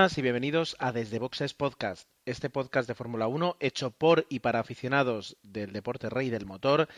buenas 0.00 0.16
y 0.16 0.22
bienvenidos 0.22 0.76
a 0.78 0.92
Desde 0.92 1.18
Boxes 1.18 1.52
Podcast, 1.52 2.08
este 2.24 2.48
podcast 2.48 2.88
de 2.88 2.94
Fórmula 2.94 3.26
1 3.26 3.58
hecho 3.60 3.90
por 3.90 4.24
y 4.30 4.40
para 4.40 4.58
aficionados 4.58 5.36
del 5.42 5.74
deporte 5.74 6.08
rey 6.08 6.30
del 6.30 6.46
motor, 6.46 6.88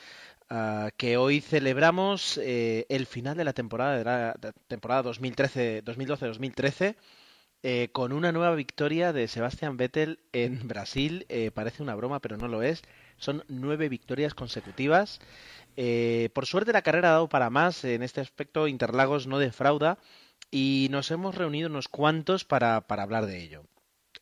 uh, 0.53 0.87
que 0.97 1.17
hoy 1.17 1.41
celebramos 1.41 2.39
eh, 2.41 2.87
el 2.89 3.07
final 3.07 3.37
de 3.37 3.43
la 3.43 3.55
temporada 3.55 3.99
de 3.99 4.05
la 4.05 4.37
temporada 4.69 5.03
2012-2013 5.11 6.95
eh, 7.65 7.89
con 7.91 8.13
una 8.13 8.31
nueva 8.31 8.55
victoria 8.55 9.13
de 9.13 9.27
Sebastian 9.27 9.77
Vettel 9.77 10.21
en 10.33 10.69
Brasil. 10.69 11.27
Eh, 11.29 11.51
parece 11.53 11.83
una 11.83 11.97
broma, 11.97 12.21
pero 12.21 12.37
no 12.37 12.47
lo 12.47 12.63
es. 12.63 12.83
Son 13.17 13.43
nueve 13.49 13.89
victorias 13.89 14.33
consecutivas. 14.33 15.19
Por 15.75 16.47
suerte 16.47 16.73
la 16.73 16.83
carrera 16.83 17.09
ha 17.09 17.13
dado 17.15 17.29
para 17.29 17.51
más. 17.51 17.83
En 17.83 18.05
este 18.05 18.21
aspecto 18.21 18.69
Interlagos 18.69 19.27
no 19.27 19.41
defrauda 19.41 19.99
y 20.53 20.87
nos 20.91 21.11
hemos 21.11 21.35
reunido 21.35 21.69
unos 21.69 21.89
cuantos 21.89 22.45
para, 22.45 22.83
para 22.83 23.03
hablar 23.03 23.27
de 23.27 23.43
ello. 23.43 23.65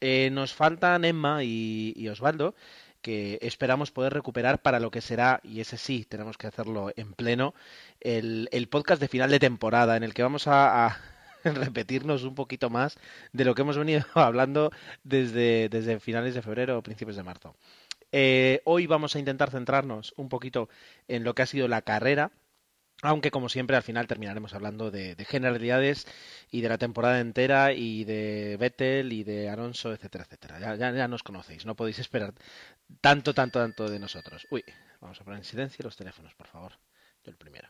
Eh, 0.00 0.31
nos 0.33 0.55
faltan 0.55 1.05
Emma 1.05 1.45
y, 1.45 2.09
Osvaldo, 2.09 2.55
que 3.03 3.39
esperamos 3.42 3.91
poder 3.91 4.14
recuperar 4.14 4.62
para 4.62 4.81
lo 4.81 4.91
que 4.91 5.03
será, 5.03 5.41
y 5.42 5.61
ese 5.61 5.77
sí, 5.77 6.06
tenemos 6.09 6.39
que 6.39 6.47
hacerlo 6.47 6.92
en 6.97 7.12
pleno, 7.12 7.53
el, 8.00 8.48
el 8.53 8.69
podcast 8.69 9.00
de 9.03 9.09
final 9.09 9.31
de 9.31 9.41
temporada, 9.41 9.97
en 9.97 10.05
el 10.05 10.14
que 10.14 10.22
vamos 10.22 10.47
a, 10.47 10.87
a 10.87 11.00
repetirnos 11.45 12.22
un 12.22 12.34
poquito 12.34 12.70
más 12.70 12.97
de 13.33 13.44
lo 13.44 13.55
que 13.55 13.62
hemos 13.62 13.77
venido 13.77 14.05
hablando 14.15 14.70
desde, 15.03 15.69
desde 15.69 16.00
finales 16.00 16.34
de 16.34 16.42
febrero 16.42 16.78
o 16.78 16.83
principios 16.83 17.17
de 17.17 17.25
marzo. 17.25 17.56
Eh, 18.12 18.62
hoy 18.65 18.87
vamos 18.87 19.15
a 19.15 19.19
intentar 19.19 19.50
centrarnos 19.50 20.15
un 20.17 20.28
poquito 20.28 20.69
en 21.09 21.25
lo 21.25 21.34
que 21.34 21.42
ha 21.42 21.47
sido 21.47 21.69
la 21.69 21.83
carrera, 21.83 22.31
aunque 23.03 23.31
como 23.31 23.48
siempre 23.48 23.77
al 23.77 23.83
final 23.83 24.06
terminaremos 24.06 24.55
hablando 24.55 24.91
de, 24.91 25.15
de, 25.15 25.25
generalidades 25.25 26.06
y 26.51 26.61
de 26.61 26.69
la 26.69 26.79
temporada 26.79 27.20
entera 27.20 27.73
y 27.73 28.05
de 28.05 28.56
Vettel 28.59 29.12
y 29.12 29.25
de 29.25 29.48
Alonso, 29.48 29.93
etcétera, 29.93 30.25
etcétera. 30.25 30.61
Ya, 30.61 30.75
ya, 30.77 30.93
ya, 30.93 31.09
nos 31.09 31.23
conocéis, 31.23 31.67
no 31.67 31.77
podéis 31.77 31.98
esperar 31.98 32.34
tanto, 33.00 33.34
tanto, 33.34 33.59
tanto 33.59 33.88
de 33.88 33.99
nosotros. 33.99 34.47
Uy, 34.50 34.65
vamos 35.00 35.21
a 35.21 35.25
poner 35.25 35.38
en 35.38 35.44
silencio 35.44 35.83
los 35.83 35.97
teléfonos, 35.97 36.34
por 36.34 36.47
favor. 36.47 36.72
Yo 37.25 37.31
el 37.31 37.37
primero. 37.37 37.69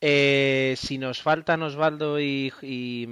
Eh, 0.00 0.74
si 0.78 0.96
nos 0.96 1.20
faltan 1.20 1.62
Osvaldo 1.62 2.20
y, 2.20 2.52
y, 2.62 3.08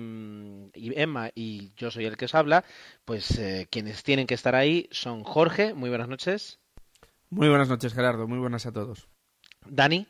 y, 0.75 1.00
Emma 1.00 1.31
y 1.34 1.73
yo 1.77 1.91
soy 1.91 2.05
el 2.06 2.17
que 2.17 2.27
os 2.27 2.34
habla, 2.34 2.65
pues 3.05 3.38
eh, 3.38 3.67
quienes 3.71 4.05
tienen 4.05 4.27
que 4.27 4.34
estar 4.34 4.55
ahí 4.55 4.88
son 4.93 5.25
Jorge, 5.25 5.75
muy 5.75 5.88
buenas 5.88 6.09
noches. 6.09 6.61
Muy 7.28 7.49
buenas 7.49 7.69
noches, 7.69 7.93
Gerardo, 7.93 8.28
muy 8.28 8.38
buenas 8.38 8.67
a 8.67 8.73
todos. 8.73 9.09
Dani. 9.69 10.06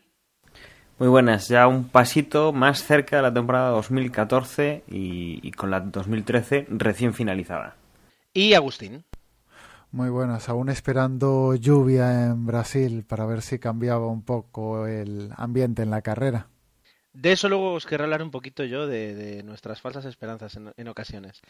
Muy 0.99 1.09
buenas, 1.09 1.49
ya 1.49 1.67
un 1.67 1.89
pasito 1.91 2.55
más 2.55 2.83
cerca 2.83 3.17
de 3.17 3.23
la 3.23 3.35
temporada 3.35 3.69
2014 3.71 4.85
y, 4.89 5.47
y, 5.47 5.51
con 5.53 5.71
la 5.71 5.81
2013 5.81 6.69
recién 6.71 7.13
finalizada. 7.13 7.77
Y 8.33 8.55
Agustín. 8.55 9.05
Muy 9.93 10.09
buenas, 10.09 10.49
aún 10.49 10.71
esperando 10.71 11.55
lluvia 11.55 12.25
en 12.25 12.47
Brasil 12.47 13.05
para 13.05 13.27
ver 13.27 13.43
si 13.43 13.59
cambiaba 13.59 14.07
un 14.07 14.23
poco 14.23 14.87
el 14.87 15.31
ambiente 15.37 15.83
en 15.83 15.91
la 15.91 16.01
carrera. 16.01 16.49
De 17.13 17.33
eso 17.33 17.49
luego 17.49 17.73
os 17.73 17.87
querré 17.87 18.05
hablar 18.05 18.23
un 18.23 18.31
poquito 18.31 18.65
yo, 18.65 18.87
de, 18.87 19.15
de 19.15 19.43
nuestras 19.43 19.81
falsas 19.81 20.05
esperanzas 20.07 20.57
en, 20.57 20.73
en 20.77 20.89
ocasiones. 20.89 21.41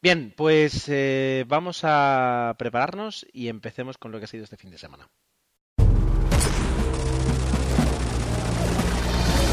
Bien, 0.00 0.32
pues 0.36 0.88
eh, 0.88 1.44
vamos 1.48 1.80
a 1.82 2.54
prepararnos 2.58 3.26
y 3.32 3.48
empecemos 3.48 3.98
con 3.98 4.12
lo 4.12 4.18
que 4.18 4.24
ha 4.24 4.28
sido 4.28 4.44
este 4.44 4.56
fin 4.56 4.70
de 4.70 4.78
semana. 4.78 5.08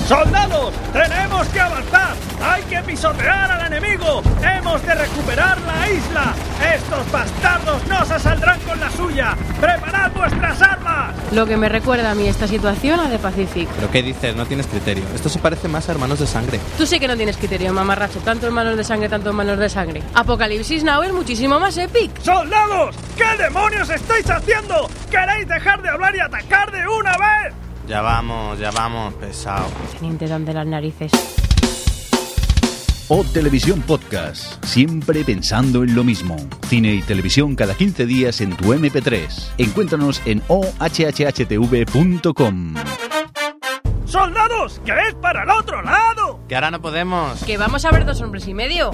¡Soldados! 0.07 0.71
¡Tenemos 0.93 1.47
que 1.47 1.59
avanzar! 1.59 2.13
¡Hay 2.39 2.61
que 2.63 2.77
pisotear 2.83 3.49
al 3.49 3.73
enemigo! 3.73 4.21
¡Hemos 4.39 4.85
de 4.85 4.93
recuperar 4.93 5.57
la 5.61 5.89
isla! 5.89 6.33
¡Estos 6.75 7.11
bastardos 7.11 7.87
no 7.87 8.05
se 8.05 8.19
saldrán 8.19 8.59
con 8.59 8.79
la 8.79 8.91
suya! 8.91 9.35
¡Preparad 9.59 10.11
vuestras 10.11 10.61
armas! 10.61 11.15
Lo 11.31 11.47
que 11.47 11.57
me 11.57 11.69
recuerda 11.69 12.11
a 12.11 12.15
mí 12.15 12.27
esta 12.27 12.47
situación 12.47 12.99
a 12.99 13.09
The 13.09 13.17
Pacific. 13.17 13.67
¿Pero 13.67 13.89
qué 13.89 14.03
dices? 14.03 14.35
No 14.35 14.45
tienes 14.45 14.67
criterio. 14.67 15.03
Esto 15.15 15.27
se 15.27 15.39
parece 15.39 15.67
más 15.67 15.89
a 15.89 15.93
Hermanos 15.93 16.19
de 16.19 16.27
Sangre. 16.27 16.59
Tú 16.77 16.85
sí 16.85 16.99
que 16.99 17.07
no 17.07 17.17
tienes 17.17 17.37
criterio, 17.37 17.73
mamarracho. 17.73 18.19
Tanto 18.19 18.45
Hermanos 18.45 18.77
de 18.77 18.83
Sangre, 18.83 19.09
tanto 19.09 19.29
Hermanos 19.29 19.57
de 19.57 19.69
Sangre. 19.69 20.03
Apocalipsis 20.13 20.83
Now 20.83 21.01
es 21.01 21.13
muchísimo 21.13 21.59
más 21.59 21.77
epic. 21.77 22.11
¡Soldados! 22.21 22.95
¿Qué 23.17 23.41
demonios 23.41 23.89
estáis 23.89 24.29
haciendo? 24.29 24.87
¿Queréis 25.09 25.47
dejar 25.47 25.81
de 25.81 25.89
hablar 25.89 26.15
y 26.15 26.19
atacar 26.19 26.71
de 26.71 26.87
una 26.87 27.14
vez? 27.14 27.14
Ya 27.87 28.01
vamos, 28.01 28.57
ya 28.59 28.71
vamos, 28.71 29.13
pesado. 29.15 29.67
Teniente 29.93 30.27
de 30.27 30.53
las 30.53 30.65
narices. 30.65 31.11
O 33.07 33.23
Televisión 33.23 33.83
Podcast, 33.83 34.65
siempre 34.65 35.23
pensando 35.23 35.83
en 35.83 35.93
lo 35.93 36.03
mismo. 36.03 36.35
Cine 36.67 36.95
y 36.95 37.03
televisión 37.03 37.55
cada 37.55 37.75
15 37.75 38.07
días 38.07 38.41
en 38.41 38.55
tu 38.57 38.73
MP3. 38.73 39.51
Encuéntranos 39.59 40.23
en 40.25 40.41
ohhhtv.com. 40.47 40.73
¡Soldados! 44.05 44.81
¡Que 44.83 44.93
es 45.07 45.13
para 45.21 45.43
el 45.43 45.51
otro 45.51 45.83
lado! 45.83 46.39
Que 46.47 46.55
ahora 46.55 46.71
no 46.71 46.81
podemos. 46.81 47.43
Que 47.43 47.57
vamos 47.57 47.85
a 47.85 47.91
ver 47.91 48.05
dos 48.05 48.19
hombres 48.21 48.47
y 48.47 48.55
medio. 48.55 48.91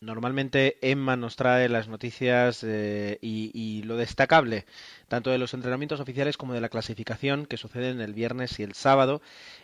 Normalmente 0.00 0.78
Emma 0.80 1.16
nos 1.16 1.34
trae 1.36 1.68
las 1.68 1.88
noticias 1.88 2.62
eh, 2.62 3.18
y, 3.20 3.82
lo 3.82 3.96
destacable, 3.96 4.64
tanto 5.08 5.30
de 5.30 5.38
los 5.38 5.54
entrenamientos 5.54 6.00
oficiales 6.00 6.36
como 6.36 6.54
de 6.54 6.60
la 6.60 6.68
clasificación 6.68 7.46
que 7.46 7.56
suceden 7.56 8.00
el 8.00 8.14
viernes 8.14 8.58
y 8.60 8.62
el 8.62 8.74
sábado. 8.74 9.20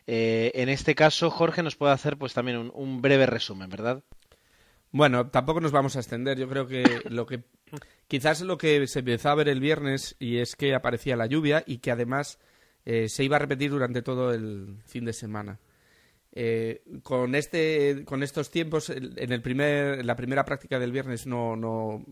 Eh, 0.06 0.50
en 0.55 0.69
este 0.69 0.94
caso, 0.94 1.31
Jorge 1.31 1.62
nos 1.62 1.77
puede 1.77 1.93
hacer 1.93 2.17
pues 2.17 2.34
también 2.34 2.59
un, 2.59 2.73
un, 2.75 3.00
breve 3.00 3.27
resumen, 3.27 3.69
¿verdad? 3.71 4.03
Bueno, 4.91 5.28
tampoco 5.28 5.61
nos 5.61 5.73
vamos 5.73 5.97
a 5.97 6.00
extender. 6.00 6.39
Yo 6.39 6.49
creo 6.49 6.67
que 6.67 6.84
lo 7.11 7.27
que 7.27 7.43
quizás 8.09 8.41
lo 8.41 8.59
que 8.59 8.87
se 8.87 9.00
empezó 9.00 9.31
a 9.31 9.34
ver 9.34 9.49
el 9.49 9.61
viernes 9.61 10.17
y 10.19 10.39
es 10.39 10.56
que 10.56 10.75
aparecía 10.75 11.17
la 11.17 11.27
lluvia 11.27 11.62
y 11.67 11.78
que 11.78 11.91
además 11.91 12.39
eh, 12.84 13.09
se 13.09 13.25
iba 13.25 13.37
a 13.37 13.41
repetir 13.41 13.70
durante 13.70 14.03
todo 14.03 14.32
el 14.32 14.79
fin 14.85 15.05
de 15.05 15.12
semana. 15.12 15.58
Eh, 16.36 16.82
con 17.04 17.36
este 17.36 18.04
con 18.04 18.25
estos 18.25 18.50
tiempos 18.50 18.90
en 18.90 19.31
el 19.31 19.40
primer 19.40 20.04
la 20.04 20.16
primera 20.16 20.44
práctica 20.44 20.81
del 20.81 20.90
viernes 20.90 21.28
no, 21.28 21.54
no 21.54 22.04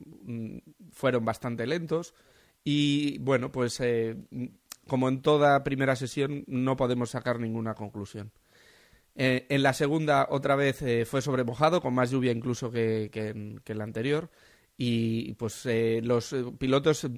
fueron 0.92 1.24
bastante 1.24 1.66
lentos. 1.66 2.14
Y 2.62 3.18
bueno 3.18 3.50
pues 3.50 3.80
eh, 3.80 4.16
como 4.86 5.08
en 5.08 5.22
toda 5.22 5.64
primera 5.64 5.96
sesión 5.96 6.44
no 6.46 6.76
podemos 6.76 7.10
sacar 7.10 7.40
ninguna 7.40 7.74
conclusión. 7.74 8.30
Eh, 9.16 9.46
en 9.50 9.62
la 9.64 9.72
segunda 9.72 10.28
otra 10.30 10.54
vez 10.54 10.84
fue 11.08 11.20
sobre 11.20 11.42
mojado 11.42 11.82
con 11.82 11.92
más 11.92 12.12
lluvia 12.12 12.30
incluso 12.30 12.70
que, 12.70 13.10
que, 13.12 13.30
en, 13.30 13.60
la 13.78 13.84
anterior. 13.84 14.30
Y 14.76 15.34
pues 15.34 15.66
los 16.02 16.32
pilotos 16.58 17.08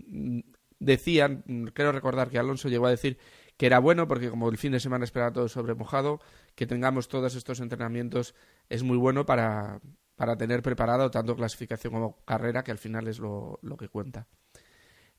decían 0.79 1.45
creo 1.75 1.93
recordar 1.93 2.31
que 2.31 2.39
Alonso 2.39 2.71
llegó 2.71 2.87
a 2.87 2.91
decir 2.91 3.19
que 3.57 3.67
era 3.67 3.79
bueno 3.79 4.09
porque 4.09 4.31
como 4.31 4.49
el 4.49 4.59
fin 4.59 4.73
de 4.73 4.81
semana 4.81 5.05
esperaba 5.05 5.33
todo 5.33 5.49
sobre 5.49 5.75
mojado, 5.75 6.21
que 6.55 6.67
tengamos 6.67 7.09
todos 7.09 7.35
estos 7.35 7.61
entrenamientos 7.61 8.35
es 8.69 8.83
muy 8.83 8.97
bueno 8.97 9.27
para, 9.27 9.81
para 10.17 10.37
tener 10.37 10.63
preparado 10.63 11.11
tanto 11.11 11.37
clasificación 11.37 11.93
como 11.93 12.25
carrera, 12.25 12.63
que 12.63 12.71
al 12.71 12.79
final 12.79 13.09
es 13.09 13.19
lo, 13.19 13.59
lo 13.63 13.77
que 13.77 13.89
cuenta. 13.89 14.27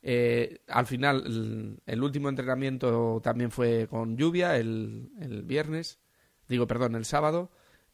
Eh, 0.02 0.60
al 0.68 0.86
final, 0.86 1.80
el, 1.86 2.04
último 2.04 2.30
entrenamiento 2.30 3.22
también 3.24 3.50
fue 3.50 3.88
con 3.88 4.18
lluvia 4.18 4.56
el, 4.58 5.10
el 5.20 5.44
viernes, 5.44 6.00
digo, 6.48 6.68
perdón, 6.68 6.96
el 6.96 7.06
sábado, 7.06 7.52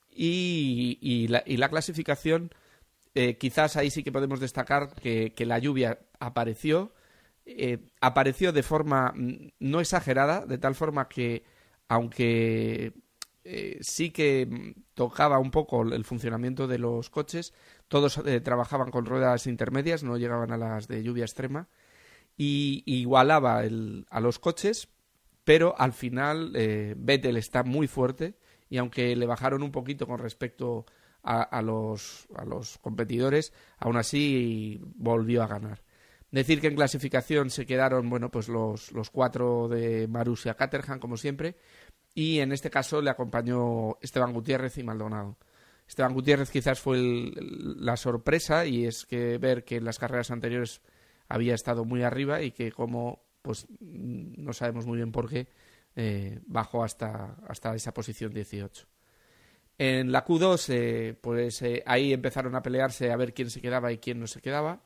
y, 0.10 0.98
y, 1.02 1.30
la, 1.30 1.42
y 1.46 1.56
la, 1.56 1.70
clasificación, 1.70 2.52
eh, 3.16 3.38
quizás 3.38 3.78
ahí 3.78 3.90
sí 3.90 4.04
que 4.04 4.12
podemos 4.12 4.42
destacar 4.42 4.94
que, 4.96 5.34
que 5.34 5.46
la 5.46 5.60
lluvia 5.60 6.00
apareció, 6.20 6.94
eh, 7.46 7.80
apareció 8.02 8.52
de 8.52 8.64
forma 8.64 9.14
no 9.60 9.80
exagerada, 9.80 10.46
de 10.46 10.58
tal 10.58 10.76
forma 10.76 11.08
que, 11.08 11.44
aunque 11.88 12.94
eh, 13.44 13.78
sí 13.82 14.12
que 14.12 14.76
tocaba 14.94 15.40
un 15.40 15.52
poco 15.52 15.82
el 15.84 16.04
funcionamiento 16.06 16.68
de 16.68 16.78
los 16.78 17.10
coches, 17.10 17.54
todos 17.88 18.18
eh, 18.26 18.40
trabajaban 18.42 18.92
con 18.92 19.06
ruedas 19.06 19.48
intermedias, 19.48 20.04
no 20.04 20.18
llegaban 20.18 20.52
a 20.52 20.58
las 20.58 20.88
de 20.88 21.04
lluvia 21.04 21.26
extrema, 21.26 21.68
y 22.38 22.84
igualaba 22.86 23.64
el, 23.64 24.06
a 24.10 24.20
los 24.20 24.40
coches, 24.40 24.90
pero 25.44 25.76
al 25.78 25.94
final 25.94 26.54
eh, 26.56 26.96
Vettel 26.98 27.38
está 27.38 27.64
muy 27.64 27.88
fuerte, 27.88 28.36
y 28.70 28.78
aunque 28.78 29.16
le 29.16 29.26
bajaron 29.26 29.64
un 29.64 29.72
poquito 29.72 30.08
con 30.08 30.20
respecto 30.20 30.86
a, 31.24 31.42
a, 31.42 31.62
los, 31.62 32.28
a 32.36 32.46
los 32.46 32.78
competidores, 32.78 33.54
aún 33.78 33.98
así 33.98 34.80
volvió 34.96 35.44
a 35.44 35.48
ganar. 35.48 35.84
Decir 36.32 36.62
que 36.62 36.68
en 36.68 36.76
clasificación 36.76 37.50
se 37.50 37.66
quedaron, 37.66 38.10
bueno, 38.10 38.32
pues 38.32 38.48
los, 38.48 38.94
los 38.94 39.10
cuatro 39.10 39.68
de 39.68 40.08
Marussia 40.08 40.54
Caterham, 40.54 41.00
como 41.00 41.18
siempre, 41.18 41.58
y 42.14 42.40
en 42.40 42.52
este 42.52 42.70
caso 42.70 43.02
le 43.02 43.10
acompañó 43.10 43.98
Esteban 44.02 44.34
Gutiérrez 44.34 44.78
y 44.78 44.84
Maldonado. 44.84 45.38
Esteban 45.88 46.14
Gutiérrez 46.14 46.50
quizás 46.50 46.80
fue 46.80 46.98
la 47.36 47.98
sorpresa 47.98 48.66
y 48.66 48.86
es 48.86 49.06
que 49.06 49.38
ver 49.38 49.64
que 49.64 49.78
en 49.78 49.86
las 49.86 50.00
carreras 50.00 50.32
anteriores 50.32 50.82
había 51.28 51.54
estado 51.54 51.86
muy 51.86 52.04
arriba 52.04 52.42
y 52.42 52.52
que 52.52 52.72
como 52.72 53.24
pues 53.42 53.68
no 53.80 54.54
sabemos 54.54 54.86
muy 54.86 54.98
bien 54.98 55.12
por 55.12 55.30
qué 55.30 55.48
eh, 55.96 56.40
bajó 56.46 56.84
hasta, 56.84 57.38
hasta 57.48 57.76
esa 57.76 57.94
posición 57.94 58.34
18. 58.34 58.88
En 59.78 60.12
la 60.12 60.24
Q2 60.24 60.70
eh, 60.70 61.18
pues 61.20 61.62
eh, 61.62 61.84
ahí 61.86 62.14
empezaron 62.14 62.56
a 62.56 62.62
pelearse 62.62 63.12
a 63.12 63.18
ver 63.18 63.34
quién 63.34 63.50
se 63.50 63.62
quedaba 63.62 63.92
y 63.92 63.98
quién 63.98 64.20
no 64.20 64.28
se 64.28 64.42
quedaba 64.42 64.82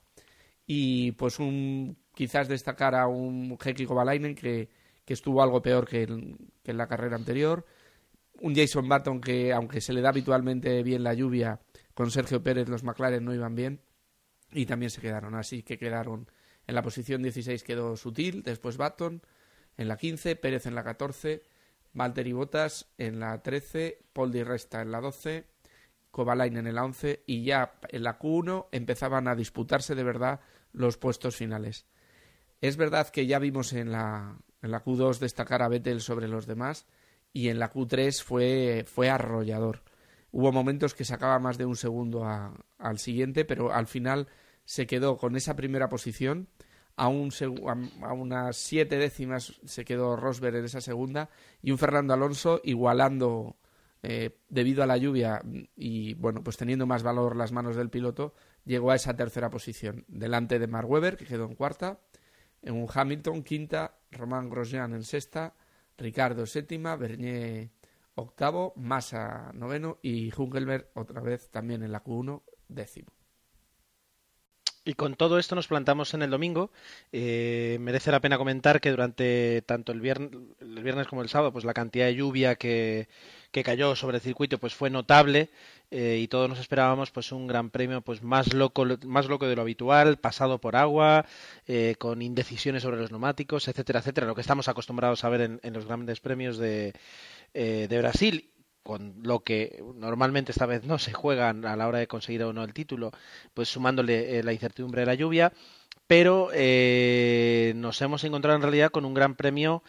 y 0.65 1.11
pues 1.13 1.39
un 1.39 1.97
quizás 2.13 2.47
destacar 2.47 2.95
a 2.95 3.07
un 3.07 3.57
Heikki 3.63 3.85
Kovalainen 3.85 4.35
que, 4.35 4.69
que 5.05 5.13
estuvo 5.13 5.41
algo 5.41 5.61
peor 5.61 5.87
que 5.87 6.05
que 6.63 6.71
en 6.71 6.77
la 6.77 6.87
carrera 6.87 7.15
anterior 7.15 7.65
un 8.41 8.55
Jason 8.55 8.87
Button 8.87 9.21
que, 9.21 9.53
aunque 9.53 9.81
se 9.81 9.93
le 9.93 10.01
da 10.01 10.09
habitualmente 10.09 10.83
bien 10.83 11.03
la 11.03 11.13
lluvia, 11.13 11.61
con 11.93 12.11
Sergio 12.11 12.43
Pérez 12.43 12.67
los 12.67 12.83
McLaren 12.83 13.23
no 13.23 13.33
iban 13.33 13.55
bien 13.55 13.81
y 14.51 14.65
también 14.65 14.89
se 14.89 15.01
quedaron. 15.01 15.35
Así 15.35 15.63
que 15.63 15.77
quedaron 15.77 16.29
en 16.67 16.75
la 16.75 16.81
posición 16.81 17.21
16 17.21 17.63
quedó 17.63 17.95
Sutil, 17.95 18.43
después 18.43 18.77
Button 18.77 19.21
en 19.77 19.87
la 19.87 19.97
15, 19.97 20.35
Pérez 20.35 20.65
en 20.65 20.75
la 20.75 20.83
14, 20.83 21.43
Valtteri 21.93 22.33
Bottas 22.33 22.87
en 22.97 23.19
la 23.19 23.41
13, 23.41 23.99
Paul 24.13 24.31
Di 24.31 24.43
Resta 24.43 24.81
en 24.81 24.91
la 24.91 25.01
12, 25.01 25.47
Kovalainen 26.11 26.67
en 26.67 26.75
la 26.75 26.85
11 26.85 27.23
y 27.25 27.43
ya 27.43 27.75
en 27.89 28.03
la 28.03 28.17
Q1 28.17 28.67
empezaban 28.71 29.27
a 29.27 29.35
disputarse 29.35 29.95
de 29.95 30.03
verdad 30.03 30.39
los 30.71 30.97
puestos 30.97 31.35
finales. 31.35 31.85
Es 32.61 32.77
verdad 32.77 33.09
que 33.09 33.27
ya 33.27 33.37
vimos 33.37 33.73
en 33.73 33.91
la, 33.91 34.37
en 34.61 34.71
la 34.71 34.83
Q2 34.83 35.19
destacar 35.19 35.61
a 35.61 35.67
Vettel 35.67 36.01
sobre 36.01 36.27
los 36.27 36.45
demás, 36.45 36.85
y 37.33 37.49
en 37.49 37.59
la 37.59 37.71
Q3 37.71 38.23
fue, 38.23 38.85
fue 38.87 39.09
arrollador. 39.09 39.83
Hubo 40.31 40.51
momentos 40.51 40.93
que 40.93 41.05
sacaba 41.05 41.39
más 41.39 41.57
de 41.57 41.65
un 41.65 41.75
segundo 41.75 42.25
al 42.25 42.99
siguiente, 42.99 43.45
pero 43.45 43.73
al 43.73 43.87
final 43.87 44.27
se 44.65 44.87
quedó 44.87 45.17
con 45.17 45.35
esa 45.35 45.55
primera 45.55 45.87
posición. 45.87 46.49
A, 46.97 47.09
un, 47.09 47.29
a, 48.01 48.13
unas 48.13 48.55
siete 48.55 48.97
décimas 48.97 49.59
se 49.65 49.83
quedó 49.83 50.15
Rosberg 50.15 50.55
en 50.55 50.65
esa 50.65 50.79
segunda 50.79 51.29
y 51.61 51.71
un 51.71 51.77
Fernando 51.77 52.13
Alonso 52.13 52.61
igualando 52.63 53.57
eh, 54.01 54.37
debido 54.47 54.81
a 54.81 54.87
la 54.87 54.95
lluvia 54.95 55.41
y 55.75 56.13
bueno 56.13 56.41
pues 56.41 56.55
teniendo 56.55 56.85
más 56.85 57.03
valor 57.03 57.35
las 57.35 57.51
manos 57.51 57.75
del 57.75 57.89
piloto 57.89 58.33
llegó 58.63 58.91
a 58.91 58.95
esa 58.95 59.13
tercera 59.13 59.49
posición 59.49 60.05
delante 60.07 60.57
de 60.57 60.67
Mark 60.67 60.89
Webber 60.89 61.17
que 61.17 61.25
quedó 61.25 61.43
en 61.43 61.55
cuarta 61.55 61.99
en 62.61 62.75
un 62.75 62.87
Hamilton 62.93 63.43
quinta 63.43 63.97
Román 64.15 64.49
Grosjean 64.49 64.93
en 64.93 65.03
sexta 65.03 65.53
Ricardo 65.97 66.45
séptima, 66.45 66.95
Bernier 66.95 67.69
octavo, 68.15 68.73
Massa 68.75 69.51
noveno 69.53 69.99
y 70.01 70.31
Hunkelberg 70.35 70.89
otra 70.95 71.21
vez 71.21 71.49
también 71.49 71.83
en 71.83 71.91
la 71.91 72.03
Q1 72.03 72.41
décimo. 72.67 73.14
Y 74.87 74.93
con 74.93 75.15
todo 75.15 75.39
esto 75.39 75.55
nos 75.55 75.67
plantamos 75.67 76.13
en 76.13 76.21
el 76.21 76.29
domingo. 76.29 76.69
Eh, 77.11 77.77
merece 77.81 78.11
la 78.11 78.19
pena 78.19 78.37
comentar 78.37 78.79
que 78.79 78.91
durante 78.91 79.63
tanto 79.63 79.91
el 79.91 79.99
viernes, 79.99 81.07
como 81.07 81.23
el 81.23 81.29
sábado, 81.29 81.51
pues 81.51 81.65
la 81.65 81.73
cantidad 81.73 82.05
de 82.05 82.15
lluvia 82.15 82.55
que, 82.55 83.07
cayó 83.63 83.95
sobre 83.95 84.17
el 84.17 84.21
circuito 84.21 84.57
pues 84.57 84.75
fue 84.75 84.89
notable 84.89 85.49
eh, 85.89 86.19
y 86.21 86.27
todos 86.27 86.49
nos 86.49 86.59
esperábamos 86.59 87.11
pues 87.11 87.31
un 87.31 87.47
gran 87.47 87.69
premio 87.69 88.01
pues 88.01 88.21
más 88.21 88.53
loco 88.53 88.85
más 89.05 89.27
loco 89.27 89.47
de 89.47 89.55
lo 89.55 89.61
habitual 89.61 90.17
pasado 90.17 90.59
por 90.59 90.75
agua 90.75 91.25
eh, 91.65 91.95
con 91.97 92.21
indecisiones 92.21 92.83
sobre 92.83 92.97
los 92.97 93.11
neumáticos 93.11 93.69
etcétera 93.69 93.99
etcétera 93.99 94.27
lo 94.27 94.35
que 94.35 94.41
estamos 94.41 94.67
acostumbrados 94.67 95.23
a 95.23 95.29
ver 95.29 95.59
en, 95.63 95.73
los 95.73 95.85
grandes 95.85 96.19
premios 96.19 96.57
de, 96.57 96.91
eh, 97.53 97.87
de 97.89 97.97
Brasil 97.97 98.49
con 98.85 99.15
lo 99.23 99.39
que 99.41 99.83
normalmente 99.95 100.51
esta 100.51 100.67
vez 100.67 100.83
no 100.85 100.99
se 100.99 101.11
juegan 101.11 101.65
a 101.65 101.75
la 101.75 101.87
hora 101.87 101.97
de 101.97 102.07
conseguir 102.07 102.43
o 102.43 102.53
no 102.53 102.63
el 102.63 102.73
título, 102.73 103.11
pues 103.55 103.67
sumándole 103.67 104.43
la 104.43 104.53
incertidumbre 104.53 105.01
de 105.01 105.07
la 105.07 105.15
lluvia, 105.15 105.51
pero 106.05 106.49
nos 107.75 108.01
hemos 108.01 108.23
encontrado 108.23 108.55
en 108.57 108.61
realidad 108.61 108.91
con 108.91 109.05
un 109.05 109.15
gran 109.15 109.35
premio 109.35 109.81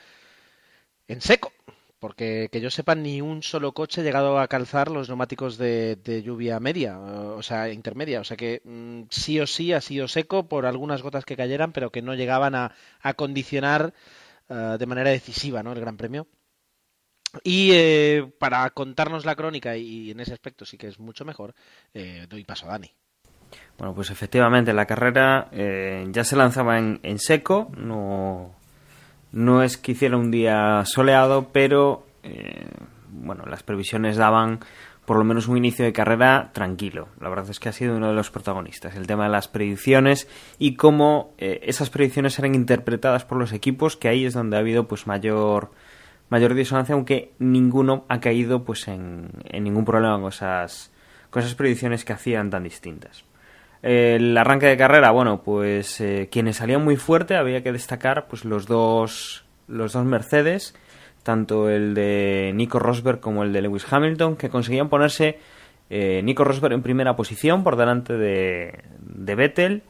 en 1.09 1.21
seco, 1.21 1.53
porque 1.99 2.49
que 2.51 2.61
yo 2.61 2.71
sepa 2.71 2.95
ni 2.95 3.21
un 3.21 3.43
solo 3.43 3.73
coche 3.73 4.01
ha 4.01 4.05
llegado 4.05 4.39
a 4.39 4.49
calzar 4.49 4.91
los 4.91 5.09
neumáticos 5.09 5.59
de, 5.59 6.23
lluvia 6.25 6.59
media, 6.61 6.99
o 6.99 7.43
sea, 7.43 7.71
intermedia, 7.71 8.21
o 8.21 8.25
sea 8.25 8.37
que 8.37 8.63
mm, 8.65 9.03
sí 9.11 9.41
o 9.41 9.47
sí 9.47 9.73
ha 9.73 9.81
sido 9.81 10.09
seco 10.09 10.49
por 10.49 10.67
algunas 10.67 11.03
gotas 11.03 11.25
que 11.25 11.37
cayeran, 11.37 11.73
pero 11.73 11.91
que 11.91 12.03
no 12.03 12.15
llegaban 12.15 12.55
a, 12.55 12.73
condicionar 13.17 13.93
eh, 14.49 14.77
de 14.79 14.87
manera 14.87 15.11
decisiva 15.11 15.63
¿no? 15.63 15.73
el 15.73 15.81
Gran 15.81 15.97
Premio. 15.97 16.27
Y 17.45 17.71
eh, 17.73 18.31
para 18.39 18.69
contarnos 18.71 19.25
la 19.25 19.35
crónica, 19.35 19.77
y 19.77 20.11
en 20.11 20.21
ese 20.21 20.33
aspecto 20.33 20.65
sí 20.65 20.77
que 20.77 20.89
es 20.89 20.99
mucho 20.99 21.25
mejor, 21.25 21.55
eh, 21.95 22.27
doy 22.29 22.45
paso 22.45 22.67
a 22.67 22.71
Dani. 22.73 22.91
Bueno, 23.79 23.95
pues 23.95 24.11
efectivamente 24.11 24.73
la 24.73 24.87
carrera 24.87 25.49
ya 25.53 26.25
se 26.25 26.35
lanzaba 26.35 26.79
en, 26.79 26.99
en 27.05 27.19
seco, 27.19 27.71
no, 27.77 28.57
no 29.33 29.63
es 29.63 29.77
que 29.77 29.93
hiciera 29.93 30.17
un 30.17 30.31
día 30.31 30.83
soleado, 30.87 31.51
pero 31.53 32.07
eh, 32.23 32.67
bueno, 33.11 33.45
las 33.47 33.63
previsiones 33.63 34.17
daban 34.17 34.61
por 35.05 35.19
lo 35.19 35.25
menos 35.25 35.47
un 35.47 35.57
inicio 35.57 35.85
de 35.85 35.93
carrera 35.93 36.51
tranquilo. 36.53 37.09
La 37.21 37.29
verdad 37.29 37.49
es 37.51 37.61
que 37.61 37.69
ha 37.69 37.73
sido 37.73 37.97
uno 37.97 38.09
de 38.09 38.15
los 38.15 38.31
protagonistas. 38.31 38.97
El 38.97 39.07
tema 39.07 39.25
de 39.25 39.31
las 39.31 39.47
predicciones 39.47 40.27
y 40.59 40.75
cómo 40.75 41.35
eh, 41.39 41.61
esas 41.63 41.91
predicciones 41.91 42.39
eran 42.39 42.55
interpretadas 42.55 43.25
por 43.25 43.39
los 43.39 43.53
equipos, 43.53 43.97
que 43.97 44.09
ahí 44.09 44.25
es 44.25 44.35
donde 44.35 44.57
ha 44.57 44.61
habido 44.61 44.89
pues 44.89 45.07
mayor 45.07 45.71
mayor 46.29 46.55
disonancia, 46.55 46.95
aunque 46.95 47.33
ninguno 47.39 48.05
ha 48.09 48.21
caído 48.21 48.65
pues 48.65 48.89
en, 48.89 49.29
en 49.45 49.65
ningún 49.65 49.85
problema 49.85 50.19
con 50.21 50.29
esas, 50.29 50.93
con 51.31 51.43
esas 51.43 51.55
predicciones 51.55 52.05
que 52.05 52.13
hacían 52.13 52.51
tan 52.51 52.65
distintas. 52.65 53.25
El 53.83 54.37
arranque 54.37 54.67
de 54.67 54.77
carrera, 54.77 55.11
bueno, 55.11 55.43
pues 55.43 56.01
eh, 56.01 56.29
quienes 56.31 56.57
salían 56.57 56.83
muy 56.83 56.97
fuerte 56.97 57.37
había 57.37 57.63
que 57.63 57.73
destacar 57.73 58.27
pues 58.27 58.45
los 58.45 58.67
dos 58.67 59.45
los 59.69 59.93
dos 59.93 60.05
Mercedes, 60.05 60.75
tanto 61.23 61.69
el 61.69 61.95
de 61.95 62.53
Nico 62.55 62.79
Rosberg 62.79 63.21
como 63.21 63.43
el 63.43 63.53
de 63.53 63.63
Lewis 63.63 63.87
Hamilton, 63.91 64.37
que 64.37 64.49
conseguían 64.49 64.89
ponerse 64.89 65.39
eh, 65.91 66.21
Nico 66.23 66.45
Rosberg 66.45 66.75
en 66.75 66.83
primera 66.83 67.17
posición 67.17 67.63
por 67.63 67.77
delante 67.77 68.15
de, 68.15 68.85
de 69.01 69.35
Vettel 69.35 69.83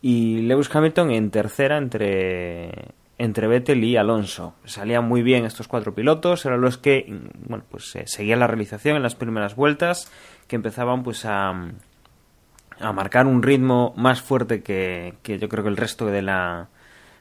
y 0.00 0.42
Lewis 0.42 0.74
Hamilton 0.74 1.10
en 1.10 1.30
tercera 1.30 1.78
entre 1.78 2.92
entre 3.18 3.46
Vettel 3.46 3.84
y 3.84 3.96
Alonso. 3.96 4.54
Salían 4.64 5.06
muy 5.06 5.22
bien 5.22 5.44
estos 5.44 5.68
cuatro 5.68 5.94
pilotos, 5.94 6.44
eran 6.46 6.60
los 6.60 6.78
que 6.78 7.06
bueno, 7.46 7.64
pues 7.70 7.94
eh, 7.96 8.04
seguían 8.06 8.40
la 8.40 8.46
realización 8.46 8.96
en 8.96 9.02
las 9.02 9.14
primeras 9.14 9.56
vueltas, 9.56 10.10
que 10.48 10.56
empezaban 10.56 11.02
pues 11.02 11.24
a 11.24 11.72
a 12.82 12.92
marcar 12.92 13.26
un 13.26 13.42
ritmo 13.42 13.94
más 13.96 14.20
fuerte 14.20 14.62
que, 14.62 15.14
yo 15.24 15.48
creo 15.48 15.64
que 15.64 15.70
el 15.70 15.76
resto 15.76 16.06
de 16.06 16.22
la, 16.22 16.68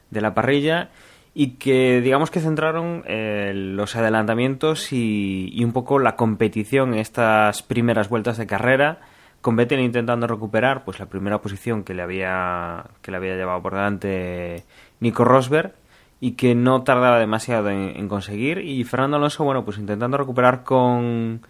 de 0.09 0.21
la 0.21 0.33
parrilla 0.33 0.89
y 1.33 1.51
que 1.51 2.01
digamos 2.01 2.29
que 2.31 2.41
centraron 2.41 3.03
eh, 3.07 3.53
los 3.55 3.95
adelantamientos 3.95 4.91
y, 4.91 5.63
un 5.63 5.71
poco 5.71 5.99
la 5.99 6.15
competición 6.15 6.93
en 6.93 6.99
estas 6.99 7.63
primeras 7.63 8.09
vueltas 8.09 8.37
de 8.37 8.47
carrera 8.47 8.99
con 9.39 9.55
Vettel 9.55 9.79
intentando 9.79 10.27
recuperar 10.27 10.83
pues 10.83 10.99
la 10.99 11.07
primera 11.07 11.41
posición 11.41 11.83
que 11.83 11.93
le 11.93 12.01
había 12.01 12.85
que 13.01 13.11
le 13.11 13.17
había 13.17 13.35
llevado 13.35 13.61
por 13.61 13.73
delante 13.73 14.65
Nico 14.99 15.23
Rosberg 15.23 15.73
y 16.21 16.33
que 16.33 16.55
no 16.55 16.83
tardaba 16.83 17.19
demasiado 17.19 17.69
en, 17.69 18.07
conseguir 18.07 18.59
y 18.59 18.83
Fernando 18.85 19.17
Alonso 19.17 19.43
bueno 19.43 19.65
pues 19.65 19.77
intentando 19.77 20.17
recuperar 20.17 20.63
con 20.63 21.41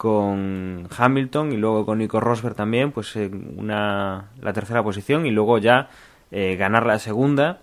con 0.00 0.88
Hamilton 0.96 1.52
y 1.52 1.58
luego 1.58 1.84
con 1.84 1.98
Nico 1.98 2.20
Rosberg 2.20 2.54
también, 2.54 2.90
pues 2.90 3.14
una, 3.16 4.30
la 4.40 4.52
tercera 4.54 4.82
posición 4.82 5.26
y 5.26 5.30
luego 5.30 5.58
ya 5.58 5.90
eh, 6.30 6.56
ganar 6.56 6.86
la 6.86 6.98
segunda. 6.98 7.60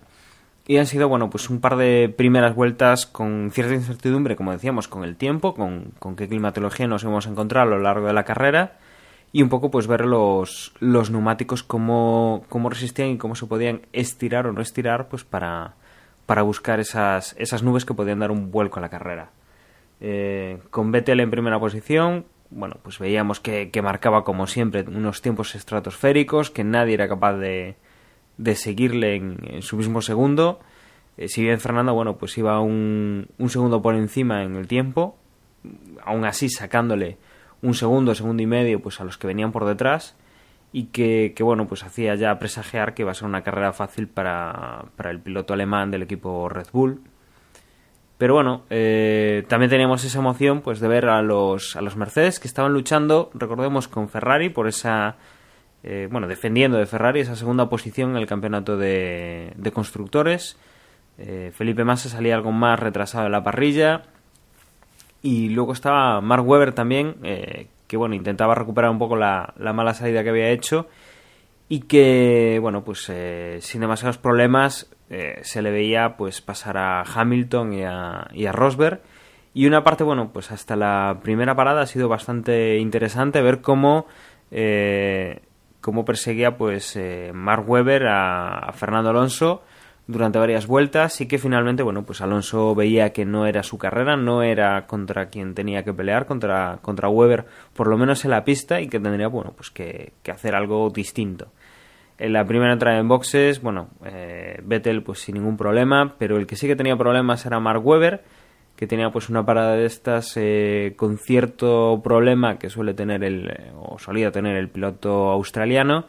Y 0.64 0.76
han 0.76 0.86
sido, 0.86 1.08
bueno, 1.08 1.30
pues 1.30 1.50
un 1.50 1.60
par 1.60 1.74
de 1.74 2.14
primeras 2.16 2.54
vueltas 2.54 3.06
con 3.06 3.50
cierta 3.50 3.74
incertidumbre, 3.74 4.36
como 4.36 4.52
decíamos, 4.52 4.86
con 4.86 5.02
el 5.02 5.16
tiempo, 5.16 5.52
con, 5.52 5.90
con 5.98 6.14
qué 6.14 6.28
climatología 6.28 6.86
nos 6.86 7.02
hemos 7.02 7.26
encontrado 7.26 7.66
a 7.66 7.70
lo 7.70 7.82
largo 7.82 8.06
de 8.06 8.12
la 8.12 8.22
carrera 8.22 8.78
y 9.32 9.42
un 9.42 9.48
poco 9.48 9.72
pues 9.72 9.88
ver 9.88 10.04
los, 10.04 10.72
los 10.78 11.10
neumáticos 11.10 11.64
cómo, 11.64 12.44
cómo 12.48 12.70
resistían 12.70 13.08
y 13.08 13.18
cómo 13.18 13.34
se 13.34 13.46
podían 13.46 13.80
estirar 13.92 14.46
o 14.46 14.52
no 14.52 14.60
estirar 14.60 15.08
pues 15.08 15.24
para, 15.24 15.74
para 16.28 16.42
buscar 16.42 16.78
esas, 16.78 17.34
esas 17.38 17.62
nubes 17.62 17.86
que 17.86 17.94
podían 17.94 18.18
dar 18.18 18.30
un 18.30 18.50
vuelco 18.50 18.78
a 18.78 18.82
la 18.82 18.90
carrera. 18.90 19.30
Eh, 19.98 20.58
con 20.68 20.92
Vettel 20.92 21.20
en 21.20 21.30
primera 21.30 21.58
posición, 21.58 22.26
bueno, 22.50 22.76
pues 22.82 22.98
veíamos 22.98 23.40
que, 23.40 23.70
marcaba 23.82 24.24
como 24.24 24.46
siempre 24.46 24.84
unos 24.86 25.22
tiempos 25.22 25.54
estratosféricos, 25.54 26.50
que 26.50 26.64
nadie 26.64 26.92
era 26.92 27.08
capaz 27.08 27.38
de, 27.38 27.76
de 28.36 28.56
seguirle 28.56 29.14
en, 29.14 29.62
su 29.62 29.78
mismo 29.78 30.02
segundo. 30.02 30.60
Eh, 31.16 31.28
si 31.28 31.40
bien 31.40 31.60
Fernando, 31.60 31.94
bueno, 31.94 32.18
pues 32.18 32.36
iba 32.36 32.60
un, 32.60 33.28
un 33.38 33.48
segundo 33.48 33.80
por 33.80 33.94
encima 33.94 34.44
en 34.44 34.54
el 34.56 34.68
tiempo, 34.68 35.16
aún 36.04 36.26
así 36.26 36.50
sacándole 36.50 37.16
un 37.62 37.72
segundo, 37.72 38.14
segundo 38.14 38.42
y 38.42 38.46
medio, 38.46 38.82
pues 38.82 39.00
a 39.00 39.04
los 39.04 39.16
que 39.16 39.28
venían 39.28 39.50
por 39.50 39.64
detrás. 39.64 40.14
Y 40.72 40.84
que, 40.86 41.32
que, 41.34 41.42
bueno, 41.42 41.66
pues 41.66 41.82
hacía 41.84 42.14
ya 42.14 42.38
presagiar 42.38 42.94
que 42.94 43.02
iba 43.02 43.10
a 43.10 43.14
ser 43.14 43.26
una 43.26 43.42
carrera 43.42 43.72
fácil 43.72 44.08
para, 44.08 44.84
para 44.96 45.10
el 45.10 45.20
piloto 45.20 45.54
alemán 45.54 45.90
del 45.90 46.02
equipo 46.02 46.48
Red 46.48 46.68
Bull. 46.72 47.00
Pero 48.18 48.34
bueno, 48.34 48.64
eh, 48.68 49.44
también 49.48 49.70
teníamos 49.70 50.04
esa 50.04 50.18
emoción 50.18 50.60
pues 50.60 50.80
de 50.80 50.88
ver 50.88 51.06
a 51.06 51.22
los, 51.22 51.76
a 51.76 51.80
los 51.80 51.96
Mercedes 51.96 52.40
que 52.40 52.48
estaban 52.48 52.72
luchando, 52.72 53.30
recordemos, 53.32 53.86
con 53.86 54.08
Ferrari 54.08 54.48
por 54.48 54.66
esa, 54.66 55.16
eh, 55.84 56.08
bueno, 56.10 56.26
defendiendo 56.26 56.78
de 56.78 56.86
Ferrari 56.86 57.20
esa 57.20 57.36
segunda 57.36 57.68
posición 57.68 58.10
en 58.10 58.16
el 58.16 58.26
campeonato 58.26 58.76
de, 58.76 59.52
de 59.56 59.72
constructores. 59.72 60.58
Eh, 61.16 61.52
Felipe 61.54 61.84
Massa 61.84 62.08
salía 62.08 62.34
algo 62.34 62.52
más 62.52 62.78
retrasado 62.78 63.26
en 63.26 63.32
la 63.32 63.44
parrilla. 63.44 64.02
Y 65.20 65.48
luego 65.48 65.72
estaba 65.72 66.20
Mark 66.20 66.46
Webber 66.46 66.72
también, 66.72 67.16
eh, 67.24 67.66
que 67.88 67.96
bueno, 67.96 68.14
intentaba 68.14 68.54
recuperar 68.54 68.90
un 68.90 68.98
poco 68.98 69.16
la, 69.16 69.54
la, 69.56 69.72
mala 69.72 69.94
salida 69.94 70.22
que 70.22 70.30
había 70.30 70.50
hecho. 70.50 70.86
Y 71.70 71.80
que, 71.80 72.58
bueno, 72.62 72.84
pues 72.84 73.06
eh, 73.10 73.58
sin 73.60 73.80
demasiados 73.80 74.18
problemas 74.18 74.90
eh, 75.10 75.40
se 75.42 75.60
le 75.60 75.70
veía 75.70 76.16
pues 76.16 76.40
pasar 76.40 76.76
a 76.78 77.02
Hamilton 77.02 77.72
y 77.72 77.82
a, 77.82 78.28
y 78.32 78.46
a, 78.46 78.52
Rosberg. 78.52 79.00
Y 79.54 79.66
una 79.66 79.82
parte, 79.82 80.04
bueno, 80.04 80.30
pues 80.32 80.52
hasta 80.52 80.76
la 80.76 81.18
primera 81.22 81.56
parada 81.56 81.82
ha 81.82 81.86
sido 81.86 82.08
bastante 82.08 82.78
interesante 82.78 83.42
ver 83.42 83.60
cómo, 83.60 84.06
eh, 84.50 85.40
cómo 85.80 86.04
perseguía 86.04 86.56
pues 86.56 86.94
eh, 86.96 87.32
Mark 87.34 87.68
Webber 87.68 88.06
a, 88.06 88.58
a, 88.58 88.72
Fernando 88.72 89.10
Alonso 89.10 89.62
durante 90.08 90.38
varias 90.38 90.66
vueltas 90.66 91.20
y 91.20 91.28
que 91.28 91.38
finalmente, 91.38 91.82
bueno, 91.82 92.02
pues 92.04 92.22
Alonso 92.22 92.74
veía 92.74 93.12
que 93.12 93.26
no 93.26 93.46
era 93.46 93.62
su 93.62 93.76
carrera, 93.76 94.16
no 94.16 94.42
era 94.42 94.86
contra 94.86 95.28
quien 95.28 95.54
tenía 95.54 95.84
que 95.84 95.92
pelear, 95.92 96.24
contra, 96.24 96.78
contra 96.80 97.10
Webber, 97.10 97.44
por 97.74 97.88
lo 97.88 97.98
menos 97.98 98.24
en 98.24 98.30
la 98.30 98.42
pista 98.42 98.80
y 98.80 98.88
que 98.88 98.98
tendría, 98.98 99.28
bueno, 99.28 99.52
pues 99.54 99.70
que, 99.70 100.14
que 100.22 100.32
hacer 100.32 100.56
algo 100.56 100.88
distinto. 100.88 101.52
En 102.16 102.32
la 102.32 102.44
primera 102.46 102.72
entrada 102.72 102.98
en 102.98 103.06
boxes, 103.06 103.60
bueno, 103.60 103.90
eh, 104.04 104.58
Vettel 104.64 105.02
pues 105.02 105.20
sin 105.20 105.34
ningún 105.34 105.58
problema, 105.58 106.16
pero 106.18 106.38
el 106.38 106.46
que 106.46 106.56
sí 106.56 106.66
que 106.66 106.74
tenía 106.74 106.96
problemas 106.96 107.44
era 107.44 107.60
Mark 107.60 107.86
Webber, 107.86 108.24
que 108.76 108.86
tenía 108.86 109.10
pues 109.10 109.28
una 109.28 109.44
parada 109.44 109.74
de 109.74 109.84
estas 109.84 110.32
eh, 110.36 110.94
con 110.96 111.18
cierto 111.18 112.00
problema 112.02 112.58
que 112.58 112.70
suele 112.70 112.94
tener 112.94 113.22
el, 113.24 113.52
o 113.76 113.98
solía 113.98 114.30
tener 114.32 114.56
el 114.56 114.70
piloto 114.70 115.28
australiano, 115.30 116.06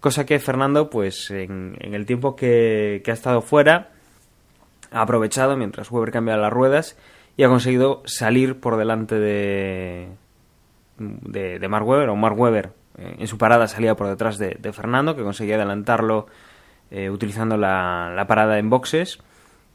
cosa 0.00 0.26
que 0.26 0.38
Fernando 0.38 0.90
pues 0.90 1.30
en, 1.30 1.76
en 1.80 1.94
el 1.94 2.06
tiempo 2.06 2.36
que, 2.36 3.02
ha 3.06 3.12
estado 3.12 3.42
fuera 3.42 3.90
ha 4.90 5.02
aprovechado 5.02 5.56
mientras 5.56 5.90
Webber 5.90 6.12
cambiaba 6.12 6.40
las 6.40 6.52
ruedas 6.52 6.96
y 7.36 7.44
ha 7.44 7.48
conseguido 7.48 8.02
salir 8.06 8.58
por 8.60 8.76
delante 8.76 9.16
de, 9.16 10.08
de, 10.98 11.68
Mark 11.68 11.86
Webber, 11.86 12.08
o 12.08 12.16
Mark 12.16 12.38
Webber 12.38 12.72
en 12.96 13.26
su 13.28 13.38
parada 13.38 13.68
salía 13.68 13.94
por 13.94 14.08
detrás 14.08 14.38
de, 14.38 14.56
de 14.58 14.72
Fernando, 14.72 15.14
que 15.14 15.22
conseguía 15.22 15.54
adelantarlo 15.54 16.26
eh, 16.90 17.10
utilizando 17.10 17.56
la, 17.56 18.12
la, 18.14 18.26
parada 18.26 18.58
en 18.58 18.70
boxes. 18.70 19.20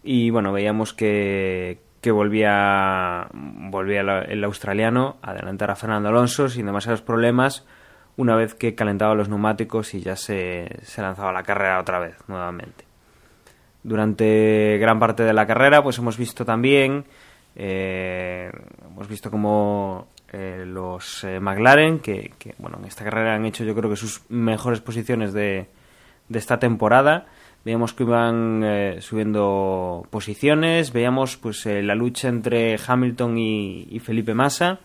Y 0.03 0.29
bueno, 0.29 0.51
veíamos 0.51 0.93
que, 0.93 1.79
que 2.01 2.11
volvía, 2.11 3.29
volvía 3.31 4.01
el 4.01 4.43
australiano 4.43 5.15
a 5.21 5.31
adelantar 5.31 5.71
a 5.71 5.77
Fernando 5.77 6.09
Alonso 6.09 6.49
sin 6.49 6.65
demasiados 6.65 7.01
problemas 7.01 7.65
una 8.17 8.36
vez 8.36 8.55
que 8.55 8.75
calentaba 8.75 9.15
los 9.15 9.29
neumáticos 9.29 9.93
y 9.93 10.01
ya 10.01 10.15
se, 10.15 10.79
se 10.84 11.01
lanzaba 11.01 11.32
la 11.32 11.43
carrera 11.43 11.79
otra 11.79 12.00
vez, 12.00 12.15
nuevamente. 12.27 12.86
Durante 13.84 14.77
gran 14.79 15.00
parte 15.00 15.24
de 15.24 15.34
la 15.34 15.46
carrera, 15.46 15.84
pues 15.84 15.98
hemos 15.98 16.17
visto 16.17 16.46
también, 16.46 17.05
eh, 17.55 18.51
hemos 18.86 19.08
visto 19.08 19.29
como 19.29 20.08
eh, 20.32 20.63
los 20.65 21.24
eh, 21.24 21.39
McLaren, 21.39 22.00
que, 22.00 22.32
bueno, 22.60 22.77
en 22.79 22.86
esta 22.86 23.03
carrera 23.03 23.36
han 23.36 23.46
hecho 23.46 23.63
yo 23.63 23.75
creo 23.75 23.89
que 23.89 23.98
sus 23.98 24.22
mejores 24.29 24.79
posiciones 24.79 25.34
de, 25.34 25.67
de 26.29 26.39
esta 26.39 26.60
temporada. 26.60 27.27
Veíamos 27.63 27.93
que 27.93 28.03
iban 28.03 28.62
eh, 28.63 28.98
subiendo 29.00 30.05
posiciones, 30.10 30.91
veíamos 30.91 31.38
pues 31.38 31.65
eh, 31.65 31.82
la 31.82 31.96
lucha 31.96 32.27
entre 32.27 32.77
Hamilton 32.86 33.38
y, 33.38 34.00
Felipe 34.03 34.34
Massa. 34.34 34.79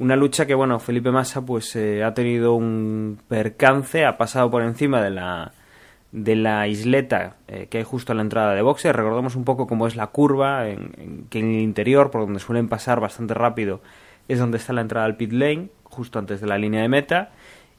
Una 0.00 0.16
lucha 0.16 0.46
que, 0.46 0.54
bueno, 0.54 0.78
Felipe 0.78 1.10
Massa 1.10 1.42
pues 1.42 1.76
eh, 1.76 2.02
ha 2.02 2.14
tenido 2.14 2.54
un 2.54 3.18
percance, 3.28 4.06
ha 4.06 4.16
pasado 4.16 4.50
por 4.50 4.62
encima 4.62 5.02
de 5.02 5.10
la, 5.10 5.52
de 6.10 6.36
la 6.36 6.66
isleta 6.68 7.36
eh, 7.46 7.66
que 7.68 7.76
hay 7.76 7.84
justo 7.84 8.12
a 8.12 8.14
la 8.14 8.22
entrada 8.22 8.54
de 8.54 8.62
boxe. 8.62 8.94
Recordemos 8.94 9.36
un 9.36 9.44
poco 9.44 9.66
cómo 9.66 9.86
es 9.86 9.96
la 9.96 10.06
curva, 10.06 10.66
en, 10.70 11.26
que 11.28 11.40
en 11.40 11.50
el 11.50 11.60
interior, 11.60 12.10
por 12.10 12.22
donde 12.22 12.40
suelen 12.40 12.66
pasar 12.66 12.98
bastante 12.98 13.34
rápido, 13.34 13.82
es 14.26 14.38
donde 14.38 14.56
está 14.56 14.72
la 14.72 14.80
entrada 14.80 15.04
al 15.04 15.18
pit 15.18 15.32
lane, 15.32 15.68
justo 15.84 16.18
antes 16.18 16.40
de 16.40 16.46
la 16.46 16.56
línea 16.56 16.80
de 16.80 16.88
meta. 16.88 17.32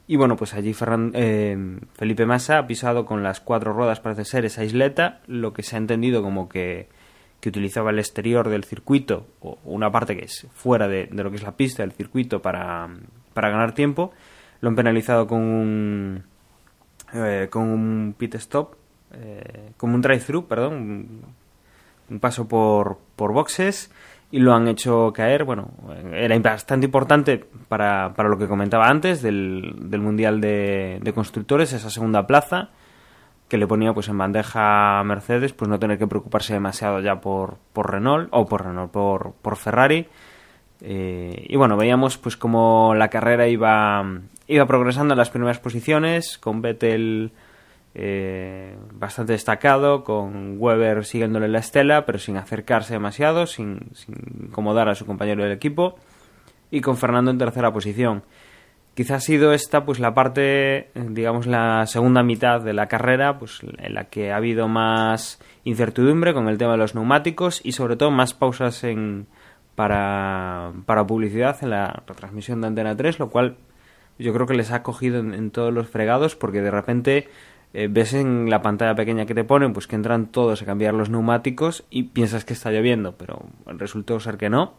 Y 0.06 0.16
bueno, 0.16 0.36
pues 0.36 0.54
allí 0.54 0.75
eh, 1.16 1.80
Felipe 1.96 2.28
Massa 2.28 2.60
ha 2.60 2.68
pisado 2.68 3.04
con 3.04 3.24
las 3.24 3.40
cuatro 3.40 3.74
ruedas, 3.74 4.00
parece 4.00 4.25
ser, 4.25 4.46
esa 4.46 4.63
isleta, 4.63 5.22
lo 5.25 5.54
que 5.54 5.63
se 5.63 5.75
ha 5.75 5.80
entendido 5.80 6.22
como 6.22 6.50
que, 6.50 6.88
que 7.41 7.50
utilizaba 7.50 7.89
el 7.89 8.00
exterior 8.00 8.48
del 8.50 8.63
circuito, 8.63 9.25
o 9.41 9.57
una 9.65 9.91
parte 9.91 10.15
que 10.15 10.25
es 10.25 10.48
fuera 10.53 10.88
de, 10.88 11.10
lo 11.12 11.31
que 11.31 11.38
es 11.38 11.43
la 11.43 11.57
pista 11.57 11.83
del 11.83 11.91
circuito 11.91 12.41
para, 12.41 12.88
para 13.33 13.50
ganar 13.50 13.74
tiempo. 13.74 14.12
Lo 14.62 14.69
han 14.69 14.75
penalizado 14.75 15.25
con 15.25 15.41
un, 15.41 16.24
eh, 17.13 17.48
con 17.50 17.63
un 17.63 18.15
pit 18.15 18.36
stop, 18.36 18.75
eh, 19.13 19.71
como 19.75 19.95
un 19.95 20.01
drive-thru, 20.01 20.48
perdón, 20.48 21.24
un, 22.10 22.19
paso 22.19 22.48
por, 22.48 23.00
por 23.15 23.33
boxes 23.33 23.91
y 24.29 24.39
lo 24.39 24.53
han 24.53 24.67
hecho 24.67 25.12
caer. 25.12 25.43
Bueno, 25.43 25.71
era 26.13 26.38
bastante 26.39 26.86
importante 26.86 27.43
para, 27.67 28.13
para 28.13 28.29
lo 28.29 28.38
que 28.38 28.48
comentaba 28.48 28.88
antes 28.88 29.24
del, 29.24 29.74
del 29.89 30.01
Mundial 30.01 30.39
de, 30.39 31.12
Constructores, 31.15 31.74
esa 31.74 31.89
segunda 31.89 32.27
plaza 32.27 32.69
que 33.51 33.58
le 33.58 33.67
ponía 33.67 33.91
pues 33.91 34.08
en 34.08 34.17
bandeja 34.17 35.01
a 35.01 35.03
Mercedes, 35.03 35.51
pues 35.51 35.67
no 35.67 35.77
tener 35.77 35.98
que 35.98 36.08
preocuparse 36.08 36.53
demasiado 36.53 37.01
ya 37.01 37.20
por, 37.20 37.58
por 37.74 37.91
Renault, 37.91 38.29
o 38.31 38.46
por 38.46 38.63
Renault, 38.63 38.93
por, 38.93 39.34
por 39.41 39.58
Ferrari. 39.58 40.08
Eh, 40.79 41.48
y 41.50 41.58
bueno, 41.58 41.75
veíamos 41.75 42.17
pues 42.17 42.38
como 42.38 42.96
la 42.96 43.10
carrera 43.10 43.50
iba, 43.50 44.22
iba 44.48 44.65
progresando 44.67 45.15
en 45.15 45.17
las 45.17 45.31
primeras 45.31 45.60
posiciones, 45.60 46.38
con 46.38 46.62
Vettel 46.62 47.34
eh, 47.93 48.74
bastante 48.93 49.34
destacado, 49.34 50.05
con 50.05 50.55
Weber 50.58 51.03
siguiéndole 51.03 51.50
la 51.50 51.60
estela, 51.60 52.05
pero 52.05 52.20
sin 52.20 52.38
acercarse 52.38 52.93
demasiado, 52.93 53.48
sin, 53.48 53.89
sin, 53.96 54.15
incomodar 54.46 54.88
a 54.88 54.96
su 54.96 55.05
compañero 55.05 55.43
del 55.43 55.51
equipo, 55.51 55.96
y 56.72 56.79
con 56.79 56.96
Fernando 56.96 57.31
en 57.31 57.38
tercera 57.38 57.74
posición. 57.74 58.24
Quizá 58.93 59.15
ha 59.15 59.19
sido 59.21 59.53
esta 59.53 59.86
pues 59.86 60.00
la 60.00 60.13
parte, 60.13 60.89
digamos 60.95 61.48
la 61.48 61.86
segunda 61.88 62.24
mitad 62.24 62.60
de 62.60 62.74
la 62.74 62.88
carrera, 62.88 63.39
pues 63.39 63.62
en 63.77 63.93
la 63.93 64.05
que 64.05 64.31
ha 64.31 64.36
habido 64.36 64.67
más 64.67 65.39
incertidumbre 65.63 66.33
con 66.33 66.50
el 66.50 66.57
tema 66.57 66.74
de 66.74 66.79
los 66.79 66.93
neumáticos 66.93 67.62
y 67.63 67.71
sobre 67.71 67.95
todo 67.95 68.12
más 68.12 68.33
pausas 68.33 68.83
en, 68.83 69.27
para, 69.75 70.74
para 70.86 71.07
publicidad 71.07 71.57
en 71.62 71.69
la 71.69 72.03
retransmisión 72.05 72.60
de 72.60 72.67
Antena 72.67 72.98
3, 72.98 73.19
lo 73.19 73.29
cual 73.29 73.55
yo 74.19 74.33
creo 74.33 74.45
que 74.45 74.55
les 74.55 74.71
ha 74.71 74.83
cogido 74.83 75.19
en, 75.19 75.51
todos 75.51 75.74
los 75.74 75.88
fregados 75.88 76.36
porque 76.36 76.62
de 76.62 76.71
repente 76.71 77.29
eh, 77.74 77.88
ves 77.89 78.13
en 78.13 78.50
la 78.50 78.62
pantalla 78.62 78.93
pequeña 78.93 79.25
que 79.25 79.33
te 79.33 79.45
ponen 79.45 79.71
pues 79.71 79.88
que 79.88 79.95
entran 79.95 80.27
todos 80.27 80.62
a 80.62 80.65
cambiar 80.65 80.93
los 80.93 81.10
neumáticos 81.10 81.86
y 81.89 82.03
piensas 82.03 82.43
que 82.43 82.53
está 82.53 82.71
lloviendo, 82.71 83.15
pero 83.15 83.45
resultó 83.65 84.19
ser 84.19 84.38
que 84.38 84.50
no. 84.50 84.74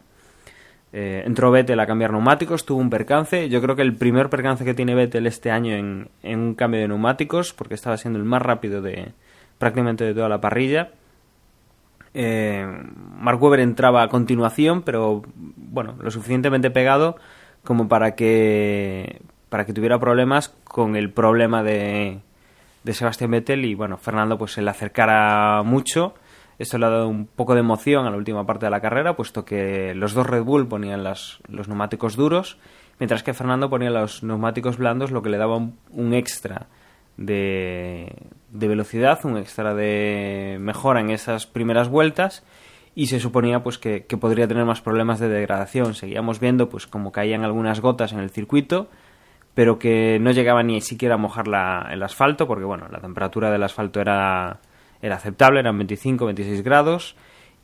Eh, 0.95 1.23
entró 1.25 1.49
Vettel 1.49 1.79
a 1.79 1.87
cambiar 1.87 2.11
neumáticos, 2.11 2.65
tuvo 2.65 2.79
un 2.79 2.91
percance. 2.91 3.49
Yo 3.49 3.61
creo 3.61 3.75
que 3.75 3.81
el 3.81 3.95
primer 3.95 4.29
percance 4.29 4.63
que 4.63 4.75
tiene 4.75 4.93
Vettel 4.93 5.25
este 5.25 5.49
año 5.49 5.73
en, 5.75 6.09
en 6.21 6.39
un 6.39 6.53
cambio 6.53 6.81
de 6.81 6.87
neumáticos, 6.87 7.51
porque 7.53 7.73
estaba 7.73 7.97
siendo 7.97 8.19
el 8.19 8.25
más 8.25 8.43
rápido 8.43 8.81
de 8.81 9.11
prácticamente 9.57 10.05
de 10.05 10.13
toda 10.13 10.29
la 10.29 10.39
parrilla. 10.39 10.91
Eh, 12.13 12.65
Mark 13.17 13.41
Webber 13.41 13.61
entraba 13.61 14.03
a 14.03 14.07
continuación, 14.07 14.83
pero 14.83 15.23
bueno, 15.35 15.95
lo 15.99 16.11
suficientemente 16.11 16.69
pegado 16.69 17.15
como 17.63 17.87
para 17.87 18.13
que 18.13 19.21
para 19.49 19.65
que 19.65 19.73
tuviera 19.73 19.99
problemas 19.99 20.49
con 20.63 20.95
el 20.95 21.11
problema 21.11 21.63
de, 21.63 22.19
de 22.83 22.93
Sebastián 22.93 23.31
Vettel 23.31 23.65
y 23.65 23.75
bueno, 23.75 23.97
Fernando 23.97 24.37
pues 24.37 24.53
se 24.53 24.61
le 24.61 24.69
acercara 24.69 25.63
mucho. 25.63 26.13
Esto 26.63 26.77
le 26.77 26.85
ha 26.85 26.89
dado 26.89 27.09
un 27.09 27.27
poco 27.27 27.55
de 27.55 27.59
emoción 27.59 28.05
a 28.05 28.09
la 28.09 28.15
última 28.15 28.45
parte 28.45 28.67
de 28.67 28.69
la 28.69 28.79
carrera, 28.79 29.17
puesto 29.17 29.43
que 29.43 29.93
los 29.93 30.13
dos 30.13 30.25
Red 30.25 30.43
Bull 30.43 30.65
ponían 30.69 31.03
los 31.03 31.41
neumáticos 31.49 32.15
duros, 32.15 32.57
mientras 32.99 33.21
que 33.21 33.33
Fernando 33.33 33.69
ponía 33.69 33.89
los 33.89 34.23
neumáticos 34.23 34.77
blandos, 34.77 35.11
lo 35.11 35.21
que 35.21 35.29
le 35.29 35.37
daba 35.37 35.57
un, 35.57 35.77
un 35.91 36.13
extra 36.13 36.67
de, 37.17 38.15
de, 38.49 38.67
velocidad, 38.69 39.19
un 39.25 39.35
extra 39.35 39.75
de 39.75 40.55
mejora 40.61 41.01
en 41.01 41.09
esas 41.09 41.47
primeras 41.47 41.89
vueltas 41.89 42.45
y 42.95 43.07
se 43.07 43.19
suponía 43.19 43.61
pues 43.61 43.77
que, 43.77 44.05
que 44.05 44.15
podría 44.15 44.47
tener 44.47 44.63
más 44.63 44.79
problemas 44.79 45.19
de 45.19 45.27
degradación. 45.27 45.95
Seguíamos 45.95 46.39
viendo 46.39 46.69
pues 46.69 46.87
como 46.87 47.11
caían 47.11 47.43
algunas 47.43 47.81
gotas 47.81 48.13
en 48.13 48.19
el 48.19 48.29
circuito, 48.29 48.87
pero 49.53 49.79
que 49.79 50.17
no 50.21 50.31
llegaba 50.31 50.63
ni 50.63 50.79
siquiera 50.79 51.15
a 51.15 51.17
mojar 51.17 51.49
la, 51.49 51.89
el 51.91 52.01
asfalto, 52.03 52.47
porque 52.47 52.63
bueno, 52.63 52.87
la 52.89 53.01
temperatura 53.01 53.51
del 53.51 53.63
asfalto 53.63 53.99
era, 53.99 54.61
era 55.03 55.17
aceptable, 55.17 55.59
eran 55.59 55.77
25, 55.77 56.25
26 56.25 56.63
grados, 56.63 57.15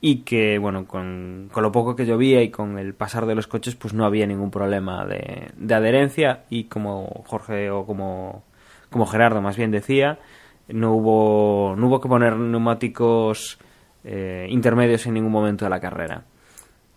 y 0.01 0.17
que, 0.17 0.60
bueno, 0.60 0.86
con, 0.86 1.50
con, 1.51 1.63
lo 1.63 1.72
poco 1.72 1.96
que 1.96 2.05
llovía 2.05 2.43
y 2.43 2.50
con 2.50 2.77
el 2.77 2.93
pasar 2.93 3.25
de 3.25 3.36
los 3.36 3.48
coches, 3.48 3.75
pues 3.75 3.93
no 3.93 4.05
había 4.05 4.27
ningún 4.27 4.51
problema 4.51 5.05
de, 5.05 5.51
de 5.58 5.74
adherencia 5.74 6.43
y 6.50 6.65
como 6.65 7.24
Jorge 7.25 7.72
o 7.72 7.86
como, 7.86 8.43
como 8.89 9.05
Gerardo 9.05 9.41
más 9.41 9.58
bien 9.58 9.72
decía, 9.72 10.19
no 10.67 10.93
hubo, 10.93 11.75
no 11.75 11.88
hubo 11.88 12.00
que 12.00 12.08
poner 12.08 12.38
neumáticos 12.38 13.60
eh, 14.03 14.48
intermedios 14.50 15.05
en 15.08 15.15
ningún 15.15 15.31
momento 15.31 15.65
de 15.65 15.69
la 15.69 15.79
carrera. 15.79 16.24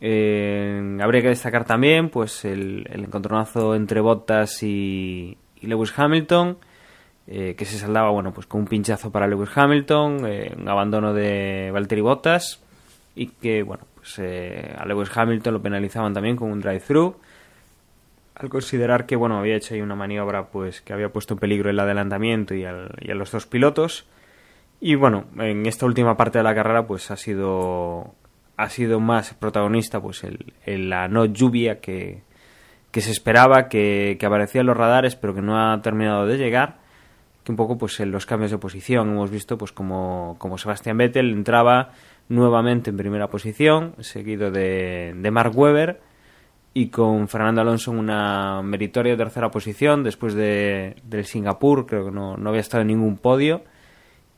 Eh, 0.00 0.98
habría 1.00 1.22
que 1.22 1.28
destacar 1.28 1.64
también 1.64 2.08
pues 2.08 2.44
el, 2.44 2.86
el 2.90 3.04
encontronazo 3.04 3.74
entre 3.74 4.00
Bottas 4.00 4.62
y, 4.62 5.36
y 5.60 5.66
Lewis 5.66 5.96
Hamilton, 5.96 6.58
eh, 7.28 7.54
que 7.56 7.64
se 7.64 7.78
saldaba 7.78 8.10
bueno 8.10 8.34
pues 8.34 8.48
con 8.48 8.62
un 8.62 8.66
pinchazo 8.66 9.12
para 9.12 9.28
Lewis 9.28 9.50
Hamilton, 9.54 10.26
eh, 10.26 10.52
un 10.58 10.68
abandono 10.68 11.14
de 11.14 11.70
Valtteri 11.72 12.00
Bottas 12.00 12.60
y 13.14 13.28
que 13.28 13.62
bueno 13.62 13.84
pues 13.94 14.18
eh, 14.18 14.74
a 14.76 14.84
Lewis 14.86 15.08
Hamilton 15.14 15.54
lo 15.54 15.62
penalizaban 15.62 16.12
también 16.12 16.36
con 16.36 16.50
un 16.50 16.60
drive-thru. 16.60 17.16
Al 18.34 18.48
considerar 18.48 19.06
que 19.06 19.14
bueno 19.14 19.38
había 19.38 19.54
hecho 19.54 19.74
ahí 19.74 19.80
una 19.80 19.94
maniobra 19.94 20.46
pues 20.46 20.80
que 20.80 20.92
había 20.92 21.12
puesto 21.12 21.34
en 21.34 21.40
peligro 21.40 21.70
el 21.70 21.78
adelantamiento 21.78 22.54
y, 22.54 22.64
a 22.64 22.72
los 22.72 23.30
dos 23.30 23.46
pilotos. 23.46 24.04
Y 24.80 24.96
bueno 24.96 25.26
en 25.38 25.64
esta 25.66 25.86
última 25.86 26.16
parte 26.16 26.38
de 26.38 26.44
la 26.44 26.56
carrera 26.56 26.88
pues 26.88 27.12
ha 27.12 27.16
sido 27.16 28.16
ha 28.56 28.68
sido 28.68 28.98
más 28.98 29.32
protagonista 29.34 30.00
pues 30.00 30.24
el 30.24 30.90
la 30.90 31.06
no 31.06 31.26
lluvia 31.26 31.80
que, 31.80 32.24
que 32.90 33.00
se 33.00 33.12
esperaba 33.12 33.68
que, 33.68 34.16
que 34.18 34.26
aparecía 34.26 34.62
en 34.62 34.66
los 34.66 34.76
radares 34.76 35.14
pero 35.14 35.34
que 35.34 35.42
no 35.42 35.56
ha 35.56 35.80
terminado 35.82 36.26
de 36.26 36.36
llegar 36.36 36.81
que 37.44 37.52
un 37.52 37.56
poco 37.56 37.78
pues 37.78 37.98
en 38.00 38.10
los 38.10 38.26
cambios 38.26 38.50
de 38.50 38.58
posición 38.58 39.10
hemos 39.10 39.30
visto 39.30 39.58
pues 39.58 39.72
como, 39.72 40.36
como 40.38 40.58
Sebastián 40.58 40.96
Vettel 40.96 41.30
entraba 41.30 41.90
nuevamente 42.28 42.90
en 42.90 42.96
primera 42.96 43.28
posición 43.28 43.94
seguido 44.00 44.50
de, 44.50 45.14
de 45.16 45.30
Mark 45.30 45.56
Webber 45.56 46.00
y 46.74 46.88
con 46.88 47.28
Fernando 47.28 47.60
Alonso 47.60 47.92
en 47.92 47.98
una 47.98 48.62
meritoria 48.62 49.16
tercera 49.16 49.50
posición 49.50 50.02
después 50.02 50.34
de, 50.34 50.96
del 51.04 51.24
Singapur, 51.24 51.86
creo 51.86 52.06
que 52.06 52.10
no, 52.10 52.36
no, 52.36 52.48
había 52.48 52.60
estado 52.60 52.80
en 52.82 52.88
ningún 52.88 53.18
podio 53.18 53.62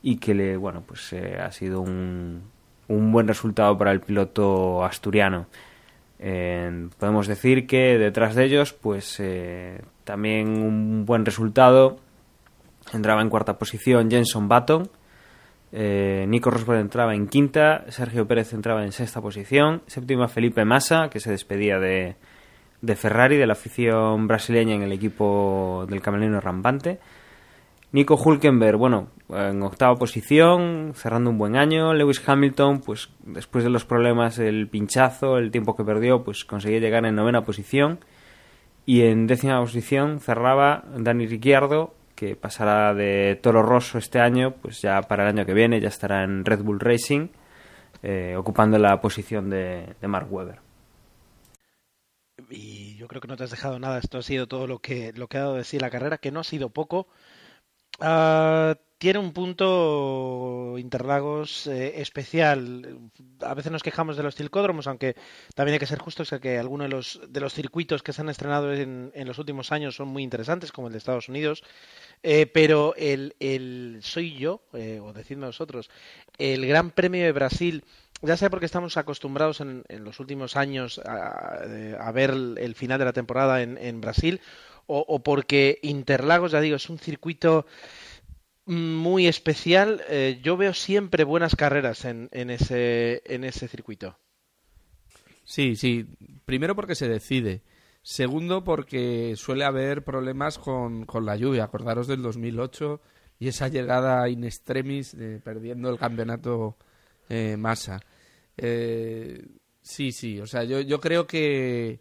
y 0.03 0.17
que 0.17 0.35
le, 0.35 0.57
bueno, 0.57 0.83
pues 0.87 1.13
eh, 1.13 1.39
ha 1.41 1.53
sido 1.53 1.81
un, 1.81 2.43
un, 2.89 3.13
buen 3.13 3.29
resultado 3.29 3.79
para 3.79 3.93
el 3.93 4.01
piloto 4.01 4.85
asturiano. 4.85 5.47
Podemos 6.19 7.27
decir 7.27 7.67
que 7.67 7.99
detrás 7.99 8.35
de 8.35 8.45
ellos, 8.45 8.73
pues 8.73 9.21
eh, 9.21 9.81
también 10.05 10.49
un 10.49 11.05
buen 11.05 11.25
resultado. 11.25 11.99
Entraba 12.93 13.23
en 13.23 13.31
cuarta 13.31 13.59
posición 13.59 14.11
Jenson 14.11 14.49
Button, 14.49 14.89
eh, 15.77 16.25
Nico 16.29 16.51
Rosberg 16.51 16.79
entraba 16.79 17.17
en 17.17 17.27
quinta, 17.27 17.85
Sergio 17.89 18.29
Pérez 18.29 18.53
entraba 18.53 18.85
en 18.85 18.93
sexta 18.93 19.21
posición, 19.21 19.83
séptima 19.87 20.29
Felipe 20.29 20.65
Massa, 20.65 21.09
que 21.11 21.19
se 21.19 21.33
despedía 21.33 21.81
de, 21.81 22.15
de 22.81 22.95
Ferrari, 22.95 23.37
de 23.37 23.47
la 23.47 23.55
afición 23.55 24.29
brasileña 24.29 24.77
en 24.77 24.83
el 24.83 24.93
equipo 24.93 25.85
del 25.89 26.01
camerino 26.01 26.41
rampante. 26.41 27.01
Nico 27.91 28.17
Hulkenberg, 28.17 28.77
bueno, 28.77 29.09
en 29.31 29.63
octava 29.63 29.97
posición, 29.97 30.93
cerrando 30.95 31.31
un 31.31 31.39
buen 31.39 31.57
año. 31.57 31.95
Lewis 31.95 32.23
Hamilton, 32.25 32.81
pues 32.81 33.11
después 33.25 33.65
de 33.65 33.71
los 33.71 33.85
problemas, 33.85 34.39
el 34.39 34.69
pinchazo, 34.69 35.39
el 35.39 35.51
tiempo 35.51 35.77
que 35.77 35.85
perdió, 35.85 36.23
pues 36.23 36.45
conseguía 36.45 36.81
llegar 36.81 37.05
en 37.07 37.15
novena 37.15 37.45
posición. 37.45 37.99
Y 38.87 39.03
en 39.03 39.27
décima 39.27 39.61
posición 39.61 40.21
cerraba 40.21 40.85
Dani 40.97 41.27
Ricciardo, 41.27 41.95
que 42.15 42.37
pasará 42.37 42.95
de 42.95 43.39
Toro 43.43 43.63
Rosso 43.63 43.99
este 43.99 44.21
año, 44.21 44.55
pues 44.55 44.81
ya 44.81 45.01
para 45.03 45.25
el 45.25 45.31
año 45.31 45.47
que 45.47 45.55
viene 45.55 45.81
ya 45.81 45.89
estará 45.89 46.25
en 46.25 46.45
Red 46.45 46.63
Bull 46.63 46.81
Racing, 46.81 47.29
eh, 48.03 48.37
ocupando 48.37 48.79
la 48.79 49.01
posición 49.01 49.51
de, 49.51 49.95
Mark 50.03 50.33
Webber. 50.33 50.61
Y 52.51 52.97
yo 52.97 53.09
creo 53.09 53.21
que 53.21 53.29
no 53.29 53.37
te 53.37 53.45
has 53.45 53.51
dejado 53.51 53.79
nada, 53.79 53.99
esto 53.99 54.19
ha 54.19 54.23
sido 54.23 54.47
todo 54.47 54.67
lo 54.67 54.79
que, 54.79 55.13
lo 55.15 55.29
que 55.29 55.39
ha 55.39 55.43
dado 55.43 55.55
de 55.55 55.65
sí 55.65 55.79
la 55.79 55.91
carrera, 55.91 56.19
que 56.19 56.31
no 56.31 56.41
ha 56.41 56.45
sido 56.45 56.69
poco. 56.69 57.09
Uh, 58.01 58.75
tiene 59.05 59.19
un 59.19 59.35
punto 59.35 60.77
Interlagos 60.79 61.67
eh, 61.67 62.01
especial. 62.01 63.11
A 63.43 63.53
veces 63.53 63.71
nos 63.71 63.83
quejamos 63.83 64.17
de 64.17 64.23
los 64.23 64.35
circódromos, 64.35 64.87
aunque 64.87 65.15
también 65.55 65.75
hay 65.75 65.79
que 65.79 65.85
ser 65.85 65.99
justos 65.99 66.35
que 66.41 66.59
algunos 66.59 66.87
de 66.87 66.89
los, 66.89 67.21
de 67.29 67.41
los 67.41 67.53
circuitos 67.53 68.03
que 68.03 68.15
se 68.15 68.23
han 68.23 68.31
estrenado 68.31 68.73
en, 68.73 69.13
en, 69.15 69.29
los 69.29 69.39
últimos 69.39 69.73
años 69.73 69.95
son 69.95 70.09
muy 70.09 70.23
interesantes, 70.23 70.73
como 70.73 70.87
el 70.87 70.95
de 70.95 71.01
Estados 71.01 71.29
Unidos. 71.29 71.63
Eh, 72.23 72.47
pero 72.47 72.95
el, 72.97 73.37
el, 73.41 73.99
soy 74.03 74.39
yo, 74.39 74.63
eh, 74.73 75.01
o 75.03 75.13
decidme 75.13 75.45
vosotros, 75.45 75.91
el 76.39 76.65
Gran 76.65 76.91
Premio 76.91 77.25
de 77.25 77.33
Brasil, 77.33 77.85
ya 78.23 78.39
sé 78.39 78.49
porque 78.49 78.65
estamos 78.65 78.97
acostumbrados 78.97 79.61
en, 79.61 79.85
en 79.89 80.03
los 80.05 80.19
últimos 80.19 80.57
años 80.57 80.99
a, 81.05 82.11
ver 82.15 82.31
el 82.31 82.75
final 82.75 82.99
de 82.99 83.05
la 83.05 83.13
temporada 83.13 83.61
en, 83.61 83.77
en 83.77 84.01
Brasil, 84.01 84.41
o 84.87 85.23
porque 85.23 85.79
Interlagos, 85.83 86.53
ya 86.53 86.61
digo, 86.61 86.77
es 86.77 86.91
un 86.91 86.99
circuito 86.99 87.67
muy 88.67 89.27
especial. 89.27 90.03
Eh, 90.09 90.41
yo 90.43 90.57
veo 90.57 90.75
siempre 90.75 91.25
buenas 91.25 91.57
carreras 91.57 92.05
en, 92.05 92.29
en, 92.33 92.51
ese, 92.51 93.23
en 93.27 93.45
ese 93.45 93.69
circuito. 93.69 94.19
Sí, 95.45 95.77
sí. 95.77 96.07
Primero 96.45 96.75
porque 96.75 96.95
se 96.95 97.09
decide. 97.09 97.63
Segundo 98.03 98.65
porque 98.65 99.35
suele 99.37 99.65
haber 99.65 100.05
problemas 100.05 100.59
con, 100.59 101.07
con 101.07 101.25
la 101.25 101.37
lluvia. 101.37 101.65
Acordaros 101.65 102.07
del 102.07 102.23
2008 102.23 103.01
y 103.39 103.49
esa 103.49 103.69
llegada 103.69 104.29
in 104.29 104.45
extremis 104.45 105.17
perdiendo 105.43 105.91
el 105.91 105.99
campeonato 105.99 106.77
eh, 107.29 107.57
Massa. 107.57 108.01
Eh, 108.57 109.45
sí, 109.83 110.13
sí. 110.13 110.41
O 110.41 110.47
sea, 110.47 110.65
yo, 110.65 110.81
yo 110.81 111.01
creo 111.01 111.27
que, 111.27 112.01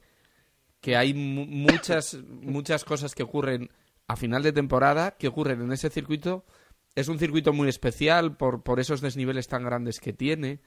que 0.82 0.96
hay 0.96 1.14
muchas, 1.14 2.16
muchas 2.16 2.84
cosas 2.84 3.16
que 3.16 3.24
ocurren 3.24 3.70
a 4.08 4.16
final 4.16 4.44
de 4.44 4.54
temporada 4.54 5.12
que 5.18 5.28
ocurren 5.28 5.62
en 5.62 5.72
ese 5.72 5.90
circuito. 5.90 6.46
Es 6.96 7.08
un 7.08 7.20
circuito 7.20 7.54
muy 7.54 7.70
especial 7.70 8.38
por, 8.38 8.64
por 8.64 8.80
esos 8.80 9.02
desniveles 9.02 9.48
tan 9.48 9.64
grandes 9.64 10.00
que 10.00 10.14
tiene. 10.14 10.60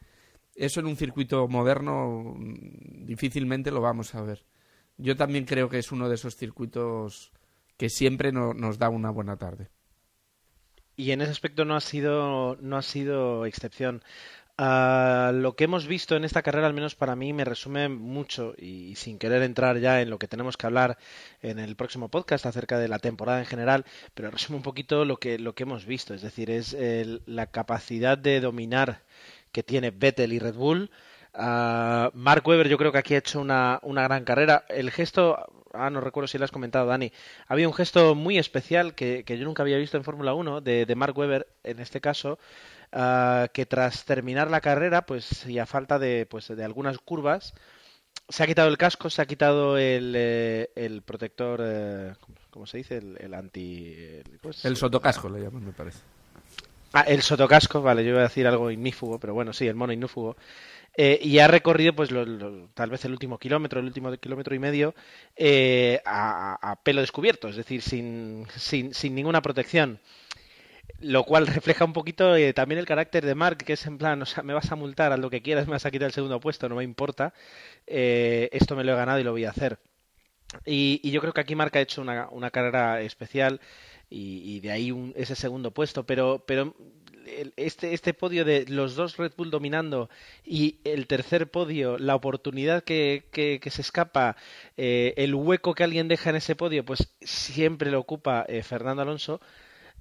Eso 0.55 0.81
en 0.81 0.87
un 0.87 0.97
circuito 0.97 1.47
moderno 1.49 2.35
mm, 2.37 3.05
difícilmente 3.07 3.71
lo 3.71 3.81
vamos 3.81 4.15
a 4.15 4.23
ver. 4.23 4.45
Yo 4.97 5.17
también 5.17 5.45
creo 5.45 5.69
que 5.69 5.79
es 5.79 5.93
uno 5.93 6.09
de 6.09 6.15
esos 6.15 6.37
circuitos 6.37 7.33
que 7.77 7.91
siempre 7.91 8.33
no, 8.33 8.55
nos 8.55 8.79
da 8.79 8.89
una 8.89 9.11
buena 9.11 9.37
tarde. 9.37 9.69
Y 10.97 11.11
en 11.11 11.21
ese 11.21 11.31
aspecto 11.31 11.67
no 11.67 11.77
ha 11.77 11.81
sido, 11.81 12.57
no 12.57 12.79
ha 12.79 12.83
sido 12.83 13.45
excepción. 13.45 14.03
Uh, 14.59 15.33
lo 15.35 15.55
que 15.55 15.65
hemos 15.65 15.87
visto 15.87 16.17
en 16.17 16.25
esta 16.25 16.43
carrera, 16.43 16.67
al 16.67 16.73
menos 16.73 16.95
para 16.95 17.15
mí, 17.15 17.35
me 17.35 17.45
resume 17.45 17.91
mucho 17.91 18.55
y 18.57 18.95
sin 18.97 19.19
querer 19.19 19.43
entrar 19.43 19.79
ya 19.79 20.01
en 20.01 20.09
lo 20.09 20.19
que 20.19 20.29
tenemos 20.29 20.57
que 20.57 20.67
hablar 20.67 20.97
en 21.43 21.59
el 21.59 21.77
próximo 21.77 22.09
podcast 22.09 22.47
acerca 22.47 22.79
de 22.79 22.89
la 22.89 22.99
temporada 22.99 23.41
en 23.41 23.45
general, 23.45 23.85
pero 24.15 24.31
resume 24.31 24.57
un 24.57 24.63
poquito 24.63 25.05
lo 25.05 25.19
que, 25.19 25.39
lo 25.39 25.55
que 25.55 25.65
hemos 25.65 25.85
visto. 25.85 26.15
Es 26.15 26.23
decir, 26.23 26.51
es 26.51 26.73
el, 26.73 27.23
la 27.27 27.49
capacidad 27.51 28.17
de 28.17 28.41
dominar 28.41 29.03
que 29.53 29.63
tiene 29.63 29.91
Vettel 29.91 30.33
y 30.33 30.39
Red 30.39 30.55
Bull. 30.55 30.91
Uh, 31.39 32.09
Mark 32.15 32.47
Webber 32.47 32.67
yo 32.67 32.79
creo 32.79 32.93
que 32.93 32.99
aquí 32.99 33.15
ha 33.15 33.19
hecho 33.19 33.41
una, 33.41 33.79
una 33.83 34.03
gran 34.03 34.25
carrera. 34.25 34.65
El 34.69 34.91
gesto, 34.91 35.37
ah, 35.75 35.91
no 35.91 36.01
recuerdo 36.01 36.29
si 36.29 36.39
lo 36.39 36.45
has 36.45 36.51
comentado, 36.51 36.87
Dani, 36.87 37.13
había 37.47 37.69
un 37.69 37.75
gesto 37.75 38.15
muy 38.15 38.39
especial 38.39 38.95
que, 38.95 39.23
que 39.25 39.37
yo 39.37 39.45
nunca 39.45 39.63
había 39.63 39.77
visto 39.77 39.99
en 39.99 40.05
Fórmula 40.05 40.33
1 40.33 40.63
de, 40.63 40.87
de 40.87 40.95
Mark 40.95 41.17
Webber, 41.17 41.47
en 41.63 41.81
este 41.81 42.01
caso, 42.01 42.39
uh, 42.93 43.49
que 43.53 43.67
tras 43.67 44.07
terminar 44.07 44.51
la 44.51 44.63
carrera, 44.63 45.05
pues 45.05 45.47
y 45.47 45.59
a 45.59 45.67
falta 45.67 45.99
de, 45.99 46.27
pues, 46.27 46.49
de 46.49 46.65
algunas 46.65 46.99
curvas, 46.99 47.53
se 48.29 48.43
ha 48.43 48.47
quitado 48.47 48.69
el 48.69 48.79
casco, 48.79 49.11
se 49.11 49.21
ha 49.21 49.27
quitado 49.27 49.77
el, 49.77 50.15
eh, 50.17 50.71
el 50.75 51.03
protector, 51.03 51.61
eh, 51.63 52.15
¿cómo 52.51 52.67
se 52.67 52.79
dice? 52.79 52.97
El, 52.97 53.17
el 53.21 53.35
anti... 53.35 53.95
El, 53.95 54.39
pues, 54.41 54.65
el 54.65 54.77
sotocasco 54.77 55.29
le 55.29 55.43
llaman, 55.43 55.67
me 55.67 55.73
parece. 55.73 56.01
Ah, 56.93 57.03
el 57.03 57.21
sotocasco, 57.21 57.83
vale, 57.83 58.05
yo 58.05 58.13
iba 58.13 58.21
a 58.21 58.25
decir 58.25 58.47
algo 58.47 58.71
ignífugo, 58.71 59.19
pero 59.21 59.35
bueno, 59.35 59.53
sí, 59.53 59.69
el 59.69 59.75
mono 59.75 59.93
ignífugo. 59.93 60.37
Eh, 60.97 61.19
y 61.23 61.39
ha 61.41 61.49
recorrido, 61.49 61.95
pues, 61.95 62.11
lo, 62.11 62.25
lo, 62.25 62.69
tal 62.75 62.91
vez 62.91 63.05
el 63.05 63.13
último 63.13 63.39
kilómetro, 63.39 63.81
el 63.81 63.87
último 63.87 64.11
kilómetro 64.17 64.55
y 64.55 64.59
medio, 64.59 64.95
eh, 65.37 66.01
a, 66.07 66.79
pelo 66.83 67.03
descubierto, 67.03 67.49
es 67.49 67.57
decir, 67.57 67.83
sin, 67.83 68.47
sin, 68.57 68.95
sin 68.95 69.15
ninguna 69.15 69.43
protección 69.43 70.01
lo 71.01 71.25
cual 71.25 71.47
refleja 71.47 71.85
un 71.85 71.93
poquito 71.93 72.37
eh, 72.37 72.53
también 72.53 72.79
el 72.79 72.87
carácter 72.87 73.25
de 73.25 73.35
Mark, 73.35 73.59
que 73.59 73.75
es 73.75 73.87
en 73.87 73.99
plan, 73.99 74.23
o 74.23 74.27
sea, 74.27 74.43
me 74.43 74.55
vas 74.55 74.71
a 74.73 74.77
multar 74.77 75.13
a 75.13 75.17
lo 75.17 75.31
que 75.31 75.43
quieras, 75.43 75.67
me 75.67 75.73
vas 75.73 75.87
a 75.87 75.91
quitar 75.91 76.07
el 76.07 76.13
segundo 76.13 76.41
puesto, 76.41 76.69
no 76.69 76.77
me 76.77 76.85
importa, 76.85 77.35
eh, 77.87 78.49
esto 78.53 78.77
me 78.77 78.85
lo 78.85 78.93
he 78.93 78.97
ganado 78.97 79.19
y 79.19 79.25
lo 79.25 79.33
voy 79.33 79.45
a 79.45 79.51
hacer. 79.51 79.79
Y, 80.65 81.01
y 81.03 81.11
yo 81.11 81.21
creo 81.21 81.33
que 81.33 81.41
aquí 81.41 81.55
Mark 81.55 81.77
ha 81.77 81.81
hecho 81.81 82.01
una, 82.01 82.29
una 82.31 82.51
carrera 82.51 83.01
especial 83.01 83.61
y, 84.09 84.57
y 84.57 84.61
de 84.61 84.71
ahí 84.71 84.93
un, 84.93 85.13
ese 85.17 85.35
segundo 85.35 85.73
puesto, 85.73 86.07
pero, 86.07 86.45
pero 86.47 86.75
este, 87.57 87.95
este 87.95 88.15
podio 88.15 88.45
de 88.45 88.67
los 88.69 88.95
dos 88.95 89.17
Red 89.17 89.33
Bull 89.37 89.51
dominando 89.51 90.09
y 90.45 90.79
el 90.85 91.07
tercer 91.07 91.51
podio, 91.51 91.99
la 91.99 92.15
oportunidad 92.15 92.85
que, 92.85 93.29
que, 93.33 93.61
que 93.61 93.71
se 93.71 93.83
escapa, 93.83 94.37
eh, 94.77 95.15
el 95.17 95.35
hueco 95.35 95.75
que 95.75 95.85
alguien 95.85 96.09
deja 96.09 96.31
en 96.31 96.37
ese 96.37 96.57
podio, 96.57 96.85
pues 96.85 97.15
siempre 97.21 97.91
lo 97.91 98.01
ocupa 98.01 98.45
eh, 98.49 98.63
Fernando 98.63 99.03
Alonso 99.03 99.41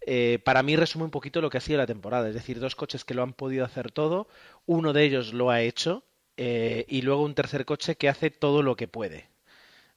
eh, 0.06 0.40
para 0.44 0.62
mí 0.64 0.76
resume 0.76 1.06
un 1.06 1.12
poquito 1.12 1.42
lo 1.42 1.50
que 1.50 1.58
ha 1.58 1.62
sido 1.62 1.80
la 1.80 1.88
temporada. 1.88 2.28
Es 2.28 2.36
decir, 2.36 2.60
dos 2.60 2.76
coches 2.76 3.04
que 3.04 3.14
lo 3.14 3.24
han 3.24 3.34
podido 3.34 3.66
hacer 3.66 3.92
todo, 3.92 4.28
uno 4.66 4.94
de 4.94 5.04
ellos 5.04 5.34
lo 5.34 5.50
ha 5.50 5.62
hecho 5.62 6.04
eh, 6.38 6.86
y 6.88 7.02
luego 7.02 7.24
un 7.24 7.36
tercer 7.36 7.66
coche 7.66 7.96
que 7.96 8.10
hace 8.10 8.30
todo 8.30 8.62
lo 8.62 8.76
que 8.76 8.88
puede. 8.88 9.30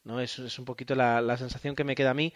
¿no? 0.04 0.20
Es, 0.20 0.38
es 0.38 0.58
un 0.58 0.64
poquito 0.64 0.94
la, 0.94 1.20
la 1.20 1.36
sensación 1.36 1.76
que 1.76 1.84
me 1.84 1.94
queda 1.94 2.10
a 2.10 2.14
mí. 2.14 2.32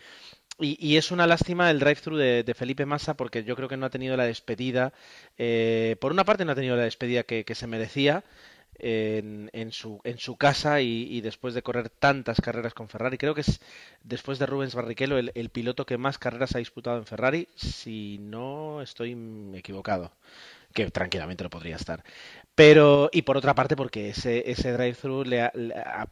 Y, 0.59 0.77
y, 0.79 0.97
es 0.97 1.11
una 1.11 1.27
lástima 1.27 1.71
el 1.71 1.81
drive-thru 1.81 2.17
de, 2.17 2.43
de, 2.45 2.55
Felipe 2.55 2.87
Massa 2.87 3.15
porque 3.15 3.43
yo 3.43 3.57
creo 3.57 3.69
que 3.69 3.77
no 3.77 3.87
ha 3.87 3.91
tenido 3.91 4.17
la 4.17 4.25
despedida. 4.25 4.93
Eh, 5.39 5.97
por 6.01 6.13
una 6.13 6.25
parte, 6.25 6.45
no 6.45 6.53
ha 6.53 6.55
tenido 6.55 6.77
la 6.77 6.85
despedida 6.85 7.23
que, 7.25 7.45
se 7.55 7.67
merecía 7.67 8.23
en, 8.79 9.51
en, 9.53 9.73
su, 9.73 10.01
en 10.05 10.19
su 10.19 10.37
casa 10.37 10.81
y, 10.81 11.21
después 11.21 11.55
de 11.55 11.63
correr 11.63 11.89
tantas 11.89 12.41
carreras 12.41 12.75
con 12.75 12.89
Ferrari. 12.89 13.19
Creo 13.19 13.35
que 13.35 13.41
es, 13.41 13.61
después 14.05 14.39
de 14.39 14.47
Rubens 14.47 14.75
Barrichello, 14.75 15.19
el, 15.19 15.33
el 15.35 15.49
piloto 15.49 15.87
que 15.87 15.99
más 15.99 16.19
carreras 16.19 16.55
ha 16.55 16.59
disputado 16.59 16.99
en 16.99 17.07
Ferrari, 17.07 17.49
si 17.57 18.19
no 18.21 18.83
estoy 18.83 19.17
equivocado 19.55 20.13
que 20.73 20.91
tranquilamente 20.91 21.45
lo 21.45 21.51
podría 21.51 21.77
estar. 21.77 22.03
Pero, 22.55 23.11
y 23.13 23.23
por 23.23 23.37
otra 23.37 23.55
parte, 23.55 23.77
porque 23.77 24.11
ese, 24.11 24.51
ese 24.51 24.73
drive-thru 24.73 25.25
le, 25.25 25.51
le 25.55 25.75
ha, 25.75 26.09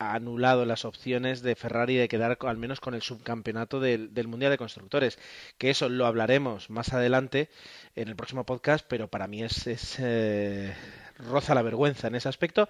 anulado 0.00 0.64
las 0.64 0.84
opciones 0.84 1.42
de 1.42 1.54
Ferrari 1.54 1.96
de 1.96 2.08
quedar 2.08 2.38
al 2.40 2.56
menos 2.56 2.80
con 2.80 2.94
el 2.94 3.02
subcampeonato 3.02 3.80
del, 3.80 4.10
Mundial 4.26 4.50
de 4.50 4.58
Constructores. 4.58 5.18
Que 5.58 5.70
eso 5.70 5.88
lo 5.88 6.06
hablaremos 6.06 6.70
más 6.70 6.92
adelante 6.92 7.50
en 7.94 8.08
el 8.08 8.16
próximo 8.16 8.44
podcast, 8.44 8.84
pero 8.88 9.08
para 9.08 9.28
mí 9.28 9.42
es, 9.42 9.66
es 9.66 9.96
eh, 9.98 10.74
roza 11.18 11.54
la 11.54 11.62
vergüenza 11.62 12.08
en 12.08 12.14
ese 12.14 12.30
aspecto, 12.30 12.68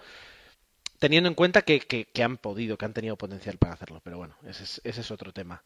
teniendo 0.99 1.29
en 1.29 1.35
cuenta 1.35 1.63
que, 1.63 1.79
que, 1.81 2.23
han 2.23 2.37
podido, 2.37 2.77
que 2.77 2.85
han 2.85 2.95
tenido 2.95 3.17
potencial 3.17 3.57
para 3.59 3.75
hacerlo. 3.75 4.01
Pero 4.03 4.19
bueno, 4.19 4.37
ese 4.47 4.65
es, 4.65 4.81
ese 4.85 5.01
es 5.01 5.11
otro 5.13 5.33
tema. 5.33 5.63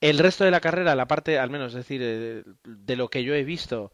El 0.00 0.18
resto 0.18 0.44
de 0.44 0.50
la 0.50 0.60
carrera, 0.60 0.96
la 0.96 1.06
parte, 1.06 1.38
al 1.38 1.50
menos, 1.50 1.68
es 1.68 1.76
decir, 1.76 2.00
eh, 2.02 2.42
de 2.64 2.96
lo 2.96 3.08
que 3.08 3.22
yo 3.22 3.34
he 3.34 3.44
visto, 3.44 3.92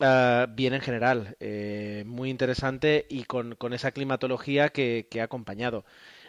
Uh, 0.00 0.46
bien 0.48 0.72
en 0.72 0.80
general, 0.80 1.36
eh, 1.40 2.04
muy 2.06 2.30
interesante 2.30 3.04
y 3.10 3.24
con, 3.24 3.54
con 3.54 3.74
esa 3.74 3.92
climatología 3.92 4.70
que, 4.70 5.06
ha 5.20 5.24
acompañado. 5.24 5.84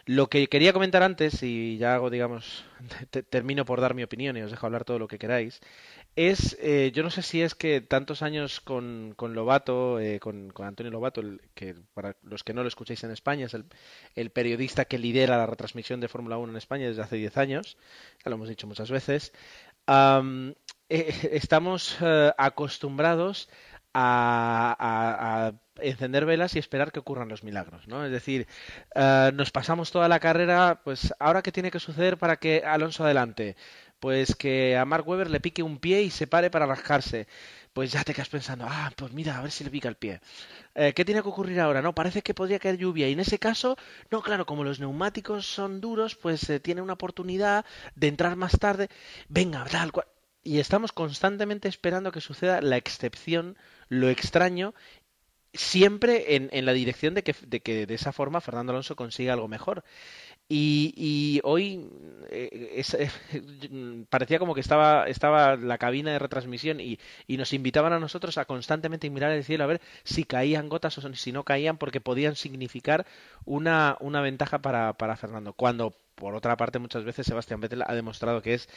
Lo 0.05 0.27
que 0.27 0.47
quería 0.47 0.73
comentar 0.73 1.03
antes, 1.03 1.43
y 1.43 1.77
ya 1.77 1.95
hago, 1.95 2.09
digamos, 2.09 2.65
te, 3.11 3.23
termino 3.23 3.65
por 3.65 3.81
dar 3.81 3.93
mi 3.93 4.03
opinión 4.03 4.37
y 4.37 4.41
os 4.41 4.51
dejo 4.51 4.65
hablar 4.65 4.83
todo 4.83 4.99
lo 4.99 5.07
que 5.07 5.19
queráis, 5.19 5.61
es, 6.15 6.57
eh, 6.59 6.91
yo 6.93 7.03
no 7.03 7.09
sé 7.09 7.21
si 7.21 7.41
es 7.41 7.55
que 7.55 7.79
tantos 7.79 8.21
años 8.21 8.59
con, 8.59 9.13
con 9.15 9.33
Lobato, 9.33 9.99
eh, 9.99 10.19
con, 10.19 10.49
con, 10.49 10.65
Antonio 10.67 10.91
Lobato, 10.91 11.21
que 11.53 11.75
para 11.93 12.17
los 12.23 12.43
que 12.43 12.53
no 12.53 12.63
lo 12.63 12.67
escuchéis 12.67 13.03
en 13.03 13.11
España, 13.11 13.45
es 13.45 13.53
el, 14.15 14.29
periodista 14.31 14.85
que 14.85 14.99
lidera 14.99 15.37
la 15.37 15.45
retransmisión 15.45 16.01
de 16.01 16.09
Fórmula 16.09 16.37
1 16.37 16.51
en 16.51 16.57
España 16.57 16.87
desde 16.87 17.01
hace 17.01 17.15
10 17.15 17.37
años, 17.37 17.77
ya 18.23 18.29
lo 18.29 18.35
hemos 18.35 18.49
dicho 18.49 18.67
muchas 18.67 18.91
veces, 18.91 19.31
um, 19.87 20.53
eh, 20.89 21.13
estamos 21.31 22.01
uh, 22.01 22.31
acostumbrados 22.37 23.47
a, 23.93 25.53
encender 25.77 26.25
velas 26.25 26.55
y 26.55 26.59
esperar 26.59 26.91
que 26.91 26.99
ocurran 26.99 27.29
los 27.29 27.43
milagros, 27.43 27.87
¿no? 27.87 28.05
Es 28.05 28.11
decir, 28.11 28.47
uh, 28.95 29.31
nos 29.33 29.51
pasamos 29.51 29.91
toda 29.91 30.07
la 30.07 30.19
carrera, 30.19 30.81
pues 30.83 31.13
ahora 31.17 31.41
qué 31.41 31.51
tiene 31.51 31.71
que 31.71 31.79
suceder 31.79 32.17
para 32.17 32.35
que 32.35 32.63
Alonso 32.63 33.03
adelante, 33.03 33.55
pues 33.99 34.35
que 34.35 34.77
a 34.77 34.85
Mark 34.85 35.07
Webber 35.07 35.29
le 35.29 35.39
pique 35.39 35.63
un 35.63 35.79
pie 35.79 36.03
y 36.03 36.09
se 36.11 36.27
pare 36.27 36.49
para 36.49 36.65
rascarse. 36.65 37.27
Pues 37.73 37.91
ya 37.91 38.03
te 38.03 38.13
quedas 38.13 38.27
pensando, 38.29 38.65
ah, 38.67 38.91
pues 38.97 39.13
mira, 39.13 39.37
a 39.37 39.41
ver 39.41 39.51
si 39.51 39.63
le 39.63 39.69
pica 39.69 39.87
el 39.87 39.95
pie. 39.95 40.19
Eh, 40.75 40.93
¿Qué 40.93 41.05
tiene 41.05 41.21
que 41.21 41.29
ocurrir 41.29 41.59
ahora? 41.61 41.81
No, 41.81 41.95
parece 41.95 42.21
que 42.21 42.33
podría 42.33 42.59
caer 42.59 42.77
lluvia. 42.77 43.07
Y 43.07 43.13
en 43.13 43.21
ese 43.21 43.39
caso, 43.39 43.77
no, 44.09 44.21
claro, 44.21 44.45
como 44.45 44.65
los 44.65 44.79
neumáticos 44.81 45.45
son 45.45 45.79
duros, 45.79 46.15
pues 46.15 46.49
eh, 46.49 46.59
tiene 46.59 46.81
una 46.81 46.93
oportunidad 46.93 47.65
de 47.95 48.07
entrar 48.09 48.35
más 48.35 48.59
tarde. 48.59 48.89
Venga, 49.29 49.63
tal 49.65 49.91
cual 49.93 50.07
y 50.43 50.59
estamos 50.59 50.91
constantemente 50.91 51.67
esperando 51.67 52.11
que 52.11 52.21
suceda 52.21 52.61
la 52.61 52.77
excepción, 52.77 53.57
lo 53.91 54.09
extraño, 54.09 54.73
siempre 55.53 56.35
en, 56.37 56.49
en 56.53 56.65
la 56.65 56.71
dirección 56.71 57.13
de 57.13 57.23
que, 57.23 57.35
de 57.45 57.59
que, 57.59 57.85
de 57.85 57.93
esa 57.93 58.13
forma 58.13 58.39
Fernando 58.39 58.71
Alonso 58.71 58.95
consiga 58.95 59.33
algo 59.33 59.49
mejor. 59.49 59.83
Y, 60.53 60.93
y 60.97 61.39
hoy 61.45 61.87
eh, 62.29 62.83
eh, 62.99 64.05
parecía 64.09 64.37
como 64.37 64.53
que 64.53 64.59
estaba, 64.59 65.07
estaba 65.07 65.55
la 65.55 65.77
cabina 65.77 66.11
de 66.11 66.19
retransmisión 66.19 66.81
y, 66.81 66.99
y, 67.25 67.37
nos 67.37 67.53
invitaban 67.53 67.93
a 67.93 67.99
nosotros 67.99 68.37
a 68.37 68.43
constantemente 68.43 69.09
mirar 69.09 69.31
el 69.31 69.45
cielo 69.45 69.63
a 69.63 69.67
ver 69.67 69.79
si 70.03 70.25
caían 70.25 70.67
gotas 70.67 70.97
o 70.97 71.13
si 71.13 71.31
no 71.31 71.45
caían 71.45 71.77
porque 71.77 72.01
podían 72.01 72.35
significar 72.35 73.05
una, 73.45 73.95
una 74.01 74.19
ventaja 74.19 74.59
para, 74.59 74.91
para 74.91 75.15
Fernando. 75.15 75.53
Cuando 75.53 75.93
por 76.15 76.35
otra 76.35 76.57
parte, 76.57 76.79
muchas 76.79 77.05
veces 77.05 77.25
Sebastián 77.25 77.61
Vettel 77.61 77.83
ha 77.87 77.95
demostrado 77.95 78.41
que 78.41 78.53
es 78.53 78.67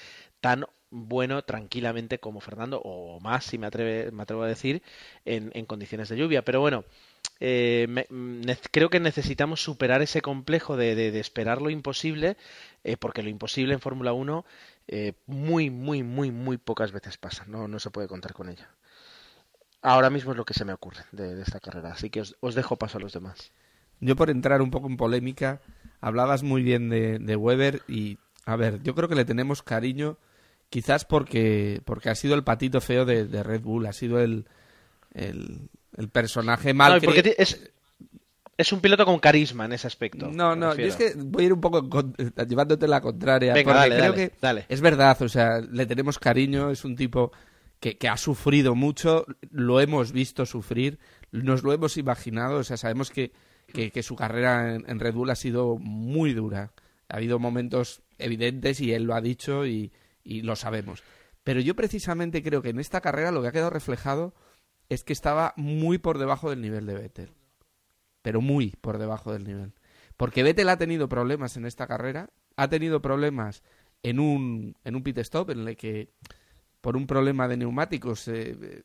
tan 0.41 0.67
bueno 0.91 1.43
tranquilamente 1.43 2.21
como 2.21 2.41
Fernando, 2.41 2.81
o 2.85 3.19
más, 3.19 3.47
si 3.47 3.59
me, 3.59 3.67
atreve, 3.67 4.13
me 4.13 4.23
atrevo 4.23 4.45
a 4.45 4.47
decir, 4.47 4.81
en, 5.25 5.51
en 5.55 5.67
condiciones 5.67 6.09
de 6.09 6.17
lluvia. 6.17 6.43
Pero 6.43 6.61
bueno, 6.61 6.85
eh, 7.40 7.87
me, 7.88 8.07
creo 8.70 8.90
que 8.90 9.01
necesitamos 9.01 9.62
superar 9.62 10.03
ese 10.03 10.23
complejo 10.23 10.77
de, 10.77 11.18
esperar 11.18 11.61
lo 11.61 11.70
imposible, 11.70 12.37
eh, 12.85 12.97
porque 12.97 13.23
lo 13.23 13.29
imposible 13.29 13.75
en 13.75 13.81
Fórmula 13.81 14.12
1 14.12 14.44
eh, 14.87 15.14
muy, 15.27 15.70
muy, 15.70 16.03
muy, 16.03 16.31
muy 16.31 16.59
pocas 16.59 16.92
veces 16.92 17.16
pasa. 17.16 17.44
No, 17.47 17.68
no 17.68 17.79
se 17.79 17.90
puede 17.90 18.09
contar 18.09 18.33
con 18.33 18.49
ella. 18.49 18.70
Ahora 19.83 20.11
mismo 20.11 20.33
es 20.33 20.38
lo 20.38 20.44
que 20.44 20.55
se 20.55 20.64
me 20.64 20.73
ocurre 20.73 21.05
de, 21.12 21.42
esta 21.42 21.61
carrera, 21.61 21.92
así 21.92 22.09
que 22.09 22.23
os, 22.40 22.55
dejo 22.55 22.77
paso 22.77 22.97
a 22.97 23.01
los 23.01 23.12
demás. 23.12 23.53
Yo 24.01 24.16
por 24.16 24.31
entrar 24.31 24.62
un 24.62 24.70
poco 24.70 24.87
en 24.87 24.97
polémica, 24.97 25.61
hablabas 26.01 26.42
muy 26.42 26.62
bien 26.62 26.88
de, 26.88 27.37
Weber 27.37 27.83
y, 27.87 28.18
a 28.47 28.57
ver, 28.57 28.83
yo 28.83 28.94
creo 28.94 29.11
que 29.11 29.14
le 29.14 29.27
tenemos 29.27 29.62
cariño 29.62 30.16
quizás 30.70 31.05
porque, 31.05 31.83
porque 31.85 32.09
ha 32.09 32.14
sido 32.14 32.35
el 32.35 32.44
patito 32.44 32.81
feo 32.81 33.05
de, 33.05 33.42
Red 33.42 33.61
Bull, 33.61 33.85
ha 33.85 33.92
sido 33.92 34.20
el, 34.20 34.47
el 35.97 36.09
personaje 36.09 36.75
mal... 36.75 36.95
No, 36.95 37.01
porque 37.01 37.35
es, 37.39 37.71
es 38.57 38.73
un 38.73 38.81
piloto 38.81 39.05
con 39.05 39.19
carisma 39.19 39.65
en 39.65 39.73
ese 39.73 39.87
aspecto. 39.87 40.31
No, 40.31 40.55
no, 40.55 40.75
yo 40.75 40.87
es 40.87 40.97
que 40.97 41.15
voy 41.17 41.45
a 41.45 41.47
ir 41.47 41.53
un 41.53 41.61
poco 41.61 41.89
con, 41.89 42.15
llevándote 42.15 42.87
la 42.87 43.01
contraria. 43.01 43.55
Venga, 43.55 43.73
porque 43.73 43.89
dale, 43.89 43.97
creo 43.97 44.13
dale, 44.13 44.29
que 44.29 44.37
dale. 44.41 44.67
es 44.69 44.81
verdad, 44.81 45.21
o 45.23 45.29
sea, 45.29 45.61
le 45.61 45.87
tenemos 45.87 46.19
cariño, 46.19 46.71
es 46.71 46.85
un 46.85 46.97
tipo 46.97 47.33
que, 47.81 47.99
que 47.99 48.09
ha 48.09 48.17
sufrido 48.17 48.75
mucho, 48.75 49.27
lo 49.51 49.81
hemos 49.81 50.13
visto 50.13 50.47
sufrir, 50.47 50.99
nos 51.33 51.63
lo 51.63 51.73
hemos 51.73 51.97
imaginado, 51.97 52.59
o 52.59 52.65
sea, 52.65 52.77
sabemos 52.77 53.11
que 53.11 53.33
que, 53.73 53.91
que 53.91 54.03
su 54.03 54.17
carrera 54.17 54.75
en, 54.75 54.85
en, 54.89 55.01
Red 55.01 55.15
Bull 55.15 55.31
ha 55.31 55.37
sido 55.37 55.77
muy 55.79 56.35
dura. 56.35 56.73
Ha 57.09 57.17
habido 57.17 57.39
momentos 57.39 58.03
evidentes 58.19 58.81
y 58.81 58.93
él 58.93 59.05
lo 59.05 59.15
ha 59.15 59.21
dicho 59.21 59.67
y, 59.67 59.93
y, 60.23 60.43
lo 60.43 60.57
sabemos. 60.57 61.03
Pero 61.43 61.61
yo 61.61 61.75
precisamente 61.75 62.43
creo 62.43 62.63
que 62.63 62.71
en 62.71 62.81
esta 62.81 63.01
carrera 63.01 63.31
lo 63.31 63.43
que 63.43 63.49
ha 63.49 63.53
quedado 63.53 63.71
reflejado 63.71 64.35
es 64.95 65.05
que 65.05 65.13
estaba 65.13 65.53
muy 65.57 65.99
por 65.99 66.19
debajo 66.19 66.51
del 66.51 66.61
nivel 66.61 66.87
de 66.87 66.95
Vettel. 66.95 67.31
Pero 68.23 68.41
muy 68.41 68.71
por 68.81 68.99
debajo 68.99 69.33
del 69.33 69.45
nivel. 69.45 69.75
Porque 70.17 70.43
Vettel 70.43 70.69
ha 70.69 70.79
tenido 70.79 71.09
problemas 71.09 71.57
en 71.57 71.67
esta 71.67 71.87
carrera, 71.87 72.31
ha 72.57 72.69
tenido 72.69 73.03
problemas 73.03 73.63
en 74.03 74.21
un, 74.21 74.77
en 74.85 74.97
un 74.97 75.03
pit 75.03 75.19
stop 75.19 75.51
en 75.51 75.67
el 75.67 75.77
que 75.77 76.11
por 76.81 76.97
un 76.97 77.07
problema 77.07 77.49
de 77.49 77.57
neumáticos 77.57 78.29
eh, 78.29 78.85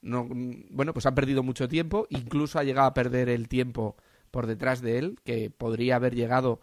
no, 0.00 0.28
bueno, 0.30 0.92
pues 0.92 1.06
ha 1.06 1.14
perdido 1.14 1.42
mucho 1.42 1.68
tiempo, 1.68 2.06
incluso 2.10 2.58
ha 2.58 2.64
llegado 2.64 2.86
a 2.86 2.94
perder 2.94 3.28
el 3.28 3.48
tiempo 3.48 3.96
por 4.30 4.46
detrás 4.46 4.80
de 4.80 4.98
él, 4.98 5.18
que 5.24 5.50
podría 5.50 5.96
haber 5.96 6.14
llegado 6.14 6.60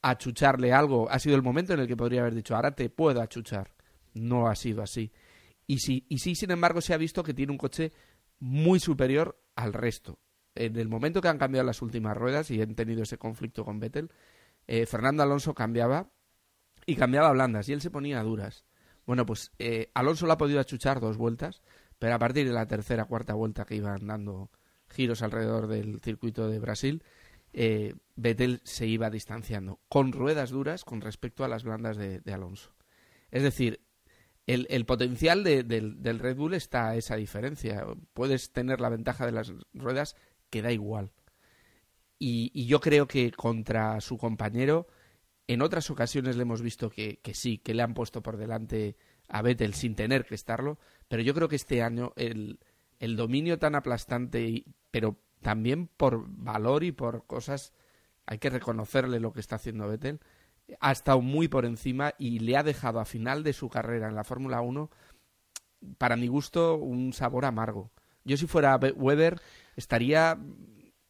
a 0.00 0.10
achucharle 0.10 0.72
algo. 0.72 1.08
Ha 1.10 1.18
sido 1.18 1.36
el 1.36 1.42
momento 1.42 1.72
en 1.74 1.80
el 1.80 1.86
que 1.86 1.96
podría 1.96 2.22
haber 2.22 2.34
dicho, 2.34 2.56
ahora 2.56 2.74
te 2.74 2.90
puedo 2.90 3.20
achuchar. 3.20 3.74
No 4.14 4.48
ha 4.48 4.56
sido 4.56 4.82
así. 4.82 5.12
Y 5.66 5.78
sí, 5.78 6.06
y 6.08 6.18
sí, 6.18 6.34
sin 6.34 6.50
embargo, 6.50 6.80
se 6.80 6.94
ha 6.94 6.98
visto 6.98 7.22
que 7.22 7.34
tiene 7.34 7.52
un 7.52 7.58
coche 7.58 7.92
muy 8.40 8.80
superior 8.80 9.40
al 9.54 9.72
resto. 9.72 10.18
En 10.54 10.76
el 10.76 10.88
momento 10.88 11.20
que 11.20 11.28
han 11.28 11.38
cambiado 11.38 11.66
las 11.66 11.80
últimas 11.80 12.16
ruedas 12.16 12.50
y 12.50 12.60
han 12.60 12.74
tenido 12.74 13.02
ese 13.02 13.18
conflicto 13.18 13.64
con 13.64 13.80
Vettel, 13.80 14.10
eh, 14.66 14.86
Fernando 14.86 15.22
Alonso 15.22 15.54
cambiaba 15.54 16.10
y 16.84 16.96
cambiaba 16.96 17.32
blandas 17.32 17.68
y 17.68 17.72
él 17.72 17.80
se 17.80 17.90
ponía 17.90 18.20
a 18.20 18.24
duras. 18.24 18.64
Bueno, 19.06 19.24
pues 19.24 19.52
eh, 19.58 19.90
Alonso 19.94 20.26
lo 20.26 20.32
ha 20.32 20.38
podido 20.38 20.60
achuchar 20.60 21.00
dos 21.00 21.16
vueltas, 21.16 21.62
pero 21.98 22.14
a 22.14 22.18
partir 22.18 22.46
de 22.46 22.52
la 22.52 22.66
tercera, 22.66 23.06
cuarta 23.06 23.34
vuelta 23.34 23.64
que 23.64 23.76
iban 23.76 24.06
dando 24.06 24.50
giros 24.88 25.22
alrededor 25.22 25.68
del 25.68 26.00
circuito 26.00 26.48
de 26.48 26.58
Brasil, 26.58 27.02
eh, 27.52 27.94
Vettel 28.16 28.60
se 28.64 28.86
iba 28.86 29.08
distanciando 29.10 29.80
con 29.88 30.12
ruedas 30.12 30.50
duras 30.50 30.84
con 30.84 31.00
respecto 31.00 31.44
a 31.44 31.48
las 31.48 31.64
blandas 31.64 31.96
de 31.96 32.32
Alonso. 32.32 32.74
Es 33.30 33.42
decir, 33.42 33.80
el, 34.46 34.66
el 34.70 34.84
potencial 34.86 35.44
de, 35.44 35.62
de, 35.62 35.80
del 35.96 36.18
Red 36.18 36.36
Bull 36.36 36.54
está 36.54 36.88
a 36.88 36.96
esa 36.96 37.16
diferencia. 37.16 37.86
Puedes 38.12 38.52
tener 38.52 38.80
la 38.80 38.88
ventaja 38.88 39.26
de 39.26 39.32
las 39.32 39.52
ruedas 39.72 40.16
que 40.50 40.62
da 40.62 40.72
igual. 40.72 41.12
Y, 42.18 42.50
y 42.54 42.66
yo 42.66 42.80
creo 42.80 43.06
que 43.06 43.32
contra 43.32 44.00
su 44.00 44.16
compañero, 44.18 44.86
en 45.48 45.62
otras 45.62 45.90
ocasiones 45.90 46.36
le 46.36 46.42
hemos 46.42 46.62
visto 46.62 46.90
que, 46.90 47.18
que 47.18 47.34
sí, 47.34 47.58
que 47.58 47.74
le 47.74 47.82
han 47.82 47.94
puesto 47.94 48.22
por 48.22 48.36
delante 48.36 48.96
a 49.28 49.42
Vettel 49.42 49.74
sin 49.74 49.94
tener 49.94 50.24
que 50.24 50.34
estarlo, 50.34 50.78
pero 51.08 51.22
yo 51.22 51.34
creo 51.34 51.48
que 51.48 51.56
este 51.56 51.82
año 51.82 52.12
el, 52.16 52.60
el 52.98 53.16
dominio 53.16 53.58
tan 53.58 53.74
aplastante, 53.74 54.42
y, 54.42 54.66
pero 54.90 55.18
también 55.40 55.88
por 55.88 56.26
valor 56.28 56.84
y 56.84 56.92
por 56.92 57.26
cosas, 57.26 57.72
hay 58.26 58.38
que 58.38 58.50
reconocerle 58.50 59.18
lo 59.18 59.32
que 59.32 59.40
está 59.40 59.56
haciendo 59.56 59.88
Vettel, 59.88 60.20
ha 60.80 60.92
estado 60.92 61.20
muy 61.20 61.48
por 61.48 61.64
encima 61.64 62.14
y 62.18 62.40
le 62.40 62.56
ha 62.56 62.62
dejado 62.62 63.00
a 63.00 63.04
final 63.04 63.42
de 63.42 63.52
su 63.52 63.68
carrera 63.68 64.08
en 64.08 64.14
la 64.14 64.24
Fórmula 64.24 64.60
1 64.60 64.90
para 65.98 66.16
mi 66.16 66.28
gusto, 66.28 66.76
un 66.76 67.12
sabor 67.12 67.44
amargo. 67.44 67.90
Yo 68.24 68.36
si 68.36 68.46
fuera 68.46 68.76
Weber 68.76 69.40
estaría 69.76 70.38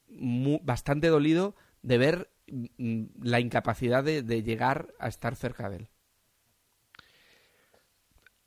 bastante 0.09 1.09
dolido 1.09 1.55
de 1.83 1.99
ver 1.99 2.31
mm, 2.49 3.05
la 3.23 3.41
incapacidad 3.41 4.03
de, 4.05 4.43
llegar 4.43 4.95
a 4.99 5.09
estar 5.09 5.37
cerca 5.37 5.69
de 5.69 5.77
él. 5.77 5.89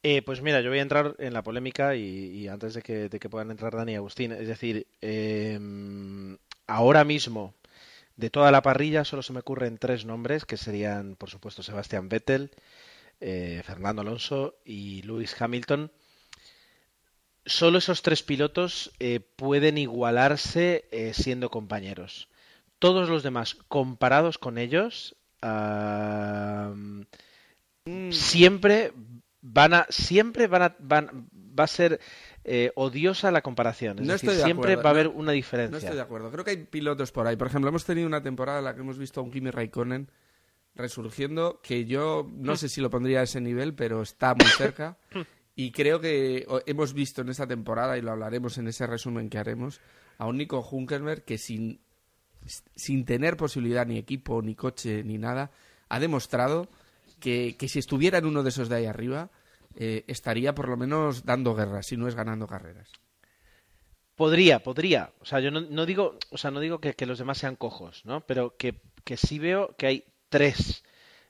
Eh, 0.04 0.22
pues 0.22 0.41
mira, 0.41 0.62
yo 0.62 0.70
voy 0.70 0.80
a 0.80 0.84
entrar 0.84 1.15
en 1.18 1.34
la 1.34 1.41
polémica 1.41 1.96
y, 1.96 2.48
antes 2.48 2.76
de 2.76 2.82
que, 2.84 3.30
puedan 3.30 3.50
entrar 3.50 3.76
Dani 3.76 3.94
y 3.94 3.96
Agustín, 3.96 4.32
es 4.34 4.48
decir, 4.48 4.86
em, 5.02 6.38
ahora 6.68 7.04
mismo 7.04 7.56
de 8.15 8.30
toda 8.30 8.51
la 8.51 8.62
parrilla 8.62 9.04
solo 9.04 9.21
se 9.21 9.34
me 9.34 9.39
ocurren 9.39 9.78
tres 9.78 10.06
nombres 10.06 10.45
que 10.45 10.58
serían, 10.58 11.15
por 11.15 11.30
supuesto, 11.30 11.63
Sebastián 11.63 12.10
Vettel, 12.10 12.51
eh, 13.19 13.62
Fernando 13.65 14.01
Alonso 14.01 14.56
y 14.65 15.01
Lewis 15.04 15.39
Hamilton 15.41 15.91
solo 17.45 17.78
esos 17.78 18.01
tres 18.01 18.23
pilotos 18.23 18.91
eh, 18.99 19.19
pueden 19.19 19.78
igualarse 19.78 20.88
eh, 20.91 21.13
siendo 21.13 21.49
compañeros. 21.49 22.30
Todos 22.80 23.08
los 23.10 23.23
demás, 23.23 23.56
comparados 23.67 24.38
con 24.38 24.58
ellos, 24.58 25.15
mm. 25.41 27.01
siempre 28.12 28.91
van 29.41 29.73
a, 29.73 29.86
siempre 29.89 30.47
van 30.47 30.62
a, 30.63 30.75
van, 30.80 31.30
va 31.34 31.65
a 31.65 31.67
ser 31.67 31.99
eh, 32.48 32.72
odiosa 32.76 33.32
la 33.32 33.42
comparación. 33.42 33.98
Es 33.98 34.08
decir, 34.08 34.30
siempre 34.30 34.76
va 34.76 34.90
a 34.90 34.94
haber 34.94 35.08
una 35.08 35.32
diferencia. 35.32 35.72
No 35.72 35.78
estoy 35.78 35.96
de 35.96 36.02
acuerdo. 36.02 36.32
Creo 36.32 36.46
que 36.46 36.52
hay 36.52 36.58
pilotos 36.58 37.12
por 37.12 37.26
ahí. 37.26 37.36
Por 37.36 37.48
ejemplo, 37.48 37.70
hemos 37.70 37.86
tenido 37.86 38.06
una 38.06 38.22
temporada 38.22 38.60
en 38.60 38.66
la 38.66 38.76
que 38.76 38.82
hemos 38.82 39.00
visto 39.00 39.20
a 39.20 39.24
un 39.24 39.32
Kimi 39.32 39.50
Raikkonen 39.50 40.12
resurgiendo, 40.76 41.60
que 41.64 41.86
yo 41.86 42.30
no 42.32 42.56
sé 42.56 42.70
si 42.70 42.82
lo 42.82 42.92
pondría 42.92 43.22
a 43.22 43.24
ese 43.24 43.42
nivel, 43.42 43.74
pero 43.74 44.04
está 44.04 44.36
muy 44.36 44.48
cerca. 44.48 44.98
Y 45.58 45.72
creo 45.72 46.02
que 46.02 46.46
hemos 46.66 46.94
visto 46.94 47.22
en 47.22 47.30
esta 47.30 47.48
temporada, 47.48 47.98
y 47.98 48.02
lo 48.02 48.12
hablaremos 48.12 48.58
en 48.58 48.68
ese 48.68 48.86
resumen 48.86 49.30
que 49.30 49.38
haremos, 49.38 49.80
a 50.18 50.28
un 50.28 50.36
Nico 50.36 50.60
Hunkerberg 50.60 51.24
que 51.24 51.38
sin, 51.38 51.80
sin 52.76 53.06
tener 53.06 53.38
posibilidad 53.38 53.88
ni 53.88 53.98
equipo, 53.98 54.42
ni 54.42 54.54
coche, 54.54 55.02
ni 55.06 55.18
nada, 55.18 55.52
ha 55.88 56.02
demostrado 56.02 56.68
que, 57.22 57.56
que 57.58 57.70
si 57.70 57.80
estuviera 57.80 58.18
en 58.18 58.26
uno 58.26 58.44
de 58.44 58.50
esos 58.50 58.68
de 58.68 58.76
ahí 58.76 58.86
arriba, 58.86 59.32
eh, 59.76 60.04
estaría 60.08 60.56
por 60.56 60.70
lo 60.70 60.78
menos 60.78 61.26
dando 61.26 61.56
guerras, 61.56 61.88
si 61.88 61.98
no 61.98 62.08
es 62.08 62.16
ganando 62.16 62.48
carreras. 62.48 62.90
Podría, 64.16 64.60
podría. 64.60 65.12
O 65.20 65.26
sea, 65.26 65.40
yo 65.42 65.52
no, 65.52 65.62
no 65.62 65.86
digo, 65.86 66.18
o 66.32 66.38
sea, 66.38 66.52
no 66.52 66.60
digo 66.60 66.80
que, 66.80 66.94
que, 66.94 67.06
los 67.06 67.20
demás 67.20 67.38
sean 67.38 67.56
cojos, 67.56 68.06
¿no? 68.06 68.22
Pero 68.22 68.56
que, 68.56 68.80
que 69.04 69.18
sí 69.18 69.40
veo 69.40 69.76
que 69.78 69.88
hay 69.88 70.06
tres 70.30 70.84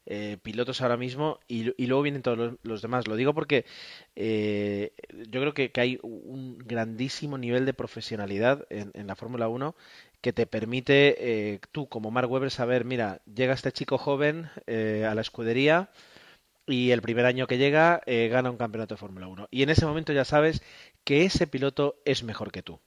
eh, 0.08 0.38
pilotos 0.44 0.82
ahora 0.82 0.98
mismo 0.98 1.40
y, 1.48 1.64
luego 1.88 2.04
vienen 2.04 2.22
todos 2.22 2.60
los, 2.62 2.82
demás. 2.84 3.08
Lo 3.08 3.16
digo 3.16 3.34
porque 3.34 3.66
eh, 4.16 4.94
yo 5.30 5.42
creo 5.42 5.54
que, 5.56 5.72
hay 5.82 5.98
un 6.04 6.60
grandísimo 6.60 7.40
nivel 7.40 7.66
de 7.66 7.74
profesionalidad 7.74 8.68
en, 8.70 9.08
la 9.08 9.16
Fórmula 9.16 9.48
1 9.48 9.76
que 10.22 10.32
te 10.32 10.46
permite 10.46 11.54
eh, 11.54 11.60
tú 11.72 11.88
como 11.90 12.12
Mark 12.12 12.30
Webber 12.32 12.52
saber, 12.52 12.86
mira, 12.86 13.22
llega 13.26 13.54
este 13.56 13.72
chico 13.72 13.98
joven 13.98 14.50
a 14.68 15.16
la 15.16 15.22
escudería 15.22 15.90
y 16.68 16.92
el 16.92 17.02
primer 17.02 17.26
año 17.26 17.48
que 17.48 17.58
llega 17.58 18.02
gana 18.06 18.52
un 18.52 18.58
campeonato 18.58 18.96
de 18.96 19.00
Fórmula 19.00 19.28
1. 19.28 19.48
Y 19.52 19.64
en 19.64 19.70
ese 19.70 19.86
momento 19.86 20.14
ya 20.14 20.26
sabes 20.26 20.62
que 21.04 21.26
ese 21.26 21.48
piloto 21.48 22.02
es 22.06 22.24
mejor 22.24 22.52
que 22.52 22.64
tú 22.64 22.80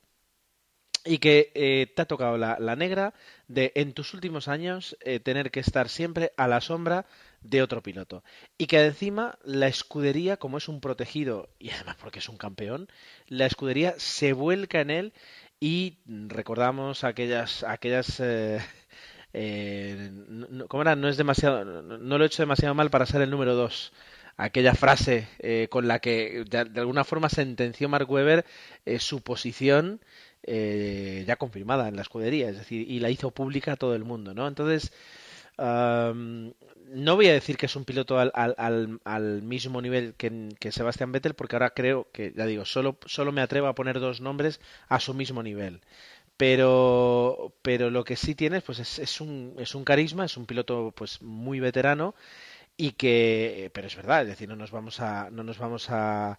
y 1.08 1.18
que 1.18 1.50
eh, 1.54 1.90
te 1.94 2.02
ha 2.02 2.06
tocado 2.06 2.36
la, 2.36 2.76
negra 2.76 3.14
de 3.46 3.72
en 3.74 3.92
tus 3.92 4.14
últimos 4.14 4.48
años 4.48 4.96
eh, 5.00 5.20
tener 5.20 5.50
que 5.50 5.60
estar 5.60 5.88
siempre 5.88 6.32
a 6.36 6.46
la 6.48 6.60
sombra 6.60 7.06
de 7.40 7.62
otro 7.62 7.82
piloto 7.82 8.22
y 8.58 8.66
que 8.66 8.84
encima 8.84 9.38
la 9.42 9.68
escudería 9.68 10.36
como 10.36 10.58
es 10.58 10.68
un 10.68 10.80
protegido 10.80 11.48
y 11.58 11.70
además 11.70 11.96
porque 12.00 12.18
es 12.18 12.28
un 12.28 12.36
campeón 12.36 12.88
la 13.26 13.46
escudería 13.46 13.94
se 13.98 14.32
vuelca 14.32 14.80
en 14.80 14.90
él 14.90 15.12
y 15.60 15.98
recordamos 16.06 17.04
aquellas 17.04 17.64
aquellas 17.64 18.20
eh, 19.32 20.10
¿cómo 20.68 20.82
era? 20.82 20.96
no 20.96 21.08
es 21.08 21.16
demasiado 21.16 21.64
no, 21.64 22.18
lo 22.18 22.24
he 22.24 22.26
hecho 22.26 22.42
demasiado 22.42 22.74
mal 22.74 22.90
para 22.90 23.06
ser 23.06 23.22
el 23.22 23.30
número 23.30 23.54
dos 23.54 23.92
aquella 24.36 24.74
frase 24.74 25.28
con 25.70 25.88
la 25.88 25.98
que 25.98 26.44
de, 26.48 26.80
alguna 26.80 27.04
forma 27.04 27.28
sentenció 27.28 27.88
Mark 27.88 28.10
Webber 28.10 28.44
su 28.98 29.20
posición 29.20 30.00
eh, 30.44 31.24
ya 31.26 31.36
confirmada 31.36 31.88
en 31.88 31.96
la 31.96 32.02
escudería, 32.02 32.48
es 32.48 32.56
decir, 32.56 32.90
y 32.90 33.00
la 33.00 33.10
hizo 33.10 33.30
pública 33.32 33.72
a 33.72 33.76
todo 33.76 33.94
el 33.94 34.04
mundo, 34.04 34.32
¿no? 34.34 34.48
Entonces, 34.48 34.92
no 35.58 37.16
voy 37.16 37.28
a 37.28 37.32
decir 37.32 37.56
que 37.56 37.66
es 37.66 37.76
un 37.76 37.84
piloto 37.84 38.18
al, 38.18 38.32
al, 38.34 39.00
al 39.04 39.42
mismo 39.42 39.82
nivel 39.82 40.14
que, 40.14 40.48
que, 40.58 40.72
Sebastián 40.72 41.12
Vettel, 41.12 41.34
porque 41.34 41.56
ahora 41.56 41.70
creo 41.70 42.08
que, 42.12 42.32
ya 42.34 42.46
digo, 42.46 42.64
solo, 42.64 42.98
solo 43.04 43.32
me 43.32 43.42
atrevo 43.42 43.66
a 43.66 43.74
poner 43.74 44.00
dos 44.00 44.20
nombres 44.20 44.60
a 44.88 45.00
su 45.00 45.12
mismo 45.12 45.42
nivel. 45.42 45.80
Pero, 46.38 47.52
pero 47.62 47.90
lo 47.90 48.04
que 48.04 48.16
sí 48.16 48.34
tienes, 48.34 48.62
pues 48.62 48.78
es, 48.78 48.98
es, 48.98 49.20
un, 49.20 49.54
es 49.58 49.74
un 49.74 49.84
carisma, 49.84 50.24
es 50.24 50.36
un 50.38 50.46
piloto 50.46 50.92
pues 50.96 51.20
muy 51.20 51.60
veterano 51.60 52.14
y 52.76 52.92
que, 52.92 53.70
pero 53.74 53.88
es 53.88 53.96
verdad, 53.96 54.22
es 54.22 54.28
decir, 54.28 54.48
no 54.48 54.56
nos 54.56 54.70
vamos 54.70 55.00
a, 55.00 55.30
no 55.30 55.42
nos 55.42 55.58
vamos 55.58 55.90
a, 55.90 56.38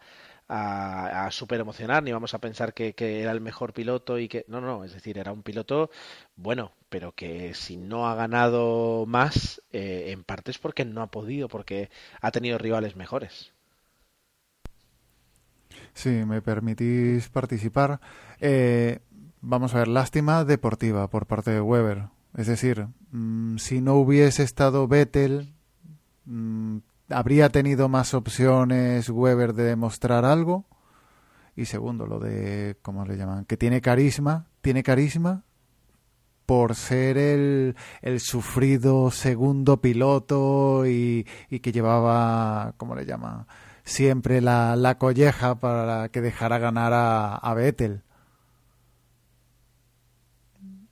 a, 0.49 1.29
emocionar, 1.51 2.03
ni 2.03 2.11
vamos 2.11 2.33
a 2.33 2.39
pensar 2.39 2.73
que, 2.73 2.95
era 2.97 3.31
el 3.31 3.41
mejor 3.41 3.73
piloto 3.73 4.17
y 4.19 4.27
que. 4.27 4.45
No, 4.47 4.61
no, 4.61 4.83
es 4.83 4.93
decir, 4.93 5.17
era 5.17 5.31
un 5.31 5.43
piloto 5.43 5.91
bueno, 6.35 6.73
pero 6.89 7.13
que 7.13 7.53
si 7.53 7.77
no 7.77 8.07
ha 8.09 8.15
ganado 8.15 9.05
más, 9.05 9.61
eh, 9.71 10.11
en 10.11 10.23
parte 10.23 10.51
es 10.51 10.57
porque 10.59 10.85
no 10.85 11.01
ha 11.01 11.07
podido, 11.11 11.47
porque 11.47 11.89
ha 12.21 12.31
tenido 12.31 12.57
rivales 12.57 12.95
mejores. 12.95 13.53
Sí, 15.93 16.09
me 16.09 16.41
permitís 16.41 17.29
participar. 17.29 17.99
Eh, 18.39 18.99
vamos 19.41 19.73
a 19.73 19.79
ver, 19.79 19.87
lástima 19.87 20.45
deportiva 20.45 21.09
por 21.09 21.25
parte 21.25 21.51
de 21.51 21.61
Weber. 21.61 22.09
Es 22.35 22.47
decir, 22.47 22.87
mm, 23.11 23.57
si 23.57 23.81
no 23.81 23.95
hubiese 23.95 24.43
estado 24.43 24.87
Vettel, 24.87 25.53
mm, 26.25 26.77
habría 27.09 27.49
tenido 27.49 27.89
más 27.89 28.13
opciones 28.13 29.09
Weber 29.09 29.53
de 29.53 29.63
demostrar 29.63 30.25
algo. 30.25 30.65
Y 31.55 31.65
segundo, 31.65 32.05
lo 32.07 32.19
de, 32.19 32.77
¿cómo 32.81 33.05
le 33.05 33.17
llaman? 33.17 33.45
Que 33.45 33.57
tiene 33.57 33.81
carisma, 33.81 34.47
tiene 34.61 34.83
carisma 34.83 35.43
por 36.45 36.75
ser 36.75 37.17
el, 37.17 37.75
el 38.01 38.19
sufrido 38.19 39.11
segundo 39.11 39.81
piloto 39.81 40.87
y, 40.87 41.27
y, 41.49 41.59
que 41.59 41.71
llevaba, 41.71 42.73
¿cómo 42.77 42.95
le 42.95 43.05
llaman? 43.05 43.45
Siempre 43.83 44.41
la, 44.41 44.75
la 44.75 44.97
colleja 44.97 45.55
para 45.59 46.09
que 46.09 46.21
dejara 46.21 46.57
ganar 46.57 46.93
a, 46.93 47.35
a 47.35 47.53
Vettel. 47.53 48.03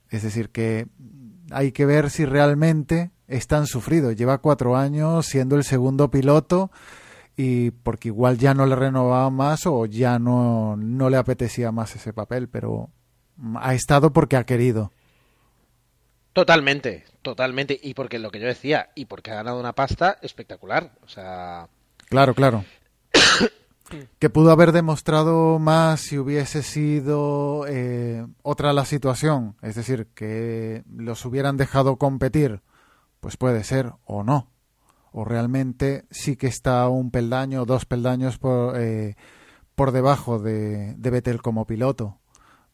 Es 0.10 0.24
decir, 0.24 0.50
que 0.50 0.88
hay 1.52 1.72
que 1.72 1.86
ver 1.86 2.10
si 2.10 2.26
realmente 2.26 3.12
es 3.28 3.48
tan 3.48 3.67
sufrido. 3.67 4.12
Lleva 4.12 4.39
cuatro 4.39 4.76
años 4.78 5.26
siendo 5.26 5.56
el 5.56 5.63
segundo 5.63 6.10
piloto 6.10 6.72
y 7.36 7.72
porque 7.72 8.08
igual 8.10 8.38
ya 8.38 8.54
no 8.54 8.65
le 8.65 8.76
renovaba 8.76 9.30
más 9.30 9.65
o 9.65 9.86
ya 9.86 10.17
no, 10.20 10.76
no 10.78 11.10
le 11.10 11.17
apetecía 11.17 11.72
más 11.72 11.96
ese 11.96 12.13
papel, 12.13 12.50
pero 12.50 12.89
ha 13.56 13.74
estado 13.76 14.12
porque 14.12 14.38
ha 14.38 14.46
querido. 14.46 14.91
Totalmente, 16.34 17.06
totalmente. 17.24 17.80
Y 17.82 17.93
porque 17.96 18.20
lo 18.20 18.30
que 18.30 18.39
yo 18.39 18.48
decía, 18.48 18.89
y 18.96 19.06
porque 19.06 19.32
ha 19.32 19.36
ganado 19.36 19.60
una 19.60 19.74
pasta 19.74 20.20
espectacular. 20.22 20.91
O 21.04 21.08
sea. 21.08 21.67
Claro, 22.10 22.36
claro. 22.36 22.63
Que 24.19 24.30
pudo 24.30 24.52
haber 24.52 24.71
demostrado 24.71 25.60
más 25.60 26.02
si 26.02 26.17
hubiese 26.17 26.63
sido 26.63 27.65
eh, 27.67 28.26
otra 28.41 28.73
la 28.73 28.86
situación. 28.86 29.56
Es 29.62 29.76
decir, 29.76 30.08
que 30.13 30.84
los 30.89 31.26
hubieran 31.26 31.58
dejado 31.58 31.97
competir 31.97 32.62
pues 33.19 33.38
puede 33.38 33.63
ser 33.63 33.93
o 34.06 34.23
no. 34.23 34.52
O 35.12 35.26
realmente 35.26 36.06
sí 36.12 36.36
que 36.36 36.47
está 36.47 36.88
un 36.89 37.12
peldaño, 37.12 37.65
dos 37.65 37.86
peldaños 37.86 38.38
por, 38.38 38.80
eh, 38.80 39.15
por 39.76 39.91
debajo 39.91 40.39
de, 40.39 40.93
de 40.95 41.10
Vettel 41.10 41.41
como 41.41 41.65
piloto. 41.65 42.19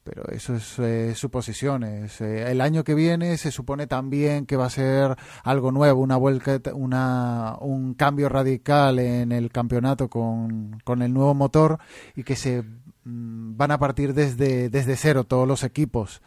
Pero 0.03 0.27
eso 0.29 0.55
es 0.55 0.79
eh, 0.79 1.15
suposiciones. 1.15 2.19
Eh, 2.19 2.51
el 2.51 2.59
año 2.61 2.83
que 2.83 2.93
viene 2.93 3.37
se 3.37 3.51
supone 3.51 3.87
también 3.87 4.45
que 4.45 4.57
va 4.57 4.65
a 4.65 4.69
ser 4.69 5.15
algo 5.43 5.71
nuevo, 5.71 6.01
una 6.01 6.17
vuelta, 6.17 6.59
una, 6.73 7.55
un 7.61 7.93
cambio 7.93 8.27
radical 8.27 8.99
en 8.99 9.31
el 9.31 9.51
campeonato 9.51 10.09
con, 10.09 10.79
con 10.83 11.01
el 11.01 11.13
nuevo 11.13 11.33
motor 11.33 11.79
y 12.15 12.23
que 12.23 12.35
se 12.35 12.63
mm, 12.63 13.55
van 13.55 13.71
a 13.71 13.79
partir 13.79 14.13
desde, 14.13 14.69
desde 14.69 14.97
cero 14.97 15.23
todos 15.23 15.47
los 15.47 15.63
equipos 15.63 16.21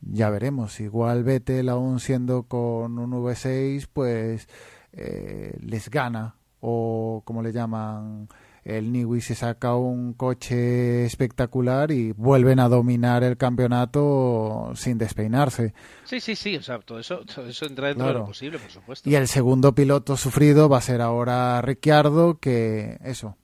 ya 0.00 0.30
veremos. 0.30 0.80
Igual 0.80 1.24
Vettel, 1.24 1.68
aún 1.68 2.00
siendo 2.00 2.44
con 2.44 2.98
un 2.98 3.12
V6, 3.12 3.88
pues 3.92 4.48
eh, 4.92 5.56
les 5.60 5.90
gana. 5.90 6.36
O 6.60 7.22
como 7.24 7.42
le 7.42 7.52
llaman, 7.52 8.28
el 8.66 8.90
Niwi 8.90 9.20
se 9.20 9.36
saca 9.36 9.76
un 9.76 10.12
coche 10.12 11.04
espectacular 11.04 11.92
y 11.92 12.10
vuelven 12.10 12.58
a 12.58 12.68
dominar 12.68 13.22
el 13.22 13.36
campeonato 13.36 14.72
sin 14.74 14.98
despeinarse. 14.98 15.72
Sí, 16.04 16.18
sí, 16.18 16.34
sí, 16.34 16.56
o 16.56 16.62
sea, 16.62 16.80
todo 16.80 16.98
eso, 16.98 17.24
todo 17.24 17.46
eso 17.46 17.66
entra 17.66 17.88
dentro 17.88 18.08
de 18.08 18.14
lo 18.14 18.26
posible, 18.26 18.58
por 18.58 18.70
supuesto. 18.70 19.08
Y 19.08 19.14
el 19.14 19.28
segundo 19.28 19.74
piloto 19.74 20.16
sufrido 20.16 20.68
va 20.68 20.78
a 20.78 20.80
ser 20.80 21.00
ahora 21.00 21.62
Ricciardo, 21.62 22.40
que 22.40 22.98
eso, 23.04 23.36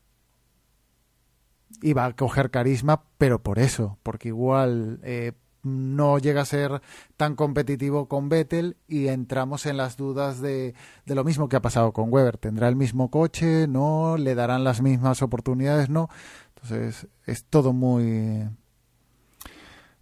iba 1.82 2.04
a 2.04 2.12
coger 2.16 2.50
carisma, 2.50 3.04
pero 3.16 3.42
por 3.42 3.60
eso, 3.60 3.98
porque 4.02 4.28
igual 4.28 4.98
eh, 5.04 5.32
no 5.62 6.18
llega 6.18 6.42
a 6.42 6.46
ser 6.46 6.82
tan 7.16 7.36
competitivo 7.36 8.08
con 8.08 8.28
Vettel 8.28 8.76
y 8.88 9.08
entramos 9.08 9.66
en 9.66 9.76
las 9.76 9.96
dudas 9.96 10.40
de, 10.40 10.74
de, 11.06 11.14
lo 11.14 11.24
mismo 11.24 11.48
que 11.48 11.56
ha 11.56 11.62
pasado 11.62 11.92
con 11.92 12.12
Weber. 12.12 12.36
¿Tendrá 12.36 12.68
el 12.68 12.76
mismo 12.76 13.10
coche? 13.10 13.66
¿No? 13.68 14.16
¿Le 14.16 14.34
darán 14.34 14.64
las 14.64 14.82
mismas 14.82 15.22
oportunidades? 15.22 15.88
¿No? 15.88 16.08
Entonces 16.54 17.08
es 17.26 17.44
todo 17.44 17.72
muy... 17.72 18.48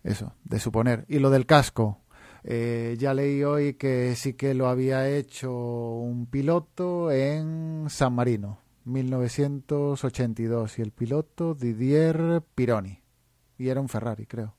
Eso, 0.02 0.34
de 0.44 0.58
suponer. 0.60 1.04
Y 1.08 1.18
lo 1.18 1.30
del 1.30 1.44
casco. 1.46 2.00
Eh, 2.42 2.96
ya 2.98 3.12
leí 3.12 3.42
hoy 3.44 3.74
que 3.74 4.16
sí 4.16 4.32
que 4.32 4.54
lo 4.54 4.68
había 4.68 5.08
hecho 5.08 5.52
un 5.52 6.26
piloto 6.26 7.12
en 7.12 7.84
San 7.90 8.14
Marino, 8.14 8.60
1982, 8.84 10.78
y 10.78 10.82
el 10.82 10.90
piloto 10.90 11.54
Didier 11.54 12.42
Pironi. 12.54 13.02
Y 13.58 13.68
era 13.68 13.82
un 13.82 13.90
Ferrari, 13.90 14.24
creo. 14.26 14.54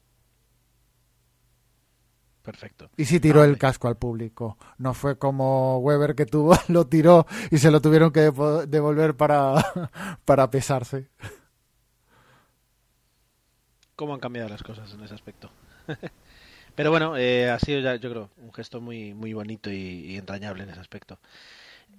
Perfecto. 2.43 2.89
Y 2.97 3.05
sí 3.05 3.19
tiró 3.19 3.43
el 3.43 3.57
casco 3.57 3.87
al 3.87 3.97
público. 3.97 4.57
No 4.77 4.93
fue 4.93 5.17
como 5.17 5.77
Weber 5.79 6.15
que 6.15 6.25
tuvo, 6.25 6.55
lo 6.69 6.87
tiró 6.87 7.27
y 7.51 7.57
se 7.59 7.69
lo 7.71 7.81
tuvieron 7.81 8.11
que 8.11 8.31
devolver 8.67 9.15
para, 9.15 9.53
para 10.25 10.49
pesarse. 10.49 11.09
¿Cómo 13.95 14.15
han 14.15 14.19
cambiado 14.19 14.49
las 14.49 14.63
cosas 14.63 14.91
en 14.93 15.03
ese 15.03 15.13
aspecto? 15.13 15.51
Pero 16.75 16.89
bueno, 16.89 17.17
eh, 17.17 17.49
ha 17.49 17.59
sido 17.59 17.79
ya, 17.81 17.95
yo 17.97 18.09
creo, 18.09 18.29
un 18.37 18.53
gesto 18.53 18.81
muy, 18.81 19.13
muy 19.13 19.33
bonito 19.33 19.69
y, 19.69 19.75
y 19.75 20.17
entrañable 20.17 20.63
en 20.63 20.69
ese 20.69 20.79
aspecto. 20.79 21.19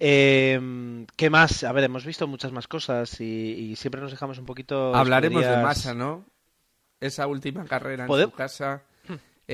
Eh, 0.01 1.07
¿Qué 1.17 1.31
más? 1.31 1.63
A 1.63 1.73
ver, 1.73 1.85
hemos 1.85 2.05
visto 2.05 2.27
muchas 2.27 2.51
más 2.51 2.67
cosas 2.67 3.21
y, 3.21 3.25
y 3.25 3.77
siempre 3.77 4.01
nos 4.01 4.11
dejamos 4.11 4.39
un 4.39 4.47
poquito. 4.47 4.95
Hablaremos 4.95 5.43
escuderías... 5.43 5.59
de 5.59 5.65
Massa, 5.65 5.95
¿no? 5.95 6.25
Esa 7.01 7.27
última 7.27 7.65
carrera 7.67 8.05
en 8.05 8.09
¿Poder? 8.09 8.27
su 8.27 8.33
casa. 8.33 8.83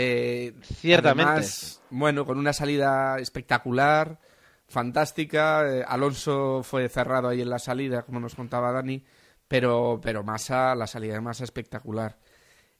Eh, 0.00 0.54
Ciertamente. 0.62 1.28
además, 1.28 1.82
bueno, 1.90 2.24
con 2.24 2.38
una 2.38 2.52
salida 2.52 3.18
espectacular, 3.18 4.20
fantástica. 4.68 5.68
Eh, 5.68 5.84
Alonso 5.84 6.62
fue 6.62 6.88
cerrado 6.88 7.26
ahí 7.26 7.40
en 7.40 7.50
la 7.50 7.58
salida, 7.58 8.02
como 8.02 8.20
nos 8.20 8.36
contaba 8.36 8.70
Dani, 8.70 9.04
pero, 9.48 9.98
pero 10.00 10.22
Massa, 10.22 10.76
la 10.76 10.86
salida 10.86 11.14
de 11.14 11.20
Massa 11.20 11.42
espectacular. 11.42 12.16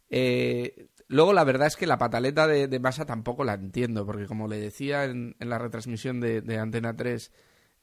Eh, 0.09 0.91
luego, 1.09 1.33
la 1.33 1.43
verdad 1.43 1.67
es 1.67 1.75
que 1.75 1.89
la 1.89 1.99
pataleta 1.99 2.47
de, 2.47 2.69
de, 2.69 2.79
Massa 2.79 3.05
tampoco 3.05 3.43
la 3.43 3.55
entiendo, 3.55 4.07
porque 4.07 4.27
como 4.27 4.47
le 4.47 4.61
decía 4.61 5.03
en, 5.03 5.35
en 5.41 5.49
la 5.51 5.59
retransmisión 5.59 6.21
de, 6.21 6.59
Antena 6.61 6.95
3, 6.95 7.33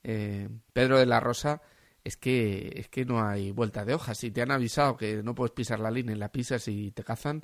eh, 0.03 0.49
Pedro 0.71 0.97
de 0.97 1.07
la 1.07 1.19
Rosa, 1.19 1.61
es 2.05 2.15
que, 2.15 2.71
es 2.77 2.87
que 2.87 3.03
no 3.03 3.21
hay 3.27 3.51
vuelta 3.51 3.83
de 3.83 3.95
hoja. 3.95 4.15
Si 4.15 4.31
te 4.31 4.41
han 4.41 4.51
avisado 4.51 4.95
que 4.95 5.23
no 5.23 5.35
puedes 5.35 5.51
pisar 5.51 5.81
la 5.81 5.91
línea 5.91 6.15
y 6.15 6.19
la 6.19 6.31
pisas 6.31 6.69
y 6.69 6.91
te 6.91 7.03
cazan, 7.03 7.43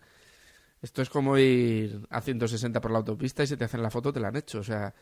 esto 0.82 1.02
es 1.02 1.10
como 1.10 1.38
ir 1.38 2.02
a 2.10 2.22
160 2.22 2.82
por 2.82 2.92
la 2.92 3.00
autopista 3.00 3.44
y 3.44 3.48
se 3.48 3.58
te 3.58 3.66
hacen 3.66 3.84
la 3.84 3.92
foto, 3.92 4.12
te 4.12 4.20
la 4.20 4.30
han 4.30 4.36
hecho. 4.36 4.60
O 4.60 4.64
sea, 4.64 4.94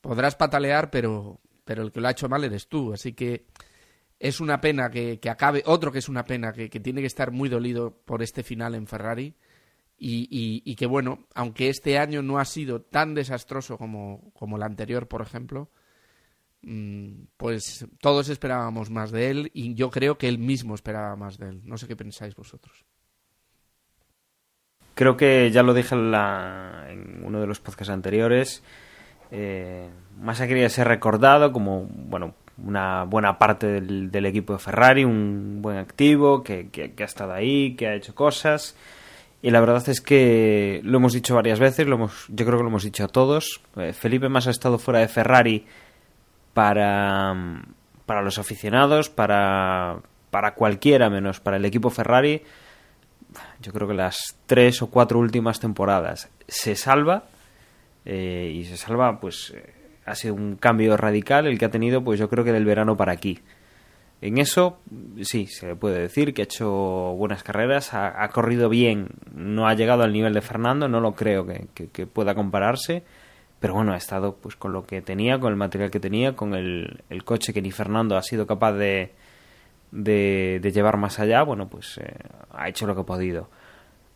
podrás 0.00 0.36
patalear, 0.36 0.90
pero, 0.90 1.40
pero 1.64 1.82
el 1.82 1.90
que 1.90 2.00
lo 2.00 2.08
ha 2.08 2.12
hecho 2.12 2.28
mal 2.28 2.44
eres 2.44 2.68
tú. 2.68 2.92
Así 2.92 3.12
que 3.12 3.46
es 4.20 4.40
una 4.40 4.60
pena 4.60 4.90
que, 4.90 5.18
que 5.18 5.30
acabe, 5.30 5.64
otro 5.66 5.90
que 5.90 5.98
es 5.98 6.08
una 6.08 6.24
pena, 6.24 6.52
que, 6.52 6.70
que, 6.70 6.80
tiene 6.80 7.00
que 7.00 7.08
estar 7.08 7.32
muy 7.32 7.48
dolido 7.48 8.02
por 8.04 8.22
este 8.22 8.44
final 8.44 8.74
en 8.76 8.86
Ferrari. 8.86 9.34
Y, 9.96 10.28
y, 10.30 10.62
y, 10.64 10.76
que 10.76 10.86
bueno, 10.86 11.26
aunque 11.34 11.68
este 11.68 11.98
año 11.98 12.22
no 12.22 12.38
ha 12.38 12.44
sido 12.44 12.82
tan 12.82 13.14
desastroso 13.14 13.78
como, 13.78 14.32
como 14.32 14.56
el 14.56 14.62
anterior, 14.62 15.08
por 15.08 15.22
ejemplo, 15.22 15.70
mmm, 16.62 17.24
pues 17.36 17.86
todos 18.00 18.28
esperábamos 18.28 18.90
más 18.90 19.10
de 19.12 19.30
él 19.30 19.50
y 19.54 19.74
yo 19.74 19.90
creo 19.90 20.18
que 20.18 20.28
él 20.28 20.38
mismo 20.38 20.74
esperaba 20.74 21.16
más 21.16 21.38
de 21.38 21.48
él. 21.48 21.62
No 21.64 21.78
sé 21.78 21.88
qué 21.88 21.96
pensáis 21.96 22.34
vosotros. 22.34 22.84
Creo 24.94 25.16
que 25.16 25.50
ya 25.50 25.62
lo 25.62 25.74
dije 25.74 25.94
en, 25.94 26.10
la, 26.10 26.86
en 26.88 27.22
uno 27.24 27.40
de 27.40 27.46
los 27.46 27.60
podcasts 27.60 27.92
anteriores. 27.92 28.62
Eh, 29.30 29.88
Massa 30.20 30.46
quería 30.46 30.68
ser 30.68 30.86
recordado 30.86 31.52
como, 31.52 31.88
bueno, 31.90 32.34
una 32.62 33.02
buena 33.04 33.38
parte 33.38 33.66
del, 33.66 34.10
del 34.12 34.26
equipo 34.26 34.52
de 34.52 34.60
Ferrari, 34.60 35.04
un 35.04 35.58
buen 35.60 35.78
activo, 35.78 36.44
que, 36.44 36.68
que, 36.70 36.94
ha 37.02 37.06
estado 37.06 37.32
ahí, 37.32 37.74
que 37.74 37.88
ha 37.88 37.94
hecho 37.94 38.14
cosas. 38.14 38.76
Y 39.42 39.50
la 39.50 39.60
verdad 39.60 39.86
es 39.88 40.00
que 40.00 40.80
lo 40.84 40.98
hemos 40.98 41.12
dicho 41.12 41.34
varias 41.34 41.58
veces, 41.58 41.86
lo 41.86 41.96
hemos, 41.96 42.26
yo 42.28 42.46
creo 42.46 42.58
que 42.58 42.62
lo 42.62 42.70
hemos 42.70 42.84
dicho 42.84 43.04
a 43.04 43.08
todos. 43.08 43.60
Eh, 43.76 43.92
Felipe 43.92 44.28
Massa 44.28 44.50
ha 44.50 44.52
estado 44.52 44.78
fuera 44.78 45.00
de 45.00 45.08
Ferrari 45.08 45.66
para, 46.54 47.34
para 48.06 48.22
los 48.22 48.38
aficionados, 48.38 49.10
para, 49.10 49.98
para 50.30 50.54
cualquiera 50.54 51.10
menos 51.10 51.40
para 51.40 51.56
el 51.56 51.64
equipo 51.64 51.90
Ferrari 51.90 52.42
yo 53.64 53.72
creo 53.72 53.88
que 53.88 53.94
las 53.94 54.36
tres 54.46 54.82
o 54.82 54.88
cuatro 54.88 55.18
últimas 55.18 55.58
temporadas 55.58 56.28
se 56.46 56.76
salva 56.76 57.24
eh, 58.04 58.52
y 58.54 58.64
se 58.64 58.76
salva 58.76 59.18
pues 59.18 59.54
eh, 59.56 59.72
ha 60.04 60.14
sido 60.14 60.34
un 60.34 60.56
cambio 60.56 60.96
radical 60.98 61.46
el 61.46 61.58
que 61.58 61.64
ha 61.64 61.70
tenido 61.70 62.04
pues 62.04 62.20
yo 62.20 62.28
creo 62.28 62.44
que 62.44 62.52
del 62.52 62.66
verano 62.66 62.96
para 62.96 63.12
aquí. 63.12 63.40
En 64.20 64.38
eso 64.38 64.80
sí 65.22 65.46
se 65.46 65.68
le 65.68 65.76
puede 65.76 65.98
decir 65.98 66.34
que 66.34 66.42
ha 66.42 66.44
hecho 66.44 66.70
buenas 67.16 67.42
carreras 67.42 67.94
ha, 67.94 68.28
corrido 68.28 68.68
bien 68.68 69.08
no 69.34 69.66
ha 69.66 69.74
llegado 69.74 70.02
al 70.02 70.12
nivel 70.12 70.34
de 70.34 70.40
Fernando 70.40 70.88
no 70.88 71.00
lo 71.00 71.14
creo 71.14 71.46
que, 71.46 72.06
pueda 72.06 72.34
compararse 72.34 73.02
pero 73.60 73.74
bueno 73.74 73.92
ha 73.92 73.96
estado 73.96 74.36
pues 74.36 74.56
con 74.56 74.72
lo 74.72 74.86
que 74.86 75.02
tenía 75.02 75.38
con 75.38 75.50
el 75.50 75.56
material 75.56 75.90
que 75.90 76.00
tenía 76.00 76.34
con 76.34 76.54
el, 76.54 77.02
el 77.10 77.24
coche 77.24 77.52
que 77.52 77.60
ni 77.60 77.70
Fernando 77.70 78.16
ha 78.16 78.22
sido 78.22 78.46
capaz 78.46 78.72
de 78.72 79.12
de, 79.94 80.60
llevar 80.72 80.96
más 80.96 81.18
allá, 81.20 81.42
bueno, 81.42 81.68
pues 81.68 81.98
eh, 81.98 82.16
ha 82.52 82.68
hecho 82.68 82.86
lo 82.86 82.94
que 82.94 83.02
ha 83.02 83.04
podido. 83.04 83.48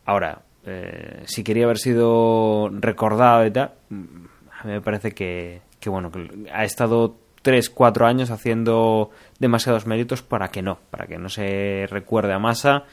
Ahora, 0.04 0.42
eh, 0.66 1.22
si 1.24 1.44
quería 1.44 1.64
haber 1.64 1.78
sido 1.78 2.68
recordado 2.72 3.46
y 3.46 3.50
tal, 3.50 3.72
a 3.90 4.64
mí 4.64 4.72
me 4.72 4.80
parece 4.80 5.12
que, 5.12 5.62
que 5.80 5.88
bueno, 5.88 6.10
que 6.10 6.50
ha 6.52 6.64
estado 6.64 7.16
tres, 7.42 7.70
cuatro 7.70 8.06
años 8.06 8.30
haciendo 8.30 9.10
demasiados 9.38 9.86
méritos 9.86 10.22
para 10.22 10.48
que 10.48 10.62
no, 10.62 10.78
para 10.90 11.06
que 11.06 11.18
no 11.18 11.28
se 11.28 11.86
recuerde 11.88 12.32
a 12.32 12.38
Massa 12.38 12.84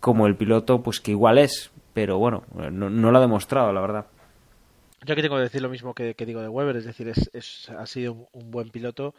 como 0.00 0.26
el 0.26 0.36
piloto, 0.36 0.82
pues 0.82 1.00
que 1.00 1.12
igual 1.12 1.38
es, 1.38 1.70
pero 1.92 2.18
bueno, 2.18 2.44
no, 2.54 2.90
no 2.90 3.10
lo 3.10 3.18
ha 3.18 3.20
demostrado, 3.20 3.72
la 3.72 3.80
verdad. 3.80 4.06
Yo 5.04 5.12
aquí 5.12 5.22
tengo 5.22 5.36
que 5.36 5.42
decir 5.42 5.62
lo 5.62 5.68
mismo 5.68 5.94
que, 5.94 6.14
digo 6.14 6.40
de 6.40 6.48
Weber, 6.48 6.76
es 6.76 6.84
decir, 6.84 7.08
es, 7.08 7.30
es 7.32 7.68
ha 7.70 7.86
sido 7.86 8.28
un 8.32 8.50
buen 8.50 8.70
piloto 8.70 9.14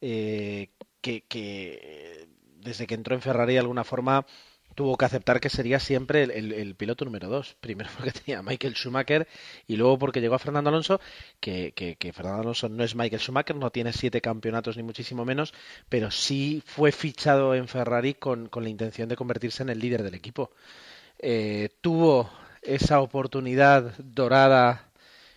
eh, 0.00 0.68
que, 1.00 1.22
que 1.22 2.13
desde 2.64 2.86
que 2.86 2.94
entró 2.94 3.14
en 3.14 3.22
Ferrari 3.22 3.52
de 3.52 3.60
alguna 3.60 3.84
forma 3.84 4.26
tuvo 4.74 4.96
que 4.96 5.04
aceptar 5.04 5.40
que 5.40 5.48
sería 5.48 5.78
siempre 5.78 6.24
el, 6.24 6.74
piloto 6.74 7.04
número 7.04 7.28
dos. 7.28 7.56
Primero 7.60 7.90
porque 7.96 8.12
tenía 8.12 8.40
a 8.40 8.42
Michael 8.42 8.74
Schumacher 8.74 9.28
y 9.66 9.76
luego 9.76 9.98
porque 9.98 10.20
llegó 10.20 10.34
a 10.34 10.38
Fernando 10.38 10.70
Alonso, 10.70 11.00
que, 11.40 11.72
Fernando 12.14 12.42
Alonso 12.42 12.68
no 12.68 12.84
es 12.84 12.94
Michael 12.94 13.20
Schumacher, 13.20 13.56
no 13.56 13.70
tiene 13.70 13.92
siete 13.92 14.20
campeonatos 14.20 14.76
ni 14.76 14.82
muchísimo 14.82 15.24
menos, 15.24 15.54
pero 15.88 16.10
sí 16.10 16.62
fue 16.66 16.92
fichado 16.92 17.54
en 17.54 17.68
Ferrari 17.68 18.14
con, 18.14 18.48
con 18.48 18.64
la 18.64 18.70
intención 18.70 19.08
de 19.08 19.16
convertirse 19.16 19.62
en 19.62 19.68
el 19.68 19.78
líder 19.78 20.02
del 20.02 20.14
equipo. 20.14 20.50
Eh, 21.18 21.70
tuvo 21.80 22.30
esa 22.62 23.00
oportunidad 23.00 23.94
dorada 23.98 24.88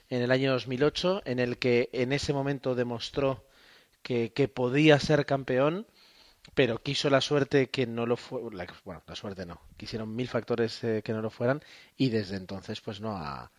en 0.09 0.21
el 0.21 0.31
año 0.31 0.53
2008 0.53 1.23
en 1.25 1.39
el 1.39 1.57
que 1.57 1.89
en 1.91 2.13
ese 2.13 2.33
momento 2.33 2.75
demostró 2.75 3.43
que 4.01 4.47
podía 4.47 5.01
ser 5.01 5.25
campeón 5.25 5.85
pero 6.53 6.81
quiso 6.81 7.09
la 7.09 7.21
suerte 7.21 7.69
que 7.69 7.85
no 7.85 8.05
lo 8.05 8.17
fue, 8.17 8.41
bueno, 8.85 9.01
la 9.07 9.15
suerte 9.15 9.45
no, 9.45 9.61
quisieron 9.77 10.15
mil 10.15 10.27
factores 10.27 10.83
eh, 10.83 11.01
que 11.03 11.13
no 11.13 11.21
lo 11.21 11.29
fueran 11.29 11.61
y 11.97 12.09
desde 12.09 12.35
entonces 12.37 12.81
pues 12.81 12.99
no 13.01 13.15
ha, 13.17 13.51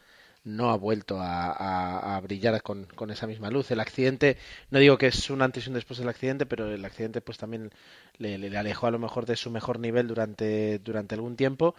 no 0.45 0.71
ha 0.71 0.77
vuelto 0.77 1.19
a, 1.21 2.21
brillar 2.23 2.63
con, 2.63 2.85
con, 2.85 3.11
esa 3.11 3.27
misma 3.27 3.51
luz. 3.51 3.71
El 3.71 3.81
accidente, 3.81 4.37
no 4.71 4.79
digo 4.79 4.99
que 4.99 5.09
es 5.09 5.31
un 5.31 5.43
antes 5.43 5.67
y 5.67 5.69
un 5.69 5.75
después 5.75 5.99
del 5.99 6.09
accidente, 6.09 6.47
pero 6.47 6.73
el 6.73 6.85
accidente 6.85 7.21
pues 7.21 7.39
también 7.39 7.71
le, 8.19 8.39
le, 8.39 8.51
le 8.51 8.59
alejó 8.59 8.87
a 8.87 8.91
lo 8.91 8.99
mejor 8.99 9.27
de 9.27 9.37
su 9.37 9.51
mejor 9.51 9.79
nivel 9.79 10.09
durante, 10.09 10.79
durante 10.81 11.15
algún 11.15 11.37
tiempo 11.37 11.75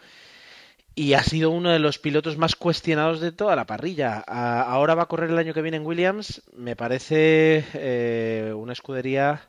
y 0.95 1.14
ha 1.14 1.24
sido 1.24 1.51
uno 1.51 1.72
de 1.72 1.80
los 1.80 1.97
pilotos 1.97 2.38
más 2.38 2.55
cuestionados 2.55 3.22
de 3.22 3.32
toda 3.32 3.55
la 3.55 3.66
parrilla. 3.66 4.20
Ahora 4.20 4.95
va 4.95 5.03
a 5.03 5.07
correr 5.07 5.30
el 5.30 5.38
año 5.38 5.53
que 5.53 5.62
viene 5.62 5.78
en 5.78 5.86
Williams, 5.86 6.41
me 6.55 6.76
parece 6.76 7.64
eh, 7.74 8.53
una 8.53 8.74
escudería 8.74 9.41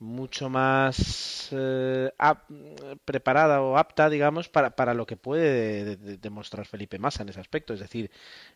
mucho 0.00 0.48
más 0.48 1.48
eh, 1.52 2.10
preparada 3.04 3.62
o 3.62 3.76
apta, 3.76 4.08
digamos, 4.08 4.48
para, 4.48 4.70
para 4.70 4.94
lo 4.94 5.06
que 5.06 5.16
puede 5.16 5.84
de, 5.84 5.96
de, 5.96 6.16
demostrar 6.18 6.66
Felipe 6.66 6.98
Massa 6.98 7.22
en 7.22 7.30
ese 7.30 7.40
aspecto. 7.40 7.74
Es 7.74 7.80
decir, 7.80 8.10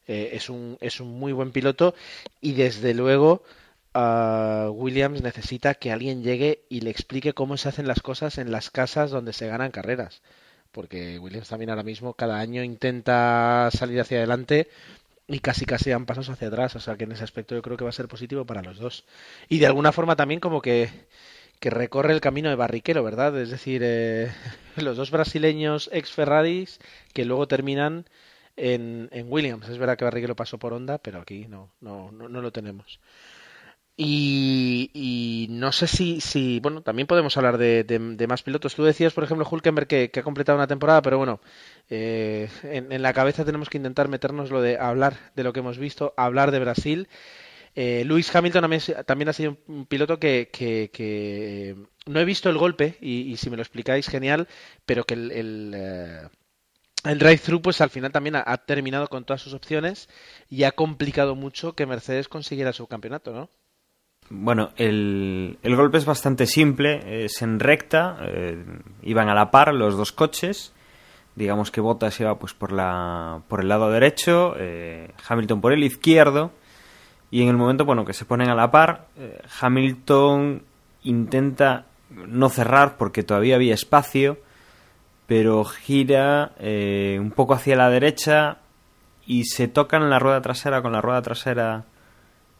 eh, 0.06 0.30
es, 0.32 0.48
un, 0.48 0.78
es 0.80 1.00
un 1.00 1.18
muy 1.18 1.32
buen 1.32 1.52
piloto 1.52 1.94
y 2.40 2.52
desde 2.52 2.94
luego 2.94 3.42
uh, 3.94 4.68
Williams 4.70 5.22
necesita 5.22 5.74
que 5.74 5.92
alguien 5.92 6.22
llegue 6.22 6.64
y 6.68 6.80
le 6.80 6.90
explique 6.90 7.32
cómo 7.34 7.56
se 7.56 7.68
hacen 7.68 7.88
las 7.88 8.00
cosas 8.00 8.38
en 8.38 8.52
las 8.52 8.70
casas 8.70 9.10
donde 9.10 9.32
se 9.32 9.48
ganan 9.48 9.70
carreras. 9.70 10.22
Porque 10.70 11.18
Williams 11.18 11.48
también 11.48 11.70
ahora 11.70 11.82
mismo 11.82 12.14
cada 12.14 12.38
año 12.38 12.62
intenta 12.62 13.68
salir 13.72 14.00
hacia 14.00 14.18
adelante 14.18 14.68
y 15.32 15.40
casi 15.40 15.64
casi 15.66 15.90
dan 15.90 16.06
pasos 16.06 16.28
hacia 16.28 16.48
atrás. 16.48 16.76
O 16.76 16.80
sea 16.80 16.96
que 16.96 17.04
en 17.04 17.12
ese 17.12 17.24
aspecto 17.24 17.54
yo 17.54 17.62
creo 17.62 17.76
que 17.76 17.84
va 17.84 17.90
a 17.90 17.92
ser 17.92 18.08
positivo 18.08 18.44
para 18.44 18.62
los 18.62 18.78
dos. 18.78 19.04
Y 19.48 19.58
de 19.58 19.66
alguna 19.66 19.92
forma 19.92 20.16
también 20.16 20.40
como 20.40 20.60
que 20.62 20.90
que 21.62 21.70
recorre 21.70 22.12
el 22.12 22.20
camino 22.20 22.48
de 22.48 22.56
Barrichello, 22.56 23.04
¿verdad? 23.04 23.38
Es 23.40 23.50
decir, 23.50 23.82
eh, 23.84 24.32
los 24.76 24.96
dos 24.96 25.12
brasileños 25.12 25.88
ex 25.92 26.10
Ferraris 26.10 26.80
que 27.14 27.24
luego 27.24 27.46
terminan 27.46 28.04
en, 28.56 29.08
en, 29.12 29.30
Williams. 29.30 29.68
Es 29.68 29.78
verdad 29.78 29.96
que 29.96 30.04
Barrichello 30.04 30.34
pasó 30.34 30.58
por 30.58 30.72
Honda, 30.72 30.98
pero 30.98 31.20
aquí 31.20 31.46
no, 31.48 31.70
no, 31.80 32.10
no, 32.10 32.28
no 32.28 32.42
lo 32.42 32.50
tenemos. 32.50 32.98
Y, 33.96 34.90
y, 34.94 35.48
no 35.50 35.70
sé 35.70 35.86
si, 35.86 36.20
si, 36.20 36.60
bueno, 36.60 36.80
también 36.82 37.06
podemos 37.06 37.36
hablar 37.36 37.58
de, 37.58 38.26
más 38.28 38.42
pilotos. 38.42 38.74
Tú 38.74 38.84
decías, 38.84 39.12
por 39.12 39.24
ejemplo, 39.24 39.46
Hulkenberg 39.48 39.86
que, 39.86 40.10
ha 40.14 40.22
completado 40.22 40.56
una 40.58 40.66
temporada, 40.66 41.02
pero 41.02 41.18
bueno, 41.18 41.40
eh, 41.90 42.48
en, 42.64 43.02
la 43.02 43.12
cabeza 43.12 43.44
tenemos 43.44 43.68
que 43.68 43.76
intentar 43.76 44.08
meternos 44.08 44.50
lo 44.50 44.62
de 44.62 44.78
hablar 44.78 45.32
de 45.36 45.44
lo 45.44 45.52
que 45.52 45.60
hemos 45.60 45.78
visto, 45.78 46.14
hablar 46.16 46.50
de 46.52 46.60
Brasil. 46.60 47.08
Eh, 47.74 48.04
Lewis 48.06 48.34
Hamilton 48.34 48.62
también, 49.06 49.28
ha 49.28 49.32
sido 49.32 49.58
un 49.68 49.86
piloto 49.86 50.18
que, 50.18 50.50
que, 50.52 50.90
que, 50.92 51.76
no 52.06 52.20
he 52.20 52.24
visto 52.24 52.48
el 52.50 52.58
golpe, 52.58 52.96
y, 53.00 53.32
y, 53.32 53.36
si 53.36 53.50
me 53.50 53.56
lo 53.56 53.62
explicáis, 53.62 54.08
genial, 54.08 54.48
pero 54.86 55.04
que 55.04 55.14
el, 55.14 55.32
el 55.32 55.72
eh, 55.74 56.28
el 57.04 57.18
drive-thru 57.18 57.60
pues 57.60 57.80
al 57.80 57.90
final 57.90 58.12
también 58.12 58.36
ha, 58.36 58.56
terminado 58.58 59.08
con 59.08 59.24
todas 59.24 59.42
sus 59.42 59.54
opciones 59.54 60.08
y 60.48 60.62
ha 60.64 60.72
complicado 60.72 61.34
mucho 61.34 61.74
que 61.74 61.86
Mercedes 61.86 62.28
consiguiera 62.28 62.72
su 62.72 62.86
campeonato, 62.86 63.32
¿no? 63.32 63.50
Bueno, 64.34 64.70
el, 64.76 65.58
el 65.62 65.76
golpe 65.76 65.98
es 65.98 66.06
bastante 66.06 66.46
simple, 66.46 67.26
es 67.26 67.42
en 67.42 67.60
recta, 67.60 68.16
eh, 68.22 68.64
iban 69.02 69.28
a 69.28 69.34
la 69.34 69.50
par 69.50 69.74
los 69.74 69.94
dos 69.94 70.10
coches, 70.10 70.72
digamos 71.36 71.70
que 71.70 71.82
Bottas 71.82 72.18
iba 72.18 72.38
pues 72.38 72.54
por, 72.54 72.72
la, 72.72 73.42
por 73.46 73.60
el 73.60 73.68
lado 73.68 73.90
derecho, 73.90 74.54
eh, 74.56 75.10
Hamilton 75.28 75.60
por 75.60 75.74
el 75.74 75.84
izquierdo, 75.84 76.50
y 77.30 77.42
en 77.42 77.50
el 77.50 77.58
momento 77.58 77.84
bueno 77.84 78.06
que 78.06 78.14
se 78.14 78.24
ponen 78.24 78.48
a 78.48 78.54
la 78.54 78.70
par, 78.70 79.08
eh, 79.18 79.38
Hamilton 79.60 80.62
intenta 81.02 81.84
no 82.08 82.48
cerrar 82.48 82.96
porque 82.96 83.24
todavía 83.24 83.56
había 83.56 83.74
espacio, 83.74 84.38
pero 85.26 85.62
gira 85.64 86.52
un 86.58 87.32
poco 87.36 87.52
hacia 87.52 87.76
la 87.76 87.90
derecha 87.90 88.60
y 89.26 89.44
se 89.44 89.68
tocan 89.68 90.08
la 90.08 90.18
rueda 90.18 90.40
trasera 90.40 90.80
con 90.80 90.92
la 90.92 91.02
rueda 91.02 91.20
trasera 91.20 91.84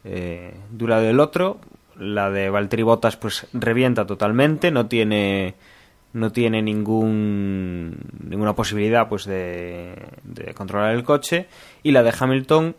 eh, 0.05 0.55
lado 0.78 1.03
del 1.03 1.20
otro. 1.20 1.61
La 1.98 2.30
de 2.30 2.50
Valtteri 2.50 2.82
Bottas 2.82 3.16
pues 3.16 3.46
revienta 3.53 4.07
totalmente, 4.07 4.70
no 4.70 4.86
tiene 4.86 5.55
no 6.14 6.30
tiene 6.30 6.61
ningún 6.62 7.96
ninguna 8.28 8.55
posibilidad 8.55 9.09
pues 9.09 9.24
de, 9.24 9.94
controlar 10.55 10.94
el 10.94 11.05
coche 11.05 11.46
y 11.82 11.92
la 11.92 12.03
de 12.03 12.12
Hamilton 12.18 12.76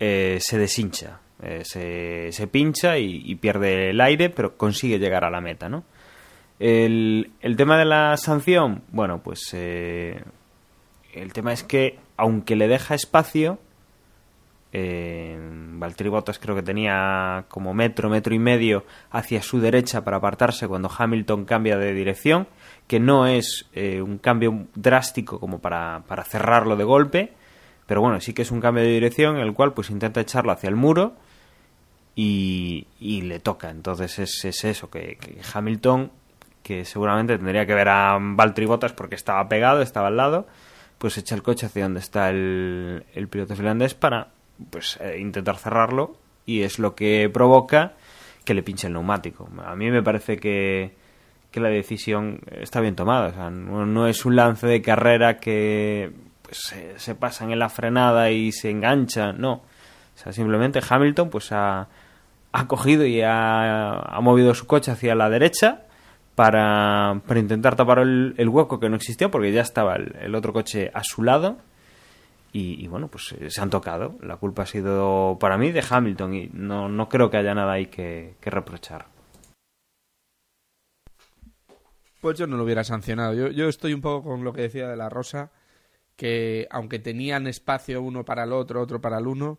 eh, 0.00 0.38
se 0.40 0.58
deshincha, 0.58 1.20
eh, 1.42 1.62
se, 1.64 2.32
se, 2.32 2.46
pincha 2.46 2.98
y, 2.98 3.22
y, 3.24 3.36
pierde 3.36 3.90
el 3.90 4.00
aire, 4.00 4.28
pero 4.28 4.56
consigue 4.56 4.98
llegar 4.98 5.24
a 5.24 5.30
la 5.30 5.40
meta, 5.40 5.68
¿no? 5.68 5.84
El, 6.58 7.30
el 7.40 7.56
tema 7.56 7.78
de 7.78 7.84
la 7.84 8.16
sanción, 8.16 8.82
bueno, 8.90 9.22
pues 9.22 9.50
eh, 9.52 10.22
el 11.12 11.32
tema 11.32 11.52
es 11.52 11.62
que 11.62 11.98
aunque 12.16 12.56
le 12.56 12.68
deja 12.68 12.94
espacio, 12.94 13.58
eh, 14.76 15.38
Valtteri 15.40 16.08
Bottas 16.10 16.40
creo 16.40 16.56
que 16.56 16.62
tenía 16.64 17.44
como 17.48 17.72
metro, 17.74 18.10
metro 18.10 18.34
y 18.34 18.40
medio 18.40 18.84
hacia 19.12 19.40
su 19.40 19.60
derecha 19.60 20.02
para 20.02 20.16
apartarse 20.16 20.66
cuando 20.66 20.90
Hamilton 20.90 21.44
cambia 21.44 21.78
de 21.78 21.94
dirección, 21.94 22.48
que 22.88 22.98
no 22.98 23.28
es 23.28 23.66
eh, 23.72 24.02
un 24.02 24.18
cambio 24.18 24.66
drástico 24.74 25.38
como 25.38 25.60
para, 25.60 26.02
para, 26.08 26.24
cerrarlo 26.24 26.74
de 26.74 26.82
golpe, 26.82 27.32
pero 27.86 28.00
bueno, 28.00 28.20
sí 28.20 28.34
que 28.34 28.42
es 28.42 28.50
un 28.50 28.60
cambio 28.60 28.82
de 28.82 28.90
dirección 28.90 29.36
en 29.36 29.42
el 29.42 29.54
cual 29.54 29.74
pues 29.74 29.90
intenta 29.90 30.20
echarlo 30.20 30.50
hacia 30.50 30.68
el 30.68 30.74
muro 30.74 31.14
y, 32.16 32.88
y 32.98 33.22
le 33.22 33.38
toca. 33.38 33.70
Entonces 33.70 34.18
es, 34.18 34.44
es 34.44 34.64
eso, 34.64 34.90
que, 34.90 35.18
Hamilton 35.54 36.10
que 36.64 36.84
seguramente 36.84 37.36
tendría 37.36 37.64
que 37.64 37.74
ver 37.74 37.90
a 37.90 38.18
Valtteri 38.20 38.66
Bottas 38.66 38.92
porque 38.92 39.14
estaba 39.14 39.48
pegado, 39.48 39.82
estaba 39.82 40.08
al 40.08 40.16
lado, 40.16 40.48
pues 40.98 41.16
echa 41.16 41.36
el 41.36 41.44
coche 41.44 41.66
hacia 41.66 41.84
donde 41.84 42.00
está 42.00 42.28
el, 42.30 43.04
el 43.14 43.28
piloto 43.28 43.54
finlandés 43.54 43.94
para 43.94 44.33
pues 44.70 44.98
eh, 45.00 45.18
intentar 45.18 45.56
cerrarlo 45.56 46.16
y 46.46 46.62
es 46.62 46.78
lo 46.78 46.94
que 46.94 47.30
provoca 47.32 47.94
que 48.44 48.54
le 48.54 48.62
pinche 48.62 48.86
el 48.86 48.92
neumático. 48.92 49.48
A 49.64 49.74
mí 49.74 49.90
me 49.90 50.02
parece 50.02 50.36
que, 50.36 50.94
que 51.50 51.60
la 51.60 51.68
decisión 51.68 52.40
está 52.50 52.80
bien 52.80 52.96
tomada, 52.96 53.28
o 53.28 53.32
sea, 53.32 53.50
no, 53.50 53.86
no, 53.86 54.06
es 54.06 54.24
un 54.24 54.36
lance 54.36 54.66
de 54.66 54.82
carrera 54.82 55.38
que 55.38 56.12
pues, 56.42 56.58
se, 56.58 56.98
se 56.98 57.14
pasan 57.14 57.50
en 57.50 57.58
la 57.58 57.68
frenada 57.68 58.30
y 58.30 58.52
se 58.52 58.70
engancha, 58.70 59.32
no. 59.32 59.52
O 59.52 60.18
sea, 60.18 60.32
simplemente 60.32 60.80
Hamilton 60.86 61.30
pues 61.30 61.50
ha, 61.52 61.88
ha 62.52 62.68
cogido 62.68 63.04
y 63.04 63.20
ha, 63.22 63.98
ha 63.98 64.20
movido 64.20 64.54
su 64.54 64.66
coche 64.66 64.92
hacia 64.92 65.14
la 65.14 65.28
derecha 65.28 65.82
para, 66.34 67.20
para 67.26 67.40
intentar 67.40 67.76
tapar 67.76 68.00
el, 68.00 68.48
hueco 68.48 68.78
que 68.78 68.88
no 68.88 68.96
existía 68.96 69.30
porque 69.30 69.52
ya 69.52 69.62
estaba 69.62 69.96
el 69.96 70.34
otro 70.34 70.52
coche 70.52 70.90
a 70.94 71.02
su 71.02 71.22
lado 71.22 71.58
y, 72.54 72.84
y, 72.84 72.86
bueno, 72.86 73.08
pues 73.08 73.34
se 73.48 73.60
han 73.60 73.68
tocado. 73.68 74.16
La 74.22 74.36
culpa 74.36 74.62
ha 74.62 74.66
sido 74.66 75.36
para 75.40 75.58
mí 75.58 75.72
de 75.72 75.82
Hamilton 75.90 76.34
y 76.34 76.50
no, 76.52 76.88
no 76.88 77.08
creo 77.08 77.28
que 77.28 77.36
haya 77.36 77.52
nada 77.52 77.72
ahí 77.72 77.86
que, 77.86 78.36
que, 78.40 78.48
reprochar. 78.48 79.08
Pues 82.20 82.38
yo 82.38 82.46
no 82.46 82.56
lo 82.56 82.62
hubiera 82.62 82.84
sancionado. 82.84 83.34
Yo, 83.34 83.48
yo 83.48 83.68
estoy 83.68 83.92
un 83.92 84.00
poco 84.00 84.30
con 84.30 84.44
lo 84.44 84.52
que 84.52 84.62
decía 84.62 84.86
de 84.86 84.94
la 84.94 85.08
Rosa, 85.08 85.50
que 86.14 86.68
aunque 86.70 87.00
tenían 87.00 87.48
espacio 87.48 88.00
uno 88.00 88.24
para 88.24 88.44
el 88.44 88.52
otro, 88.52 88.80
otro 88.80 89.00
para 89.00 89.18
el 89.18 89.26
uno, 89.26 89.58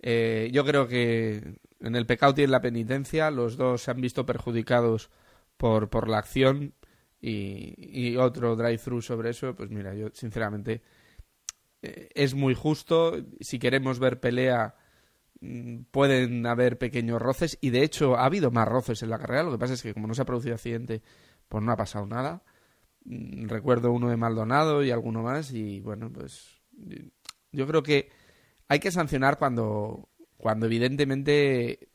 eh, 0.00 0.48
yo 0.52 0.64
creo 0.64 0.86
que 0.86 1.56
en 1.80 1.96
el 1.96 2.06
pecado 2.06 2.34
tiene 2.34 2.52
la 2.52 2.60
penitencia, 2.60 3.32
los 3.32 3.56
dos 3.56 3.82
se 3.82 3.90
han 3.90 4.00
visto 4.00 4.24
perjudicados 4.24 5.10
por, 5.56 5.90
por 5.90 6.08
la 6.08 6.18
acción 6.18 6.72
y, 7.20 7.74
y 7.78 8.16
otro 8.16 8.54
drive-thru 8.54 9.02
sobre 9.02 9.30
eso, 9.30 9.56
pues 9.56 9.70
mira, 9.70 9.92
yo 9.94 10.10
sinceramente 10.12 10.74
eh, 10.74 10.82
es 11.82 12.34
muy 12.34 12.54
justo. 12.54 13.16
Si 13.40 13.58
queremos 13.58 13.98
ver 13.98 14.20
pelea, 14.20 14.76
mm, 15.40 15.82
pueden 15.90 16.46
haber 16.46 16.78
pequeños 16.78 17.20
roces 17.20 17.58
y 17.60 17.70
de 17.70 17.82
hecho 17.82 18.16
ha 18.16 18.24
habido 18.26 18.50
más 18.50 18.68
roces 18.68 19.02
en 19.02 19.10
la 19.10 19.18
carrera. 19.18 19.42
Lo 19.42 19.52
que 19.52 19.58
pasa 19.58 19.74
es 19.74 19.82
que 19.82 19.94
como 19.94 20.06
no 20.06 20.14
se 20.14 20.22
ha 20.22 20.26
producido 20.26 20.54
accidente, 20.54 21.02
pues 21.48 21.62
no 21.64 21.72
ha 21.72 21.76
pasado 21.76 22.06
nada. 22.06 22.42
Mm, 23.04 23.48
recuerdo 23.48 23.92
uno 23.92 24.08
de 24.10 24.16
Maldonado 24.16 24.84
y 24.84 24.90
alguno 24.90 25.22
más 25.22 25.52
y 25.52 25.80
bueno, 25.80 26.10
pues 26.12 26.62
yo 27.52 27.66
creo 27.66 27.82
que 27.82 28.10
hay 28.68 28.80
que 28.80 28.90
sancionar 28.90 29.38
cuando, 29.38 30.08
cuando 30.36 30.66
evidentemente 30.66 31.90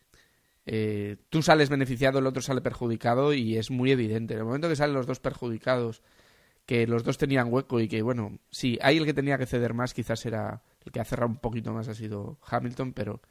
eh, 0.66 1.18
tú 1.30 1.42
sales 1.42 1.70
beneficiado, 1.70 2.20
el 2.20 2.28
otro 2.28 2.42
sale 2.42 2.62
perjudicado 2.62 3.34
y 3.34 3.58
es 3.58 3.72
muy 3.72 3.92
evidente. 3.92 4.34
En 4.34 4.42
el 4.42 4.46
momento 4.46 4.70
que 4.70 4.76
salen 4.76 4.96
los 4.96 5.08
dos 5.08 5.20
perjudicados, 5.20 6.04
que 6.68 6.86
los 6.86 7.03
dos 7.03 7.18
tenían 7.18 7.51
hueco 7.51 7.80
y 7.80 7.88
que, 7.88 8.03
bueno, 8.03 8.38
sí, 8.51 8.78
hay 8.82 8.97
el 8.97 9.05
que 9.05 9.13
tenía 9.15 9.39
que 9.39 9.47
ceder 9.47 9.74
más, 9.74 9.95
quizás 9.95 10.24
era 10.26 10.61
el 10.86 10.91
que 10.91 10.99
ha 10.99 11.05
cerrado 11.05 11.32
un 11.32 11.38
poquito 11.38 11.74
más 11.74 11.88
ha 11.88 11.95
sido 11.95 12.38
Hamilton, 12.45 12.93
pero 12.93 13.22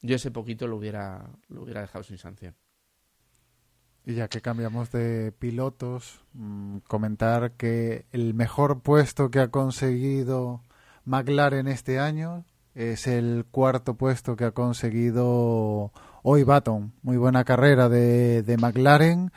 yo 0.00 0.16
ese 0.16 0.30
poquito 0.30 0.66
lo 0.66 0.76
hubiera, 0.76 1.30
lo 1.48 1.62
hubiera 1.62 1.82
dejado 1.82 2.02
sin 2.02 2.18
sanción. 2.18 2.56
Y 4.06 4.14
ya 4.14 4.28
que 4.28 4.40
cambiamos 4.40 4.90
de 4.90 5.32
pilotos, 5.32 6.24
mmm, 6.32 6.78
comentar 6.88 7.52
que 7.52 8.06
el 8.12 8.34
mejor 8.34 8.80
puesto 8.80 9.30
que 9.30 9.40
ha 9.40 9.48
conseguido 9.48 10.62
McLaren 11.04 11.68
este 11.68 11.98
año 11.98 12.44
es 12.74 13.06
el 13.06 13.44
cuarto 13.50 13.94
puesto 13.94 14.36
que 14.36 14.44
ha 14.44 14.50
conseguido 14.52 15.92
hoy 16.22 16.44
Baton. 16.44 16.92
Muy 17.02 17.18
buena 17.18 17.44
carrera 17.44 17.88
de, 17.88 18.42
de, 18.42 18.56
McLaren, 18.56 19.32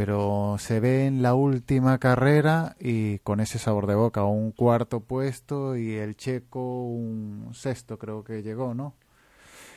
pero 0.00 0.56
se 0.58 0.80
ve 0.80 1.04
en 1.04 1.20
la 1.20 1.34
última 1.34 1.98
carrera 1.98 2.74
y 2.80 3.18
con 3.18 3.38
ese 3.38 3.58
sabor 3.58 3.86
de 3.86 3.94
boca, 3.94 4.24
un 4.24 4.50
cuarto 4.50 5.00
puesto 5.00 5.76
y 5.76 5.92
el 5.92 6.16
checo 6.16 6.84
un 6.86 7.50
sexto 7.52 7.98
creo 7.98 8.24
que 8.24 8.42
llegó, 8.42 8.72
¿no? 8.72 8.94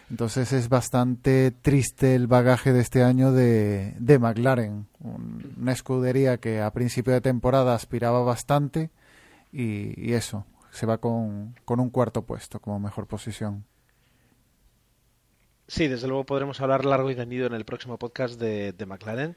Entonces 0.10 0.54
es 0.54 0.70
bastante 0.70 1.52
triste 1.52 2.16
el 2.16 2.28
bagaje 2.28 2.72
de 2.72 2.80
este 2.80 3.04
año 3.04 3.34
de, 3.34 3.96
de 4.00 4.18
McLaren, 4.18 4.88
una 5.02 5.74
escudería 5.74 6.38
que 6.38 6.62
a 6.62 6.72
principio 6.72 7.12
de 7.12 7.20
temporada 7.20 7.76
aspiraba 7.76 8.24
bastante 8.24 8.92
y, 9.52 10.10
y 10.10 10.14
eso, 10.14 10.46
se 10.72 10.86
va 10.86 11.00
con, 11.00 11.54
con 11.66 11.82
un 11.82 11.90
cuarto 11.90 12.22
puesto 12.22 12.62
como 12.62 12.80
mejor 12.80 13.08
posición. 13.08 13.66
Sí, 15.68 15.88
desde 15.88 16.08
luego 16.08 16.26
podremos 16.26 16.62
hablar 16.62 16.86
largo 16.86 17.10
y 17.10 17.16
tendido 17.16 17.48
en 17.48 17.54
el 17.54 17.66
próximo 17.66 17.98
podcast 17.98 18.40
de, 18.40 18.74
de 18.74 18.86
McLaren. 18.86 19.36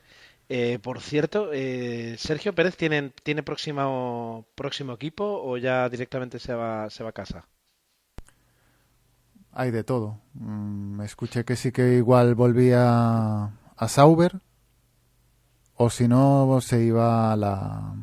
Eh, 0.48 0.78
por 0.80 1.00
cierto, 1.00 1.50
eh, 1.52 2.16
Sergio 2.18 2.54
Pérez 2.54 2.76
tiene, 2.76 3.10
tiene 3.22 3.42
próximo, 3.42 4.46
próximo 4.54 4.92
equipo 4.92 5.24
o 5.42 5.56
ya 5.56 5.88
directamente 5.88 6.38
se 6.38 6.54
va, 6.54 6.88
se 6.90 7.02
va 7.02 7.10
a 7.10 7.12
casa. 7.12 7.48
Hay 9.52 9.70
de 9.70 9.82
todo. 9.82 10.20
Mm, 10.34 11.00
escuché 11.00 11.44
que 11.44 11.56
sí 11.56 11.72
que 11.72 11.94
igual 11.94 12.34
volvía 12.34 13.44
a 13.44 13.88
Sauber 13.88 14.40
o 15.74 15.90
si 15.90 16.08
no 16.08 16.58
se 16.60 16.82
iba 16.82 17.32
a 17.32 17.36
la 17.36 17.94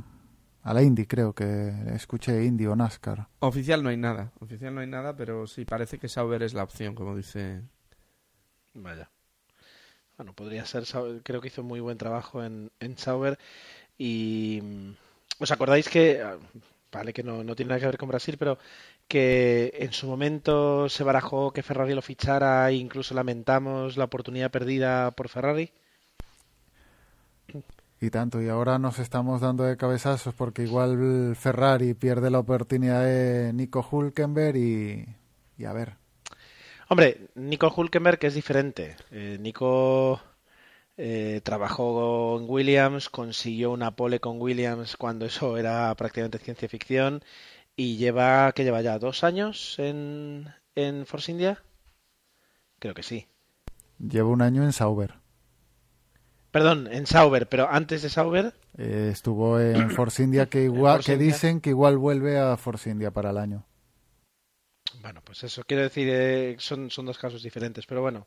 a 0.64 0.74
la 0.74 0.82
Indy, 0.82 1.06
creo 1.06 1.34
que 1.34 1.74
escuché 1.94 2.46
Indy 2.46 2.66
o 2.68 2.76
NASCAR. 2.76 3.28
Oficial 3.40 3.84
no 3.84 3.90
hay 3.90 3.98
nada, 3.98 4.32
oficial 4.40 4.74
no 4.74 4.80
hay 4.80 4.88
nada, 4.88 5.16
pero 5.16 5.46
sí 5.46 5.66
parece 5.66 6.00
que 6.00 6.08
Sauber 6.08 6.42
es 6.42 6.54
la 6.54 6.64
opción, 6.64 6.96
como 6.96 7.16
dice 7.16 7.64
Vaya. 8.74 9.13
Bueno, 10.18 10.34
podría 10.34 10.66
ser, 10.66 10.84
creo 11.24 11.42
que 11.42 11.48
hizo 11.48 11.64
muy 11.64 11.80
buen 11.80 11.98
trabajo 11.98 12.44
en, 12.44 12.72
en 12.80 12.98
Sauber. 12.98 13.40
Y 13.98 14.62
os 15.40 15.52
acordáis 15.52 15.90
que, 15.90 16.22
ah, 16.22 16.38
vale, 16.92 17.14
que 17.14 17.24
no, 17.24 17.44
no 17.44 17.56
tiene 17.56 17.70
nada 17.70 17.80
que 17.80 17.88
ver 17.88 17.98
con 17.98 18.10
Brasil, 18.10 18.38
pero 18.38 18.58
que 19.08 19.74
en 19.80 19.92
su 19.92 20.08
momento 20.08 20.90
se 20.90 21.04
barajó 21.04 21.52
que 21.52 21.64
Ferrari 21.64 21.94
lo 21.94 22.02
fichara 22.02 22.70
e 22.70 22.76
incluso 22.76 23.14
lamentamos 23.16 23.98
la 23.98 24.06
oportunidad 24.06 24.52
perdida 24.52 25.12
por 25.12 25.30
Ferrari. 25.30 25.72
Y 28.00 28.10
tanto, 28.10 28.42
y 28.42 28.50
ahora 28.50 28.78
nos 28.80 29.00
estamos 29.00 29.42
dando 29.42 29.64
de 29.64 29.78
cabezazos 29.78 30.34
porque 30.36 30.64
igual 30.64 31.36
Ferrari 31.36 31.94
pierde 31.94 32.30
la 32.30 32.40
oportunidad 32.40 33.04
de 33.04 33.54
Nico 33.54 33.88
Hulkenberg 33.90 34.58
y, 34.58 35.06
y 35.58 35.66
a 35.66 35.74
ver. 35.74 36.03
Hombre, 36.94 37.28
Nico 37.34 37.74
Hulkenberg 37.76 38.20
es 38.22 38.36
diferente. 38.36 38.96
Eh, 39.10 39.40
Nico 39.42 40.22
eh, 40.96 41.42
trabajó 41.44 42.38
en 42.40 42.46
Williams, 42.48 43.10
consiguió 43.10 43.72
una 43.72 43.96
pole 43.96 44.20
con 44.20 44.40
Williams 44.40 44.96
cuando 44.96 45.26
eso 45.26 45.58
era 45.58 45.96
prácticamente 45.96 46.38
ciencia 46.38 46.70
ficción 46.70 47.24
y 47.76 47.98
lleva, 47.98 48.52
que 48.52 48.64
lleva 48.64 48.84
ya 48.84 49.00
dos 49.00 49.24
años 49.24 49.80
en, 49.80 50.54
en 50.76 51.08
Force 51.08 51.32
India. 51.32 51.64
Creo 52.78 52.94
que 52.94 53.02
sí. 53.02 53.26
Lleva 53.98 54.30
un 54.30 54.44
año 54.44 54.64
en 54.64 54.72
Sauber. 54.72 55.16
Perdón, 56.52 56.88
en 56.92 57.08
Sauber, 57.08 57.50
pero 57.50 57.68
antes 57.72 58.04
de 58.04 58.10
Sauber. 58.10 58.54
Eh, 58.78 59.10
estuvo 59.12 59.60
en 59.60 59.90
Force 59.90 60.22
India 60.22 60.46
que 60.46 60.66
igual, 60.66 61.04
que 61.04 61.18
dicen 61.18 61.60
que 61.60 61.72
igual 61.72 61.98
vuelve 61.98 62.38
a 62.38 62.56
Force 62.56 62.88
India 62.92 63.10
para 63.10 63.32
el 63.32 63.40
año. 63.40 63.66
Bueno, 65.04 65.22
pues 65.22 65.44
eso 65.44 65.66
quiero 65.68 65.84
decir, 65.84 66.08
eh, 66.10 66.56
son, 66.60 66.90
son 66.90 67.06
dos 67.06 67.18
casos 67.18 67.44
diferentes, 67.44 67.86
pero 67.86 68.02
bueno, 68.02 68.26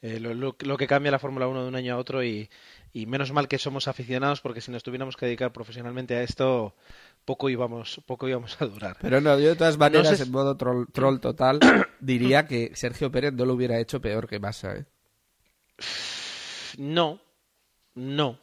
eh, 0.00 0.18
lo, 0.18 0.32
lo, 0.32 0.76
que 0.78 0.86
cambia 0.86 1.12
la 1.12 1.18
Fórmula 1.18 1.46
1 1.46 1.62
de 1.64 1.68
un 1.68 1.74
año 1.76 1.94
a 1.94 1.98
otro 1.98 2.24
y, 2.24 2.48
y, 2.94 3.04
menos 3.04 3.30
mal 3.30 3.46
que 3.46 3.58
somos 3.58 3.88
aficionados 3.88 4.40
porque 4.40 4.62
si 4.62 4.70
nos 4.70 4.82
tuviéramos 4.82 5.18
que 5.18 5.26
dedicar 5.26 5.52
profesionalmente 5.52 6.14
a 6.14 6.22
esto, 6.22 6.74
poco 7.26 7.50
íbamos, 7.50 8.00
poco 8.06 8.26
íbamos 8.26 8.56
a 8.62 8.64
durar. 8.64 8.96
Pero 9.02 9.20
no, 9.20 9.38
yo 9.38 9.50
de 9.50 9.56
todas 9.56 9.76
maneras, 9.76 10.12
no 10.12 10.16
sé... 10.16 10.22
en 10.22 10.30
modo 10.30 10.56
troll, 10.56 10.86
troll, 10.90 11.20
total, 11.20 11.60
diría 12.00 12.46
que 12.46 12.72
Sergio 12.74 13.12
Pérez 13.12 13.34
no 13.34 13.44
lo 13.44 13.52
hubiera 13.52 13.78
hecho 13.78 14.00
peor 14.00 14.26
que 14.26 14.40
Massa. 14.40 14.76
¿eh? 14.76 14.86
No, 16.78 17.20
no. 17.94 18.38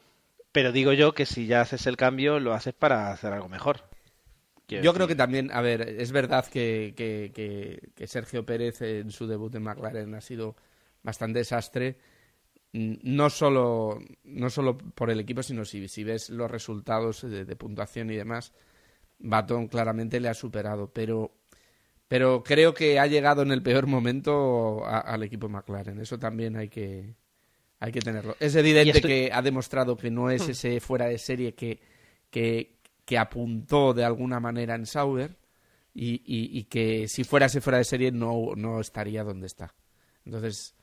Pero 0.51 0.71
digo 0.71 0.93
yo 0.93 1.13
que 1.13 1.25
si 1.25 1.47
ya 1.47 1.61
haces 1.61 1.87
el 1.87 1.97
cambio, 1.97 2.39
lo 2.39 2.53
haces 2.53 2.75
para 2.75 3.11
hacer 3.11 3.33
algo 3.33 3.49
mejor. 3.49 3.90
Quiero 4.71 4.85
Yo 4.85 4.91
decir. 4.91 4.97
creo 4.99 5.07
que 5.09 5.15
también, 5.15 5.51
a 5.51 5.59
ver, 5.59 5.81
es 5.81 6.13
verdad 6.13 6.45
que, 6.45 6.93
que, 6.95 7.33
que, 7.33 7.91
que, 7.93 8.07
Sergio 8.07 8.45
Pérez 8.45 8.81
en 8.81 9.11
su 9.11 9.27
debut 9.27 9.53
en 9.53 9.63
McLaren 9.63 10.15
ha 10.15 10.21
sido 10.21 10.55
bastante 11.03 11.39
desastre, 11.39 11.97
no 12.71 13.29
solo, 13.29 13.99
no 14.23 14.49
solo 14.49 14.77
por 14.77 15.09
el 15.09 15.19
equipo, 15.19 15.43
sino 15.43 15.65
si, 15.65 15.89
si 15.89 16.05
ves 16.05 16.29
los 16.29 16.49
resultados 16.49 17.29
de, 17.29 17.43
de, 17.43 17.55
puntuación 17.57 18.11
y 18.11 18.15
demás, 18.15 18.53
Baton 19.19 19.67
claramente 19.67 20.21
le 20.21 20.29
ha 20.29 20.33
superado, 20.33 20.89
pero, 20.89 21.33
pero 22.07 22.41
creo 22.41 22.73
que 22.73 22.97
ha 22.97 23.07
llegado 23.07 23.41
en 23.41 23.51
el 23.51 23.61
peor 23.61 23.87
momento 23.87 24.85
a, 24.85 24.99
al 24.99 25.23
equipo 25.23 25.49
McLaren, 25.49 25.99
eso 25.99 26.17
también 26.17 26.55
hay 26.55 26.69
que, 26.69 27.13
hay 27.81 27.91
que 27.91 27.99
tenerlo. 27.99 28.37
Es 28.39 28.55
evidente 28.55 28.99
estoy... 28.99 29.11
que 29.11 29.29
ha 29.33 29.41
demostrado 29.41 29.97
que 29.97 30.11
no 30.11 30.29
es 30.29 30.47
ese 30.47 30.79
fuera 30.79 31.07
de 31.07 31.17
serie 31.17 31.55
que, 31.55 31.81
que, 32.29 32.77
que 33.11 33.17
apuntó 33.17 33.93
de 33.93 34.05
alguna 34.05 34.39
manera 34.39 34.73
en 34.73 34.85
Sauber 34.85 35.35
y, 35.93 36.21
y, 36.25 36.63
que 36.63 37.09
si 37.09 37.25
fuera 37.25 37.47
ese 37.47 37.59
fuera 37.59 37.77
de 37.77 37.83
serie 37.83 38.09
no, 38.09 38.55
no 38.55 38.79
estaría 38.79 39.25
donde 39.25 39.47
está. 39.47 39.73
Entonces, 40.25 40.75